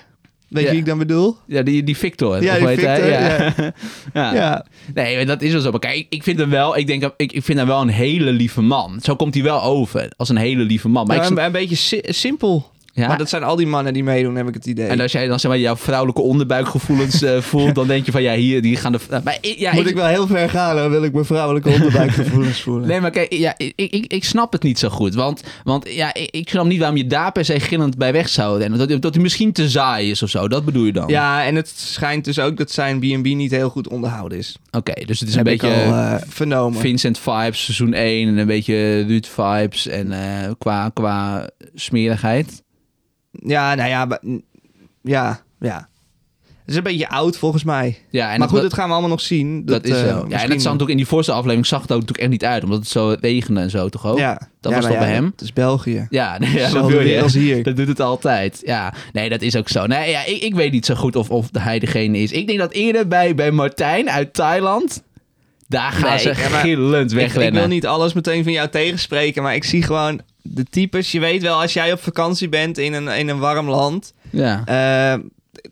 Weet 0.50 0.62
je 0.62 0.66
Ja. 0.68 0.70
wie 0.70 0.80
ik 0.80 0.86
dan 0.86 0.98
bedoel? 0.98 1.38
Ja, 1.48 1.62
die, 1.62 1.84
die 1.84 1.98
Victor. 1.98 2.44
Ja, 2.44 2.56
die 2.56 2.64
hij? 2.66 2.76
Victor, 2.76 3.08
Ja. 3.10 3.54
ja. 4.14 4.34
Ja. 4.34 4.66
Nee, 4.94 5.26
dat 5.26 5.42
is 5.42 5.52
wel 5.52 5.62
zo. 5.62 5.72
Maar 5.72 5.80
kijk, 5.80 6.06
ik- 6.10 6.24
vind 6.24 6.40
hem 6.40 6.50
wel, 6.50 6.78
ik 6.78 6.88
denk, 6.88 7.12
ik, 7.18 7.32
ik 7.32 7.44
vind 7.44 7.58
hem 7.58 7.68
wel 7.68 7.82
een 7.82 7.88
hele 7.90 8.32
lieve 8.32 8.62
man. 8.62 9.00
Zo 9.02 9.16
komt 9.16 9.34
hij 9.34 9.44
wel 9.44 9.62
over, 9.64 10.12
als 10.18 10.30
een 10.30 10.38
hele 10.38 10.64
lieve 10.64 10.90
man. 10.90 11.08
Maar 11.08 11.18
Nou, 11.18 11.32
ik, 11.32 11.38
een, 11.38 11.46
een 11.46 11.52
beetje 11.52 11.76
si- 11.76 12.02
simpel. 12.04 12.72
Ja, 12.96 13.08
Maar 13.08 13.18
dat 13.18 13.30
zijn 13.30 13.44
al 13.44 13.56
die 13.56 13.68
mannen 13.68 13.94
die 13.94 14.04
meedoen, 14.04 14.36
heb 14.36 14.48
ik 14.48 14.54
het 14.54 14.66
idee. 14.66 14.88
En 14.88 15.00
als 15.00 15.12
jij 15.12 15.28
dan 15.28 15.40
zeg 15.40 15.52
maar 15.52 15.60
jouw 15.60 15.76
vrouwelijke 15.76 16.22
onderbuikgevoelens 16.22 17.22
eh, 17.22 17.40
voelt, 17.52 17.76
dan 17.76 17.88
denk 17.88 18.06
je 18.06 18.12
van 18.12 18.22
ja, 18.22 18.34
hier 18.34 18.62
die 18.62 18.76
gaan 18.76 18.92
de. 18.92 19.00
Maar 19.24 19.38
ik- 19.42 19.58
ja, 19.60 19.72
Moet 19.74 19.82
ik- 19.84 19.90
ik 19.90 19.96
wel 19.96 20.06
heel 20.06 20.28
ver 20.28 20.50
gaan, 20.50 20.76
dan 20.76 20.90
wil 20.90 21.04
ik 21.04 21.14
mijn 21.14 21.26
vrouwelijke 21.26 21.70
onderbuikgevoelens 21.76 22.62
voelen. 22.62 22.88
Nee, 22.88 23.02
maar 23.02 23.12
kijk, 23.12 23.34
ja, 23.34 23.54
ik, 23.58 23.74
ik, 23.76 24.14
ik 24.14 24.24
snap 24.24 24.52
het 24.52 24.64
niet 24.64 24.80
zo 24.80 24.90
goed. 24.90 25.14
Want, 25.16 25.44
want 25.64 25.90
ja, 25.90 26.14
ik, 26.14 26.28
ik 26.32 26.50
snap 26.50 26.66
niet 26.66 26.80
waarom 26.80 26.98
je 26.98 27.08
daar 27.08 27.32
per 27.32 27.46
se 27.46 27.60
gillend 27.60 27.98
bij 27.98 28.12
weg 28.12 28.30
zou 28.30 28.60
rennen. 28.60 28.80
Dat, 28.88 29.02
dat 29.02 29.14
hij 29.14 29.24
misschien 29.24 29.52
te 29.52 29.70
saai 29.70 30.10
is 30.12 30.24
of 30.24 30.30
zo. 30.30 30.48
Dat 30.48 30.66
bedoel 30.66 30.86
je 30.86 30.94
dan? 30.94 31.08
Ja, 31.08 31.46
en 31.46 31.56
het 31.56 31.68
schijnt 31.76 32.26
dus 32.26 32.40
ook 32.40 32.58
dat 32.58 32.72
zijn 32.72 33.00
B&B 33.00 33.24
niet 33.26 33.52
heel 33.52 33.70
goed 33.70 33.88
onderhouden 33.88 34.38
is. 34.38 34.56
Oké, 34.72 35.06
dus 35.06 35.20
het 35.20 35.30
is 35.30 35.36
heb 35.36 35.46
een 35.48 35.52
beetje 35.52 35.68
al 35.86 35.94
eh, 35.94 36.16
vernomen. 36.28 36.80
Vincent 36.80 37.20
vibes, 37.20 37.64
seizoen 37.64 37.94
1. 37.94 38.28
En 38.28 38.38
een 38.38 38.48
beetje 38.48 39.04
Ruud 39.08 39.26
vibes. 39.26 39.88
En 39.88 40.12
eh, 40.12 40.52
qua, 40.58 40.90
qua 40.94 41.50
smerigheid. 41.76 42.63
Ja, 43.46 43.76
nou 43.76 43.90
ja, 43.90 44.06
maar- 44.06 44.22
ja, 45.02 45.42
ja. 45.60 45.88
Het 46.60 46.72
is 46.72 46.78
een 46.78 46.84
beetje 46.84 47.10
oud 47.10 47.38
volgens 47.38 47.64
mij. 47.64 47.98
Ja, 48.10 48.32
en 48.32 48.40
maar 48.40 48.48
goed, 48.48 48.62
dat, 48.62 48.70
dat 48.70 48.80
gaan 48.80 48.86
we 48.88 48.92
allemaal 48.92 49.10
nog 49.10 49.22
zien. 49.22 49.66
dat, 49.66 49.84
is 49.86 49.92
eh, 49.92 49.98
zo. 50.10 50.26
Ja, 50.30 50.42
en 50.42 50.50
het 50.50 50.62
zag 50.62 50.64
natuurlijk 50.64 50.90
in 50.90 50.98
die 50.98 51.08
voorste 51.08 51.32
aflevering 51.32 51.66
zag 51.66 51.82
het 51.82 51.92
ook 51.92 52.00
natuurlijk 52.00 52.24
echt 52.24 52.32
niet 52.32 52.46
uit. 52.46 52.64
Omdat 52.64 52.80
het 52.80 52.88
zo 52.88 53.16
regende 53.20 53.62
en 53.62 53.70
zo 53.70 53.90
toch 53.90 54.06
ook? 54.08 54.18
Ja, 54.18 54.34
Dat 54.60 54.72
Ja, 54.72 54.78
was 54.78 54.88
toch 54.88 54.98
bij 54.98 55.12
hem? 55.14 55.26
Het 55.26 55.42
is 55.42 55.54
België. 55.54 56.08
Ja, 56.10 56.38
nee, 56.38 56.52
ja 56.60 56.86
weer 56.86 57.22
als 57.24 57.34
hier. 57.34 57.64
Dat 57.64 57.76
doet 57.76 57.88
het 57.88 58.00
altijd. 58.00 58.62
Ja, 58.66 58.94
nee, 59.14 59.30
dat 59.30 59.42
is 59.42 59.56
ook 59.56 59.70
zo. 59.70 59.86
Nee, 59.86 60.10
ja, 60.10 60.26
ik, 60.26 60.42
ik 60.42 60.56
weet 60.56 60.72
niet 60.72 60.86
zo 60.86 60.96
goed 60.96 61.16
of, 61.16 61.30
of 61.30 61.50
hij 61.52 61.80
degene 61.80 62.18
is. 62.18 62.32
Ik 62.32 62.48
denk 62.48 62.60
dat 62.60 62.72
eerder 62.72 63.08
bij, 63.08 63.36
bij 63.36 63.52
Martijn 63.52 64.10
uit 64.10 64.34
Thailand. 64.34 65.04
Daar 65.68 65.92
gaan 65.92 66.10
Nee, 66.10 66.20
ze 66.20 66.36
gillend 66.36 67.12
Ik, 67.12 67.18
wegrennen. 67.18 67.54
ik 67.54 67.60
wil 67.60 67.68
niet 67.68 67.86
alles 67.88 68.14
meteen 68.14 68.44
van 68.44 68.52
jou 68.52 68.70
tegenspreken, 68.70 69.44
maar 69.44 69.56
ik 69.56 69.64
zie 69.64 69.84
gewoon 69.84 70.22
de 70.44 70.64
types. 70.64 71.12
Je 71.12 71.20
weet 71.20 71.42
wel, 71.42 71.62
als 71.62 71.74
jij 71.74 71.92
op 71.92 72.00
vakantie 72.04 72.50
bent 72.50 72.78
in 72.78 72.94
een, 72.94 73.08
in 73.08 73.30
een 73.30 73.40
warm 73.40 73.70
land. 73.70 74.14
Ja. 74.30 74.62
eh, 74.66 75.20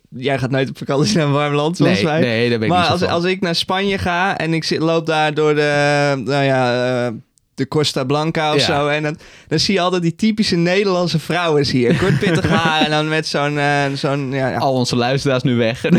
jij 0.08 0.38
gaat 0.38 0.50
nooit 0.50 0.68
op 0.68 0.78
vakantie 0.78 1.16
naar 1.16 1.26
een 1.26 1.32
warm 1.32 1.54
land, 1.54 1.76
zoals 1.76 1.94
Nee, 1.94 2.04
wij. 2.04 2.20
nee, 2.20 2.50
daar 2.50 2.58
ben 2.58 2.68
ik 2.68 2.72
maar 2.74 2.82
niet 2.82 2.90
als, 2.90 3.00
van. 3.00 3.08
als 3.10 3.24
ik 3.24 3.40
naar 3.40 3.54
Spanje 3.54 3.98
ga 3.98 4.38
en 4.38 4.54
ik 4.54 4.64
zit, 4.64 4.78
loop 4.80 5.06
daar 5.06 5.34
door 5.34 5.54
de, 5.54 6.12
nou 6.24 6.44
ja, 6.44 7.06
eh, 7.06 7.12
de 7.62 7.68
Costa 7.68 8.04
Blanca 8.04 8.54
of 8.54 8.66
Ja. 8.66 8.78
zo. 8.80 8.86
En 8.88 9.02
dan, 9.02 9.16
dan 9.48 9.58
zie 9.58 9.74
je 9.74 9.80
altijd 9.80 10.02
die 10.02 10.14
typische 10.14 10.56
Nederlandse 10.56 11.18
vrouwen 11.18 11.66
hier. 11.66 11.96
Kort 12.02 12.18
pittig 12.18 12.48
haar 12.48 12.80
en 12.84 12.90
dan 12.90 13.08
met 13.08 13.26
zo'n, 13.26 13.58
eh, 13.58 13.84
zo'n 13.94 14.32
ja, 14.32 14.48
ja. 14.48 14.58
Al 14.58 14.72
onze 14.74 14.96
luisteraars 14.96 15.42
nu 15.42 15.54
weg. 15.56 15.82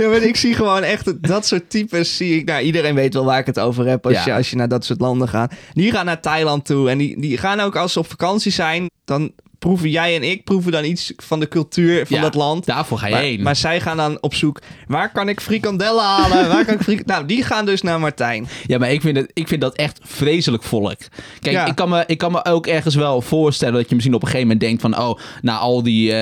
Ja, 0.00 0.08
maar 0.08 0.22
ik 0.22 0.36
zie 0.36 0.54
gewoon 0.54 0.82
echt 0.82 1.28
dat 1.28 1.46
soort 1.46 1.70
types. 1.70 2.16
Zie 2.16 2.36
ik, 2.38 2.44
nou, 2.46 2.62
iedereen 2.62 2.94
weet 2.94 3.14
wel 3.14 3.24
waar 3.24 3.38
ik 3.38 3.46
het 3.46 3.58
over 3.58 3.86
heb 3.86 4.06
als, 4.06 4.24
je, 4.24 4.32
als 4.34 4.50
je 4.50 4.56
naar 4.56 4.68
dat 4.68 4.84
soort 4.84 5.00
landen 5.00 5.28
gaat. 5.28 5.52
Die 5.72 5.90
gaan 5.92 6.04
naar 6.04 6.20
Thailand 6.20 6.64
toe 6.64 6.90
en 6.90 6.98
die, 6.98 7.20
die 7.20 7.38
gaan 7.38 7.60
ook 7.60 7.76
als 7.76 7.92
ze 7.92 7.98
op 7.98 8.08
vakantie 8.10 8.52
zijn. 8.52 8.90
Dan 9.04 9.32
proeven 9.60 9.90
jij 9.90 10.14
en 10.16 10.22
ik 10.22 10.44
proeven 10.44 10.72
dan 10.72 10.84
iets 10.84 11.12
van 11.16 11.40
de 11.40 11.48
cultuur 11.48 12.06
van 12.06 12.16
Ja, 12.16 12.22
dat 12.22 12.34
land. 12.34 12.66
Daarvoor 12.66 12.98
ga 12.98 13.06
je 13.06 13.12
Maar, 13.12 13.22
heen. 13.22 13.42
maar 13.42 13.56
zij 13.56 13.80
gaan 13.80 13.96
dan 13.96 14.18
op 14.20 14.34
zoek. 14.34 14.60
Waar 14.86 15.12
kan 15.12 15.28
ik 15.28 15.40
frikandellen 15.40 16.02
halen? 16.04 16.48
Waar 16.48 16.64
kan 16.64 16.74
ik 16.74 16.80
frik... 16.82 17.06
Nou, 17.10 17.26
die 17.26 17.42
gaan 17.44 17.66
dus 17.66 17.82
naar 17.82 18.00
Martijn. 18.00 18.48
Ja, 18.66 18.78
maar 18.78 18.92
ik 18.92 19.00
vind, 19.00 19.16
het, 19.16 19.30
ik 19.34 19.48
vind 19.48 19.60
dat 19.60 19.74
echt 19.76 19.98
vreselijk 20.02 20.62
volk. 20.62 20.96
Kijk, 21.40 21.54
Ja. 21.54 21.66
ik, 21.66 21.74
kan 21.74 21.88
me, 21.88 22.04
ik 22.06 22.18
kan 22.18 22.32
me 22.32 22.44
ook 22.44 22.66
ergens 22.66 22.94
wel 22.94 23.20
voorstellen 23.20 23.74
dat 23.74 23.88
je 23.88 23.94
misschien 23.94 24.14
op 24.14 24.22
een 24.22 24.28
gegeven 24.28 24.48
moment 24.48 24.66
denkt 24.66 24.82
van... 24.82 24.98
oh, 24.98 25.18
na 25.42 25.56
al 25.58 25.82
die, 25.82 26.12
eh, 26.12 26.16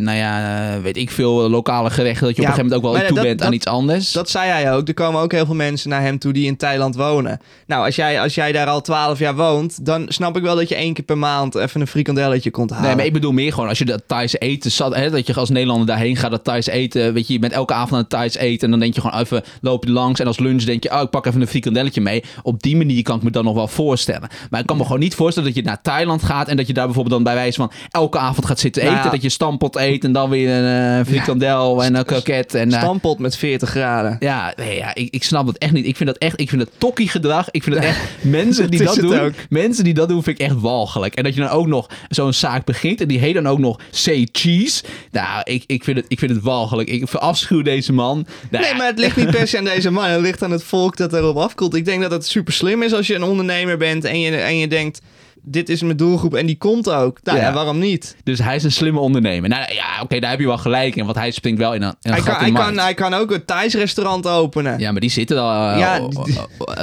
nou 0.00 0.16
ja, 0.16 0.80
weet 0.82 0.96
ik 0.96 1.10
veel, 1.10 1.50
lokale 1.50 1.90
gerechten... 1.90 2.26
dat 2.26 2.36
je 2.36 2.42
Ja, 2.42 2.48
op 2.48 2.54
een 2.54 2.60
gegeven 2.64 2.78
moment 2.80 2.84
ook 2.84 3.00
wel 3.00 3.06
toe 3.06 3.16
dat- 3.16 3.24
bent 3.24 3.40
aan 3.40 3.46
dat- 3.46 3.56
iets 3.56 3.66
anders. 3.66 4.12
Dat 4.12 4.30
zei 4.30 4.50
hij 4.50 4.72
ook. 4.72 4.88
Er 4.88 4.94
komen 4.94 5.20
ook 5.20 5.32
heel 5.32 5.46
veel 5.46 5.54
mensen 5.54 5.90
naar 5.90 6.02
hem 6.02 6.18
toe 6.18 6.32
die 6.32 6.46
in 6.46 6.56
Thailand 6.56 6.96
wonen. 6.96 7.40
Nou, 7.66 7.84
als 7.84 7.96
jij, 7.96 8.20
als 8.20 8.34
jij 8.34 8.52
daar 8.52 8.66
al 8.66 8.80
twaalf 8.80 9.18
jaar 9.18 9.34
woont, 9.36 9.86
dan 9.86 10.04
snap 10.08 10.36
ik 10.36 10.42
wel 10.42 10.56
dat 10.56 10.68
je 10.68 10.74
één 10.74 10.94
keer 10.94 11.04
per 11.04 11.18
maand 11.18 11.54
even 11.54 11.80
een 11.80 11.86
frikandelletje 11.86 12.50
komt 12.50 12.70
halen. 12.76 12.86
Nee, 12.88 12.96
maar 12.96 13.06
ik 13.06 13.12
bedoel 13.12 13.32
meer 13.32 13.52
gewoon 13.52 13.68
als 13.68 13.78
je 13.78 13.84
dat 13.84 14.02
Thais 14.06 14.38
eten 14.38 14.70
zat, 14.70 14.94
hè, 14.94 15.10
dat 15.10 15.26
je 15.26 15.34
als 15.34 15.50
Nederlander 15.50 15.86
daarheen 15.86 16.16
gaat, 16.16 16.30
dat 16.30 16.44
Thais 16.44 16.66
eten, 16.66 17.12
weet 17.12 17.26
je, 17.26 17.32
je 17.32 17.38
bent 17.38 17.52
elke 17.52 17.72
avond 17.72 17.92
aan 17.92 17.98
het 17.98 18.08
Thais 18.08 18.36
eten 18.36 18.64
en 18.64 18.70
dan 18.70 18.80
denk 18.80 18.94
je 18.94 19.00
gewoon 19.00 19.20
even, 19.20 19.42
loop 19.60 19.84
je 19.84 19.90
langs 19.90 20.20
en 20.20 20.26
als 20.26 20.38
lunch 20.38 20.62
denk 20.62 20.82
je, 20.82 20.92
oh, 20.92 21.00
ik 21.00 21.10
pak 21.10 21.26
even 21.26 21.40
een 21.40 21.46
frikandelletje 21.46 22.00
mee. 22.00 22.22
Op 22.42 22.62
die 22.62 22.76
manier 22.76 23.02
kan 23.02 23.16
ik 23.16 23.22
me 23.22 23.30
dan 23.30 23.44
nog 23.44 23.54
wel 23.54 23.68
voorstellen. 23.68 24.28
Maar 24.50 24.60
ik 24.60 24.66
kan 24.66 24.76
me 24.76 24.82
gewoon 24.82 24.98
niet 24.98 25.14
voorstellen 25.14 25.48
dat 25.48 25.58
je 25.58 25.64
naar 25.64 25.82
Thailand 25.82 26.22
gaat 26.22 26.48
en 26.48 26.56
dat 26.56 26.66
je 26.66 26.72
daar 26.72 26.84
bijvoorbeeld 26.84 27.14
dan 27.14 27.24
bij 27.24 27.34
wijze 27.34 27.56
van 27.56 27.72
elke 27.90 28.18
avond 28.18 28.46
gaat 28.46 28.58
zitten 28.60 28.82
Nou 28.82 28.94
eten, 28.94 29.06
ja. 29.06 29.12
dat 29.12 29.22
je 29.22 29.28
stampot 29.28 29.76
eet 29.76 30.04
en 30.04 30.12
dan 30.12 30.30
weer 30.30 30.50
een 30.50 30.98
eh, 31.00 31.06
frikandel 31.06 31.84
en 31.84 31.94
een 31.94 32.04
kroket 32.04 32.54
en... 32.54 32.72
eh, 32.72 32.78
Stampot 32.78 33.18
met 33.18 33.36
40 33.36 33.68
graden. 33.70 34.16
ja, 34.20 34.52
nee, 34.56 34.76
ja 34.76 34.94
ik, 34.94 35.14
ik 35.14 35.22
snap 35.24 35.46
dat 35.46 35.56
echt 35.56 35.72
niet. 35.72 35.86
Ik 35.86 35.96
vind 35.96 36.08
dat 36.08 36.18
echt, 36.18 36.40
ik 36.40 36.48
vind 36.48 36.60
het 36.62 36.70
tokkie 36.78 37.08
gedrag. 37.08 37.50
Ik 37.50 37.62
vind 37.62 37.74
het 37.76 37.84
echt, 37.90 37.98
mensen 38.20 38.70
die 38.70 38.84
Dat 38.84 38.94
dat, 38.94 39.04
doen, 39.04 39.18
ook. 39.18 39.32
mensen 39.48 39.84
die 39.84 39.94
dat 39.94 40.08
doen, 40.08 40.22
vind 40.22 40.40
ik 40.40 40.46
echt 40.46 40.60
walgelijk. 40.60 41.14
En 41.14 41.24
dat 41.24 41.34
je 41.34 41.40
dan 41.40 41.50
ook 41.50 41.66
nog 41.66 41.86
zo'n 42.08 42.32
zaak 42.32 42.64
begint 42.66 43.00
en 43.00 43.08
die 43.08 43.18
heet 43.18 43.34
dan 43.34 43.46
ook 43.46 43.58
nog 43.58 43.80
Say 43.90 44.28
Cheese. 44.32 44.84
Nou, 45.10 45.40
ik, 45.44 45.64
ik, 45.66 45.84
vind, 45.84 45.96
het, 45.96 46.06
ik 46.08 46.18
vind 46.18 46.30
het 46.30 46.42
walgelijk. 46.42 46.88
Ik 46.88 47.08
verafschuw 47.08 47.62
deze 47.62 47.92
man. 47.92 48.26
Nou, 48.50 48.64
Nee, 48.64 48.74
maar 48.74 48.86
het 48.86 48.98
ligt 48.98 49.16
niet 49.16 49.30
per 49.30 49.48
se 49.48 49.58
aan 49.58 49.64
deze 49.64 49.90
man. 49.90 50.04
Het 50.04 50.20
ligt 50.20 50.42
aan 50.42 50.50
het 50.50 50.64
volk 50.64 50.96
dat 50.96 51.12
erop 51.12 51.36
afkoelt. 51.36 51.74
Ik 51.74 51.84
denk 51.84 52.02
dat 52.02 52.10
het 52.10 52.26
super 52.26 52.52
slim 52.52 52.82
is 52.82 52.92
als 52.92 53.06
je 53.06 53.14
een 53.14 53.22
ondernemer 53.22 53.76
bent 53.76 54.04
en 54.04 54.20
je, 54.20 54.36
en 54.36 54.56
je 54.58 54.68
denkt... 54.68 55.00
Dit 55.48 55.68
is 55.68 55.82
mijn 55.82 55.96
doelgroep 55.96 56.34
en 56.34 56.46
die 56.46 56.56
komt 56.58 56.90
ook. 56.90 57.18
Nou 57.22 57.38
ja, 57.38 57.44
Ja. 57.44 57.52
waarom 57.52 57.78
niet? 57.78 58.16
Dus 58.24 58.38
hij 58.38 58.56
is 58.56 58.62
een 58.64 58.72
slimme 58.72 59.00
ondernemer. 59.00 59.48
Nou 59.48 59.72
ja, 59.72 60.02
oké, 60.02 60.18
daar 60.20 60.30
heb 60.30 60.40
je 60.40 60.46
wel 60.46 60.58
gelijk 60.58 60.96
in. 60.96 61.04
Want 61.04 61.16
hij 61.16 61.30
springt 61.30 61.58
wel 61.58 61.74
in 61.74 61.82
een, 61.82 61.88
in 61.88 61.96
een 62.00 62.10
Hij 62.12 62.20
gat 62.20 62.36
kan, 62.36 62.46
in 62.46 62.54
hij, 62.54 62.64
kan, 62.64 62.78
hij 62.78 62.94
kan 62.94 63.14
ook 63.14 63.30
een 63.30 63.44
Thais 63.44 63.74
restaurant 63.74 64.26
openen. 64.28 64.78
Ja, 64.78 64.92
maar 64.92 65.00
die 65.00 65.10
zitten 65.10 65.40
al 65.40 65.72
eh, 65.72 65.78
Ja, 65.78 66.00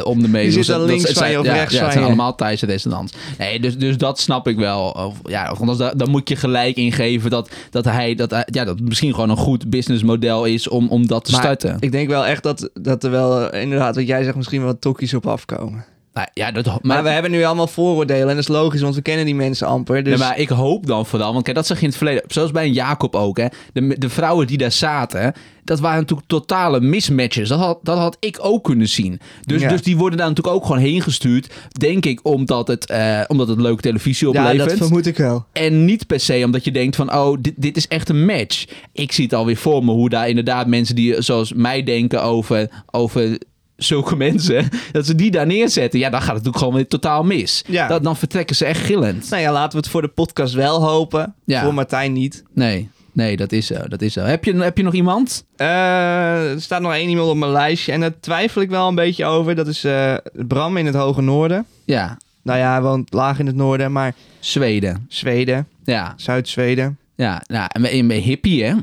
om 0.04 0.21
de 0.21 0.28
mee. 0.28 0.43
die 0.43 0.52
zitten 0.52 0.78
dat- 0.78 0.88
links 0.88 1.04
dat 1.04 1.17
van 1.17 1.32
je 1.32 1.39
of 1.39 1.45
rechts 1.45 1.71
ja, 1.73 1.78
van 1.78 1.84
het 1.84 1.93
zijn 1.93 2.06
je. 2.06 2.12
allemaal 2.12 2.36
Thaise 2.36 2.65
restaurants. 2.65 3.13
Nee, 3.38 3.60
dus, 3.60 3.78
dus 3.78 3.97
dat 3.97 4.19
snap 4.19 4.47
ik 4.47 4.58
wel. 4.58 4.89
Of, 4.89 5.17
ja, 5.26 5.52
of 5.52 5.60
anders, 5.60 5.78
da- 5.78 5.93
dan 5.93 6.10
moet 6.10 6.30
je 6.30 6.36
gelijk 6.36 6.76
ingeven 6.76 7.30
dat, 7.30 7.49
dat 7.69 7.86
hij 7.86 8.15
dat, 8.15 8.43
ja, 8.45 8.63
dat 8.63 8.80
misschien 8.80 9.13
gewoon 9.13 9.30
een 9.30 9.38
goed 9.38 9.69
businessmodel 9.69 10.45
is 10.45 10.67
om, 10.67 10.88
om 10.89 11.08
dat 11.08 11.26
te 11.26 11.32
Maar 11.32 11.41
starten. 11.41 11.78
ik 11.80 11.91
denk 11.91 12.10
wel 12.10 12.26
echt 12.26 12.43
dat, 12.43 12.69
dat 12.73 13.04
er 13.04 13.12
wel, 13.12 13.49
eh, 13.49 13.62
inderdaad, 13.62 13.95
wat 13.95 14.08
jij 14.08 14.23
zegt, 14.23 14.36
misschien 14.36 14.63
wel 14.63 14.80
tokkies 14.80 15.13
op 15.13 15.28
afkomen. 15.28 15.86
Nou, 16.13 16.28
ja, 16.34 16.52
dat, 16.52 16.65
maar, 16.65 16.80
Maar 16.82 17.04
we 17.04 17.10
hebben 17.10 17.32
nu 17.32 17.43
allemaal 17.43 17.67
vooroordelen 17.67 18.21
en 18.21 18.36
dat 18.36 18.38
is 18.38 18.47
logisch, 18.47 18.82
want 18.82 18.95
we 18.95 19.02
kennen 19.02 19.26
die 19.26 19.36
mensen 19.36 19.67
amper. 19.67 20.04
Dus 20.04 20.19
maar 20.19 20.39
ik 20.39 20.49
hoop 20.49 20.86
dan 20.86 21.06
vooral, 21.06 21.32
want 21.32 21.43
kijk, 21.43 21.56
dat 21.56 21.67
zag 21.67 21.78
je 21.78 21.84
in 21.84 21.89
het 21.89 21.97
verleden, 21.97 22.23
zoals 22.28 22.52
bij 22.52 22.65
een 22.65 22.73
Jacob 22.73 23.15
ook, 23.15 23.38
hè. 23.38 23.47
De, 23.73 23.95
de 23.97 24.10
vrouwen 24.10 24.47
die 24.47 24.58
daar 24.58 24.71
zaten, 24.71 25.34
dat 25.63 25.80
waren 25.80 25.99
natuurlijk 25.99 26.28
totale 26.28 26.82
mismatches. 26.82 27.49
Dat 27.49 27.60
had, 27.60 27.80
dat 27.84 27.97
had 27.97 28.17
ik 28.19 28.38
ook 28.41 28.63
kunnen 28.63 28.89
zien. 28.89 29.19
Dus, 29.41 29.62
Ja. 29.62 29.69
dus 29.69 29.82
die 29.82 29.97
worden 29.97 30.17
daar 30.17 30.28
natuurlijk 30.28 30.56
ook 30.56 30.65
gewoon 30.65 30.82
heen 30.82 31.02
gestuurd, 31.02 31.54
denk 31.80 32.06
ik, 32.06 32.19
omdat 32.23 32.67
het, 32.67 32.86
eh, 32.86 33.21
omdat 33.28 33.47
het 33.47 33.62
leuke 33.62 33.82
televisie 33.82 34.32
ja, 34.32 34.43
oplevert. 34.45 34.69
dat 34.69 34.78
vermoed 34.78 35.06
ik 35.06 35.17
wel. 35.17 35.45
En 35.52 35.86
niet 35.86 36.08
per 36.08 36.19
se 36.19 36.41
omdat 36.45 36.63
je 36.63 36.71
denkt 36.71 36.95
van, 36.95 37.13
oh, 37.13 37.38
dit, 37.41 37.54
dit 37.58 37.78
is 37.78 37.88
echt 37.88 38.10
een 38.10 38.26
match. 38.26 38.65
Ik 38.91 39.12
zie 39.12 39.23
het 39.23 39.34
alweer 39.34 39.58
voor 39.58 39.86
me 39.86 39.91
hoe 39.91 40.10
daar 40.10 40.30
inderdaad 40.30 40.67
mensen 40.67 40.95
die 40.95 41.21
zoals 41.21 41.54
mij 41.54 41.84
denken 41.84 42.23
over, 42.23 42.84
over 42.91 43.38
zulke 43.83 44.15
mensen, 44.15 44.69
dat 44.91 45.05
ze 45.05 45.15
die 45.15 45.31
daar 45.31 45.45
neerzetten. 45.47 45.99
Ja, 45.99 46.09
dan 46.09 46.19
gaat 46.19 46.35
het 46.35 46.35
natuurlijk 46.37 46.57
gewoon 46.63 46.73
weer 46.75 46.87
totaal 46.87 47.23
mis. 47.23 47.63
Ja. 47.67 47.87
Dat, 47.87 48.03
dan 48.03 48.17
vertrekken 48.17 48.55
ze 48.55 48.65
echt 48.65 48.81
gillend. 48.85 49.29
Nou 49.29 49.41
ja, 49.41 49.51
laten 49.51 49.71
we 49.71 49.77
het 49.77 49.87
voor 49.89 50.01
de 50.01 50.07
podcast 50.07 50.53
wel 50.53 50.83
hopen. 50.89 51.35
Ja. 51.45 51.63
Voor 51.63 51.73
Martijn 51.73 52.13
niet. 52.13 52.43
Nee, 52.53 52.89
nee, 53.11 53.37
dat 53.37 53.51
is 53.51 53.65
zo. 53.67 53.75
Dat 53.87 54.01
is 54.01 54.13
zo. 54.13 54.21
Heb, 54.21 54.43
je, 54.43 54.55
heb 54.55 54.77
je 54.77 54.83
nog 54.83 54.93
iemand? 54.93 55.45
Eh, 55.55 56.51
er 56.51 56.61
staat 56.61 56.81
nog 56.81 56.93
één 56.93 57.09
iemand 57.09 57.29
op 57.29 57.37
mijn 57.37 57.51
lijstje 57.51 57.91
en 57.91 57.99
daar 57.99 58.19
twijfel 58.19 58.61
ik 58.61 58.69
wel 58.69 58.87
een 58.87 58.95
beetje 58.95 59.25
over. 59.25 59.55
Dat 59.55 59.67
is 59.67 59.83
eh, 59.83 60.13
Bram 60.33 60.77
in 60.77 60.85
het 60.85 60.95
hoge 60.95 61.21
noorden. 61.21 61.65
Ja, 61.85 62.17
Nou 62.43 62.59
ja, 62.59 62.71
hij 62.71 62.81
woont 62.81 63.13
laag 63.13 63.39
in 63.39 63.45
het 63.47 63.55
noorden, 63.55 63.91
maar 63.91 64.13
Zweden. 64.39 65.05
Zweden, 65.09 65.67
Ja, 65.83 66.13
Zuid-Zweden. 66.17 66.97
ja. 67.15 67.41
Nou, 67.47 67.67
en 67.71 67.93
een 67.93 68.11
hippie, 68.11 68.63
hè? 68.63 68.73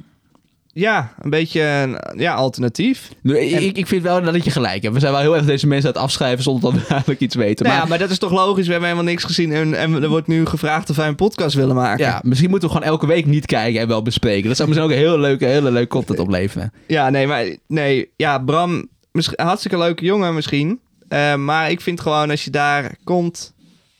Ja, 0.80 1.14
een 1.20 1.30
beetje 1.30 1.60
een 1.62 1.98
ja, 2.16 2.34
alternatief. 2.34 3.08
Ik, 3.22 3.76
ik 3.76 3.86
vind 3.86 4.02
wel 4.02 4.22
dat 4.22 4.44
je 4.44 4.50
gelijk 4.50 4.82
hebt. 4.82 4.94
We 4.94 5.00
zijn 5.00 5.12
wel 5.12 5.20
heel 5.20 5.36
erg 5.36 5.44
deze 5.44 5.66
mensen 5.66 5.88
aan 5.88 5.94
het 5.94 6.02
afschrijven 6.02 6.42
zonder 6.42 6.72
dat 6.72 6.80
we 6.80 6.86
eigenlijk 6.94 7.20
iets 7.20 7.34
weten. 7.34 7.64
Nou 7.64 7.76
Maar 7.76 7.84
ja, 7.84 7.90
maar 7.90 7.98
dat 7.98 8.10
is 8.10 8.18
toch 8.18 8.32
logisch? 8.32 8.66
We 8.66 8.72
hebben 8.72 8.90
helemaal 8.90 9.10
niks 9.10 9.24
gezien 9.24 9.52
en, 9.52 9.74
en 9.74 10.02
er 10.02 10.08
wordt 10.08 10.26
nu 10.26 10.46
gevraagd 10.46 10.90
of 10.90 10.96
wij 10.96 11.08
een 11.08 11.14
podcast 11.14 11.54
willen 11.54 11.74
maken. 11.74 12.04
ja, 12.04 12.20
misschien 12.24 12.50
moeten 12.50 12.68
we 12.68 12.74
gewoon 12.74 12.90
elke 12.90 13.06
week 13.06 13.26
niet 13.26 13.46
kijken 13.46 13.80
en 13.80 13.88
wel 13.88 14.02
bespreken. 14.02 14.48
Dat 14.48 14.56
zou 14.56 14.68
misschien 14.68 14.90
ook 14.90 14.96
een 14.96 15.04
hele 15.04 15.18
leuke, 15.18 15.44
hele 15.44 15.70
leuke 15.70 15.88
content 15.88 16.18
opleveren. 16.18 16.72
Ja, 16.86 17.10
nee, 17.10 17.26
maar 17.26 17.56
nee, 17.66 18.10
ja, 18.16 18.38
Bram, 18.38 18.88
misschien, 19.12 19.44
hartstikke 19.44 19.78
leuke 19.78 20.04
jongen 20.04 20.34
misschien. 20.34 20.80
Eh, 21.08 21.34
maar 21.34 21.70
ik 21.70 21.80
vind 21.80 22.00
gewoon 22.00 22.30
als 22.30 22.44
je 22.44 22.50
daar 22.50 22.94
komt, 23.04 23.54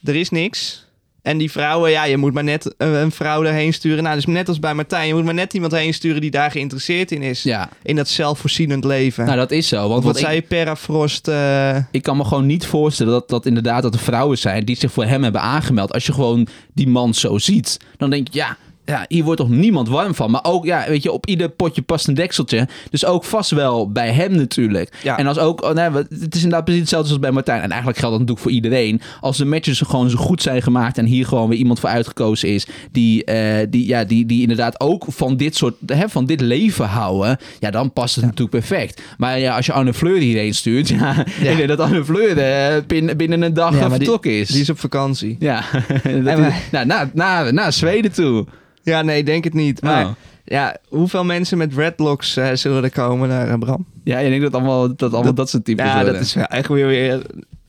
er 0.04 0.16
is 0.16 0.30
niks. 0.30 0.88
En 1.22 1.38
die 1.38 1.50
vrouwen, 1.50 1.90
ja, 1.90 2.04
je 2.04 2.16
moet 2.16 2.32
maar 2.32 2.44
net 2.44 2.74
een, 2.76 2.94
een 2.94 3.10
vrouw 3.10 3.44
erheen 3.44 3.72
sturen. 3.72 4.02
Nou, 4.02 4.14
dus 4.14 4.26
net 4.26 4.48
als 4.48 4.58
bij 4.58 4.74
Martijn, 4.74 5.06
je 5.06 5.14
moet 5.14 5.24
maar 5.24 5.34
net 5.34 5.54
iemand 5.54 5.72
heen 5.72 5.94
sturen 5.94 6.20
die 6.20 6.30
daar 6.30 6.50
geïnteresseerd 6.50 7.12
in 7.12 7.22
is. 7.22 7.42
Ja, 7.42 7.68
In 7.82 7.96
dat 7.96 8.08
zelfvoorzienend 8.08 8.84
leven. 8.84 9.24
nou 9.24 9.36
dat 9.36 9.50
is 9.50 9.68
zo. 9.68 9.88
Want 9.88 10.04
wat 10.04 10.12
wat 10.12 10.18
zei 10.22 10.34
je, 10.34 10.42
Perafrost? 10.42 11.28
eh, 11.28 11.76
ik 11.90 12.02
kan 12.02 12.16
me 12.16 12.24
gewoon 12.24 12.46
niet 12.46 12.66
voorstellen 12.66 13.12
dat, 13.12 13.28
dat 13.28 13.46
inderdaad 13.46 13.82
dat 13.82 13.94
er 13.94 14.00
vrouwen 14.00 14.38
zijn 14.38 14.64
die 14.64 14.76
zich 14.76 14.92
voor 14.92 15.04
hem 15.04 15.22
hebben 15.22 15.40
aangemeld. 15.40 15.92
Als 15.92 16.06
je 16.06 16.12
gewoon 16.12 16.46
die 16.74 16.88
man 16.88 17.14
zo 17.14 17.38
ziet, 17.38 17.76
dan 17.96 18.10
denk 18.10 18.28
je, 18.32 18.38
ja, 18.38 18.56
ja, 18.90 19.04
hier 19.08 19.24
wordt 19.24 19.40
toch 19.40 19.48
niemand 19.50 19.88
warm 19.88 20.14
van. 20.14 20.30
Maar 20.30 20.44
ook, 20.44 20.64
ja, 20.64 20.84
weet 20.88 21.02
je, 21.02 21.12
op 21.12 21.26
ieder 21.26 21.48
potje 21.48 21.82
past 21.82 22.08
een 22.08 22.14
dekseltje. 22.14 22.68
Dus 22.90 23.04
ook 23.04 23.24
vast 23.24 23.50
wel 23.50 23.90
bij 23.92 24.12
hem 24.12 24.32
natuurlijk. 24.36 24.96
Ja. 25.02 25.18
En 25.18 25.26
als 25.26 25.38
ook, 25.38 25.62
oh, 25.62 25.70
nee, 25.72 25.88
het 26.20 26.34
is 26.34 26.42
inderdaad 26.42 26.64
precies 26.64 26.80
hetzelfde 26.80 27.10
als 27.10 27.18
bij 27.18 27.30
Martijn. 27.30 27.60
En 27.62 27.68
eigenlijk 27.70 27.98
geldt 27.98 28.16
dat 28.18 28.26
natuurlijk 28.26 28.40
voor 28.40 28.50
iedereen. 28.56 29.00
Als 29.20 29.36
de 29.36 29.44
matches 29.44 29.80
gewoon 29.80 30.10
zo 30.10 30.16
goed 30.16 30.42
zijn 30.42 30.62
gemaakt 30.62 30.98
en 30.98 31.04
hier 31.04 31.26
gewoon 31.26 31.48
weer 31.48 31.58
iemand 31.58 31.80
voor 31.80 31.88
uitgekozen 31.88 32.48
is, 32.48 32.66
die, 32.92 33.24
eh, 33.24 33.66
die, 33.70 33.86
ja, 33.86 34.04
die, 34.04 34.26
die 34.26 34.40
inderdaad 34.40 34.80
ook 34.80 35.04
van 35.08 35.36
dit 35.36 35.56
soort, 35.56 35.74
hè, 35.86 36.08
van 36.08 36.26
dit 36.26 36.40
leven 36.40 36.86
houden, 36.86 37.36
ja, 37.60 37.70
dan 37.70 37.92
past 37.92 38.14
het 38.14 38.24
natuurlijk 38.24 38.50
perfect. 38.50 39.02
Maar 39.18 39.38
ja, 39.38 39.56
als 39.56 39.66
je 39.66 39.72
Anne 39.72 39.94
Fleur 39.94 40.18
hierheen 40.18 40.54
stuurt, 40.54 40.88
ja, 40.88 41.24
ik 41.40 41.56
denk 41.56 41.68
dat 41.68 41.80
Anne 41.80 42.04
Fleur 42.04 42.38
eh, 42.38 42.82
binnen, 42.86 43.16
binnen 43.16 43.42
een 43.42 43.54
dag 43.54 43.78
Ja, 43.78 43.90
vertrokken 43.90 44.38
is. 44.38 44.48
die 44.48 44.60
is 44.60 44.70
op 44.70 44.78
vakantie. 44.78 45.36
Ja, 45.38 45.64
En 46.02 46.24
wij- 46.24 46.86
nou, 47.14 47.52
naar 47.52 47.72
Zweden 47.72 48.12
toe. 48.12 48.46
Ja, 48.90 49.02
nee, 49.02 49.24
denk 49.24 49.44
het 49.44 49.54
niet. 49.54 49.82
Maar 49.82 50.04
Oh. 50.04 50.10
ja, 50.44 50.76
hoeveel 50.88 51.24
mensen 51.24 51.58
met 51.58 51.74
redlocks 51.74 52.36
eh, 52.36 52.48
zullen 52.54 52.84
er 52.84 52.90
komen 52.90 53.28
naar 53.28 53.48
eh, 53.48 53.58
Bram? 53.58 53.86
Ja, 54.04 54.18
je 54.18 54.28
denkt 54.28 54.44
dat 54.44 54.54
allemaal 54.54 54.96
dat, 54.96 55.14
allemaal 55.14 55.34
dat, 55.34 55.50
soort 55.50 55.64
types 55.64 55.84
Ja, 55.86 55.94
worden. 55.94 56.12
dat 56.12 56.22
is 56.22 56.34
echt 56.36 56.68
weer, 56.68 56.86
weer 56.86 57.22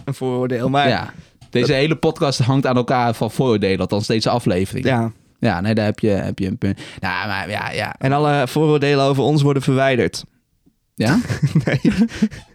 een 0.05 0.13
vooroordeel. 0.13 0.69
Maar 0.69 0.87
ja, 0.87 0.93
ja. 0.95 1.13
Deze 1.49 1.73
hele 1.73 1.95
podcast 1.95 2.39
hangt 2.39 2.65
aan 2.65 2.75
elkaar 2.75 3.13
van 3.13 3.31
vooroordelen, 3.31 3.79
althans 3.79 4.07
deze 4.07 4.29
aflevering. 4.29 5.11
Ja, 5.39 5.61
nee, 5.61 5.73
daar 5.73 5.85
heb 5.85 5.99
je, 5.99 6.09
heb 6.09 6.39
je 6.39 6.47
een 6.47 6.57
punt. 6.57 6.79
Nou, 6.99 7.27
maar 7.27 7.49
ja, 7.49 7.71
ja. 7.71 7.95
En 7.97 8.11
alle 8.11 8.47
vooroordelen 8.47 9.05
over 9.05 9.23
ons 9.23 9.41
worden 9.41 9.61
verwijderd. 9.61 10.23
Ja? 11.01 11.19
Nee. 11.65 11.79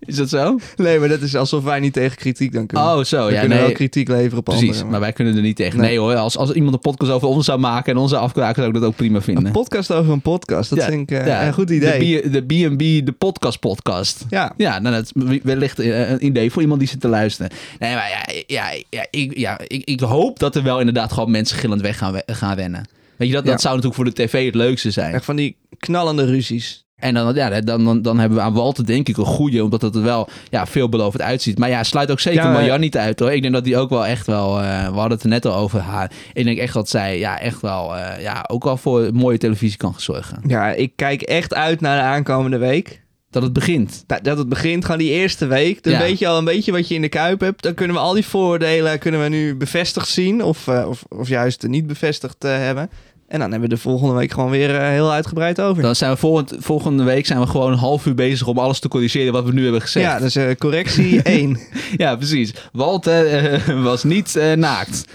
Is 0.00 0.16
dat 0.16 0.28
zo? 0.28 0.59
nee, 0.76 0.98
maar 0.98 1.09
dat 1.09 1.20
is 1.20 1.37
alsof 1.37 1.64
wij 1.64 1.80
niet 1.80 1.92
tegen 1.92 2.16
kritiek 2.16 2.52
dan 2.52 2.66
kunnen. 2.66 2.87
Oh, 2.87 3.04
zo. 3.04 3.26
we 3.26 3.32
Ja, 3.32 3.38
kunnen 3.40 3.56
nee. 3.56 3.66
wel 3.66 3.76
kritiek 3.76 4.09
leveren 4.09 4.38
op 4.38 4.44
Precies, 4.44 4.68
anderen. 4.68 4.90
maar 4.90 5.00
wij 5.00 5.12
kunnen 5.12 5.37
er 5.37 5.42
niet 5.42 5.56
tegen. 5.56 5.78
Nee, 5.80 5.88
Nee. 5.88 5.98
hoor, 5.98 6.14
als, 6.14 6.37
als 6.37 6.52
iemand 6.52 6.74
een 6.74 6.80
podcast 6.80 7.11
over 7.11 7.28
ons 7.28 7.44
zou 7.44 7.59
maken 7.59 7.92
en 7.92 7.98
onze 7.98 8.16
afkraken, 8.16 8.54
zou 8.62 8.68
ik 8.68 8.74
dat 8.74 8.85
ook 8.85 8.96
prima 8.96 9.20
vinden. 9.20 9.46
Een 9.46 9.52
podcast 9.52 9.92
over 9.92 10.12
een 10.12 10.20
podcast, 10.20 10.70
dat 10.70 10.78
Ja, 10.78 10.85
vind 10.87 11.11
ik 11.11 11.18
eh, 11.18 11.26
ja, 11.26 11.46
een 11.46 11.52
goed 11.52 11.70
idee. 11.70 12.30
De 12.30 12.42
B&B, 12.42 13.06
de 13.06 13.14
podcast 13.18 13.61
podcast. 13.61 14.24
ja. 14.28 14.52
Ja, 14.56 14.78
nou, 14.78 14.94
dat 14.94 15.04
is 15.04 15.40
wellicht 15.42 15.78
eh, 15.78 16.11
een 16.11 16.24
idee 16.24 16.50
voor 16.50 16.62
iemand 16.62 16.80
die 16.80 16.88
zit 16.88 17.00
te 17.00 17.09
luisteren. 17.09 17.50
Nee, 17.78 17.94
maar 17.94 18.09
ja, 18.09 18.42
ja, 18.46 18.82
ja, 18.90 19.06
ik, 19.11 19.38
ja 19.38 19.59
ik, 19.66 19.85
ik 19.85 20.00
hoop 20.00 20.38
dat 20.38 20.56
er 20.56 20.62
wel 20.62 20.78
inderdaad 20.78 21.12
gewoon 21.12 21.30
mensen 21.30 21.59
gillend 21.59 21.80
weg 21.80 21.98
gaan, 21.98 22.20
gaan 22.26 22.56
rennen. 22.56 22.88
Weet 23.16 23.28
je, 23.28 23.35
dat, 23.35 23.44
Ja. 23.44 23.50
dat 23.50 23.61
zou 23.61 23.74
natuurlijk 23.76 24.02
voor 24.02 24.14
de 24.14 24.22
tv 24.26 24.44
het 24.46 24.54
leukste 24.54 24.90
zijn. 24.90 25.14
Echt 25.14 25.24
van 25.24 25.37
die 25.37 25.56
knallende 25.78 26.24
ruzies. 26.24 26.85
En 26.96 27.14
dan, 27.14 27.35
ja, 27.35 27.61
dan, 27.61 27.85
dan, 27.85 28.02
dan 28.02 28.18
hebben 28.18 28.38
we 28.38 28.44
aan 28.44 28.52
Walter 28.52 28.87
denk 28.87 29.09
ik 29.09 29.16
een 29.16 29.24
goede, 29.24 29.64
omdat 29.64 29.82
het 29.82 29.94
er 29.94 30.02
wel 30.02 30.28
ja, 30.50 30.66
veelbelovend 30.66 31.22
uitziet. 31.22 31.59
Maar 31.59 31.68
ja, 31.68 31.82
sluit 31.82 32.11
ook 32.11 32.20
zeker 32.20 32.42
Ja, 32.42 32.52
Marjan 32.52 32.80
niet 32.80 32.96
uit 32.96 33.20
hoor. 33.20 33.32
Ik 33.32 33.42
denk 33.42 33.54
dat 33.54 33.64
die 33.64 33.76
ook 33.76 33.90
wel 33.90 34.06
echt 34.06 34.26
wel, 34.26 34.61
eh, 34.62 34.87
we 34.88 34.94
hadden 34.94 35.11
het 35.12 35.22
er 35.22 35.28
net 35.28 35.46
al 35.46 35.54
over 35.54 35.80
haar. 35.80 36.11
Ik 36.32 36.44
denk 36.44 36.59
echt 36.59 36.72
dat 36.74 36.88
zij 36.88 37.18
ja, 37.18 37.40
echt 37.40 37.61
wel, 37.61 37.96
eh, 37.96 38.22
ja, 38.22 38.44
ook 38.48 38.64
wel 38.64 38.76
voor 38.76 39.11
mooie 39.12 39.38
televisie 39.38 39.76
kan 39.76 39.94
zorgen. 39.96 40.42
Ja, 40.46 40.72
ik 40.72 40.92
kijk 40.96 41.22
echt 41.22 41.54
uit 41.54 41.80
naar 41.80 41.96
de 41.96 42.04
aankomende 42.04 42.59
week. 42.59 43.04
Dat 43.30 43.42
het 43.42 43.52
begint. 43.52 44.04
Dat, 44.06 44.24
dat 44.24 44.38
het 44.38 44.48
begint, 44.48 44.85
gewoon 44.85 45.00
die 45.00 45.11
eerste 45.11 45.46
week. 45.46 45.82
Dan 45.82 45.92
Ja. 45.92 45.98
weet 45.98 46.18
je 46.18 46.26
al 46.28 46.38
een 46.38 46.44
beetje 46.44 46.72
wat 46.72 46.88
je 46.88 46.94
in 46.94 47.00
de 47.02 47.09
kuip 47.09 47.40
hebt. 47.40 47.62
Dan 47.62 47.74
kunnen 47.74 47.96
we 47.96 48.02
al 48.02 48.12
die 48.14 48.26
vooroordelen 48.26 48.98
kunnen 48.98 49.22
we 49.22 49.28
nu 49.28 49.54
bevestigd 49.56 50.09
zien. 50.09 50.42
Of, 50.42 50.68
eh, 50.68 50.88
of, 50.88 51.04
of 51.09 51.28
juist 51.28 51.66
niet 51.66 51.87
bevestigd 51.87 52.42
hebben. 52.42 52.90
En 53.28 53.38
dan 53.38 53.50
hebben 53.50 53.68
we 53.68 53.74
de 53.74 53.80
volgende 53.80 54.14
week 54.14 54.32
gewoon 54.32 54.50
weer 54.50 54.76
eh, 54.76 54.88
heel 54.88 55.12
uitgebreid 55.12 55.60
over. 55.60 55.82
Dan 55.82 55.96
zijn 55.96 56.10
we 56.10 56.16
volgend, 56.16 56.54
volgende 56.58 57.02
week 57.04 57.26
zijn 57.26 57.40
we 57.40 57.46
gewoon 57.46 57.72
een 57.72 57.78
half 57.78 58.06
uur 58.06 58.14
bezig 58.14 58.46
om 58.46 58.58
alles 58.58 58.78
te 58.78 58.88
corrigeren 58.88 59.32
wat 59.32 59.44
we 59.44 59.52
nu 59.52 59.62
hebben 59.62 59.80
gezegd. 59.80 60.06
ja, 60.06 60.18
dus 60.18 60.36
eh, 60.36 60.44
correctie 60.58 61.22
1. 61.38 61.58
Ja, 61.96 62.16
precies. 62.16 62.54
Walter 62.72 63.26
eh, 63.26 63.82
was 63.82 64.04
niet 64.04 64.38
naakt. 64.56 65.04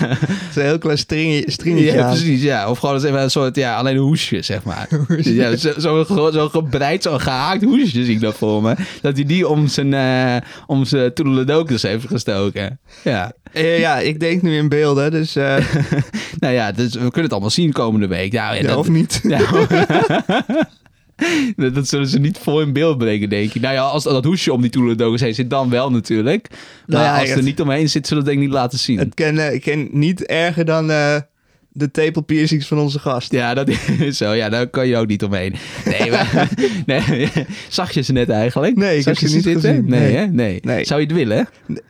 Dat 0.00 0.18
is 0.50 0.56
een 0.56 0.62
heel 0.62 0.78
klein 0.78 0.98
stringetje. 0.98 1.50
stringetje 1.50 1.92
Ja, 1.92 2.04
aan. 2.04 2.10
precies. 2.10 2.42
Ja. 2.42 2.70
Of 2.70 2.78
gewoon 2.78 2.96
even 2.96 3.22
een 3.22 3.30
soort, 3.30 3.56
ja, 3.56 3.76
alleen 3.76 3.96
een 3.96 4.02
hoesje, 4.02 4.42
zeg 4.42 4.62
maar. 4.62 4.88
Ja, 5.22 5.56
zo, 5.56 5.72
zo, 5.78 6.04
zo, 6.04 6.30
zo 6.30 6.48
gebreid, 6.48 7.02
zo 7.02 7.18
gehaakt 7.18 7.64
hoesje 7.64 8.04
zie 8.04 8.14
ik 8.14 8.20
dat 8.20 8.34
voor 8.34 8.62
me. 8.62 8.74
Dat 9.00 9.14
hij 9.16 9.24
die 9.24 9.48
om 9.48 9.66
zijn, 9.68 10.42
om 10.66 10.84
zijn 10.84 11.14
toedeledokus 11.14 11.82
heeft 11.82 12.06
gestoken. 12.06 12.78
Ja. 13.02 13.32
Ja, 13.52 13.98
ik 13.98 14.20
denk 14.20 14.42
nu 14.42 14.56
in 14.56 14.68
beelden, 14.68 15.10
dus... 15.10 15.36
Nou 16.38 16.53
ja, 16.54 16.72
dus 16.72 16.92
we 16.92 16.98
kunnen 16.98 17.22
het 17.22 17.32
allemaal 17.32 17.50
zien 17.50 17.72
komende 17.72 18.06
week. 18.06 18.32
Nou, 18.32 18.54
ja, 18.54 18.60
ja, 18.60 18.66
dat, 18.66 18.76
of 18.76 18.88
niet. 18.88 19.20
Dat, 21.74 21.88
zullen 21.88 22.06
ze 22.06 22.18
niet 22.18 22.38
voor 22.38 22.62
in 22.62 22.72
beeld 22.72 22.98
brengen, 22.98 23.28
denk 23.28 23.54
ik. 23.54 23.60
Nou 23.60 23.74
ja, 23.74 23.82
als 23.82 24.04
dat 24.04 24.24
hoesje 24.24 24.52
om 24.52 24.60
die 24.60 24.70
toedeledokus 24.70 25.20
heen 25.20 25.34
zit, 25.34 25.50
dan 25.50 25.70
wel 25.70 25.90
natuurlijk. 25.90 26.48
Maar 26.50 26.58
Nou 26.86 27.04
ja, 27.04 27.18
als 27.20 27.28
het 27.28 27.38
er 27.38 27.44
niet 27.44 27.60
omheen 27.60 27.88
zit, 27.88 28.06
zullen 28.06 28.24
we 28.24 28.30
het 28.30 28.38
denk 28.38 28.48
ik 28.48 28.52
niet 28.52 28.62
laten 28.62 28.78
zien. 28.78 28.98
Het 28.98 29.14
ken 29.60 29.88
niet 29.90 30.24
erger 30.24 30.64
dan 30.64 30.90
eh, 30.90 31.16
de 31.76 31.90
tepel 31.90 32.22
piercings 32.22 32.66
van 32.66 32.78
onze 32.78 32.98
gast. 32.98 33.32
Ja, 33.32 33.54
dat 33.54 33.68
is 33.98 34.16
zo. 34.16 34.32
Ja, 34.32 34.48
daar 34.48 34.66
kan 34.68 34.88
je 34.88 34.96
ook 34.96 35.06
niet 35.06 35.22
omheen. 35.24 35.54
Nee, 35.84 36.10
maar, 36.10 36.48
nee, 36.86 37.28
zag 37.68 37.92
je 37.92 38.02
ze 38.02 38.12
net 38.12 38.28
eigenlijk? 38.28 38.76
Nee, 38.76 38.96
ik 38.96 39.02
Zag 39.02 39.20
heb 39.20 39.28
ze 39.28 39.34
niet 39.34 39.44
zitten? 39.44 39.84
Nee, 39.88 40.00
Nee. 40.00 40.16
hè? 40.16 40.26
Nee. 40.26 40.58
Nee. 40.62 40.84
Zou 40.84 41.00
je 41.00 41.06
het 41.06 41.14
willen? 41.16 41.48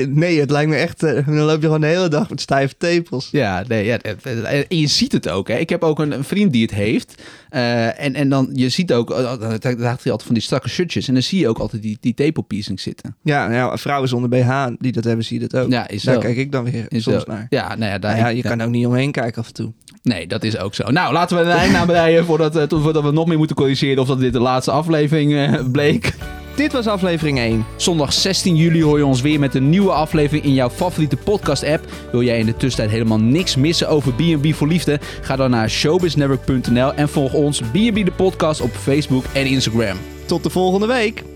Nee, 0.09 0.40
het 0.40 0.51
lijkt 0.51 0.70
me 0.70 0.77
echt... 0.77 1.03
eh, 1.03 1.27
dan 1.27 1.35
loop 1.38 1.57
je 1.61 1.62
gewoon 1.66 1.81
de 1.81 1.87
hele 1.87 2.09
dag 2.09 2.31
met 2.31 2.40
stijve 2.40 2.75
tepels. 2.79 3.29
Ja, 3.33 3.64
nee, 3.68 3.85
ja, 3.85 3.99
en 3.99 4.64
je 4.79 4.87
ziet 4.87 5.12
het 5.12 5.29
ook. 5.29 5.49
Hè. 5.49 5.57
Ik 5.57 5.68
heb 5.68 5.83
ook 5.83 5.99
een, 5.99 6.12
een 6.12 6.25
vriend 6.25 6.53
die 6.53 6.62
het 6.62 6.75
heeft. 6.75 7.23
Eh, 7.51 8.01
en, 8.05 8.14
en 8.14 8.29
dan, 8.29 8.51
je 8.53 8.68
ziet 8.68 8.92
ook, 8.92 9.11
uh, 9.11 9.16
dan 9.38 9.59
draagt 9.59 9.79
hij 10.03 10.12
altijd 10.12 10.23
van 10.23 10.35
die 10.35 10.42
strakke 10.42 10.68
shirtjes. 10.68 11.09
En 11.09 11.14
dan 11.14 11.23
zie 11.23 11.38
je 11.40 11.49
ook 11.49 11.59
altijd 11.59 11.83
die, 11.83 11.97
die 12.01 12.14
tepelpiercing 12.14 12.81
zitten. 12.81 13.16
Ja, 13.23 13.49
nou 13.49 13.79
vrouwen 13.79 14.09
zonder 14.09 14.29
BH 14.29 14.66
die 14.79 14.92
dat 14.92 15.05
hebben, 15.05 15.25
zie 15.25 15.40
je 15.40 15.49
dat 15.49 15.61
ook. 15.62 15.70
Ja, 15.70 15.88
is 15.88 16.03
Daar 16.03 16.14
zo. 16.14 16.20
kijk 16.20 16.37
ik 16.37 16.53
dan 16.53 16.64
weer 16.64 16.87
Is 16.88 17.03
soms 17.03 17.23
zo. 17.25 17.33
naar. 17.33 17.47
Ja, 17.51 17.68
nou 17.77 17.90
ja, 17.92 17.99
daar, 17.99 18.11
Nou 18.16 18.25
ja, 18.25 18.29
je 18.37 18.42
kan 18.42 18.61
ook 18.61 18.70
niet 18.70 18.87
omheen 18.87 19.12
kijken 19.12 19.40
af 19.42 19.47
en 19.49 19.55
toe. 19.55 19.73
Nee, 20.02 20.26
dat 20.26 20.42
is 20.42 20.58
ook 20.58 20.74
zo. 20.74 20.90
Nou, 20.90 21.12
laten 21.12 21.37
we 21.37 21.42
een 21.42 21.50
eind 21.50 21.74
aan 21.74 21.87
breien 21.87 22.24
voordat, 22.24 22.56
eh, 22.56 22.64
voordat 22.68 23.02
we 23.02 23.10
nog 23.10 23.26
meer 23.26 23.38
moeten 23.38 23.56
corrigeren. 23.56 24.02
Of 24.02 24.08
dat 24.08 24.20
dit 24.20 24.32
de 24.32 24.40
laatste 24.40 24.70
aflevering 24.70 25.34
eh, 25.34 25.60
bleek. 25.72 26.14
Dit 26.54 26.72
was 26.72 26.87
aflevering 26.87 27.38
1. 27.38 27.64
Zondag 27.76 28.12
16 28.12 28.56
juli 28.56 28.82
hoor 28.82 28.98
je 28.98 29.06
ons 29.06 29.20
weer 29.20 29.38
met 29.38 29.54
een 29.54 29.70
nieuwe 29.70 29.92
aflevering 29.92 30.44
in 30.44 30.54
jouw 30.54 30.70
favoriete 30.70 31.16
podcast-app. 31.16 31.84
Wil 32.12 32.22
jij 32.22 32.38
in 32.38 32.46
de 32.46 32.56
tussentijd 32.56 32.90
helemaal 32.90 33.20
niks 33.20 33.56
missen 33.56 33.88
over 33.88 34.12
B&B 34.12 34.54
voor 34.54 34.68
Liefde? 34.68 35.00
Ga 35.20 35.37
dan 35.37 35.50
naar 35.50 35.70
showbiznetwork.nl 35.70 36.94
en 36.94 37.08
volg 37.08 37.32
ons 37.32 37.60
B&B 37.60 38.04
de 38.04 38.12
podcast 38.16 38.60
op 38.60 38.70
Facebook 38.70 39.24
en 39.32 39.46
Instagram. 39.46 39.96
Tot 40.26 40.42
de 40.42 40.50
volgende 40.50 40.87
week. 40.87 41.34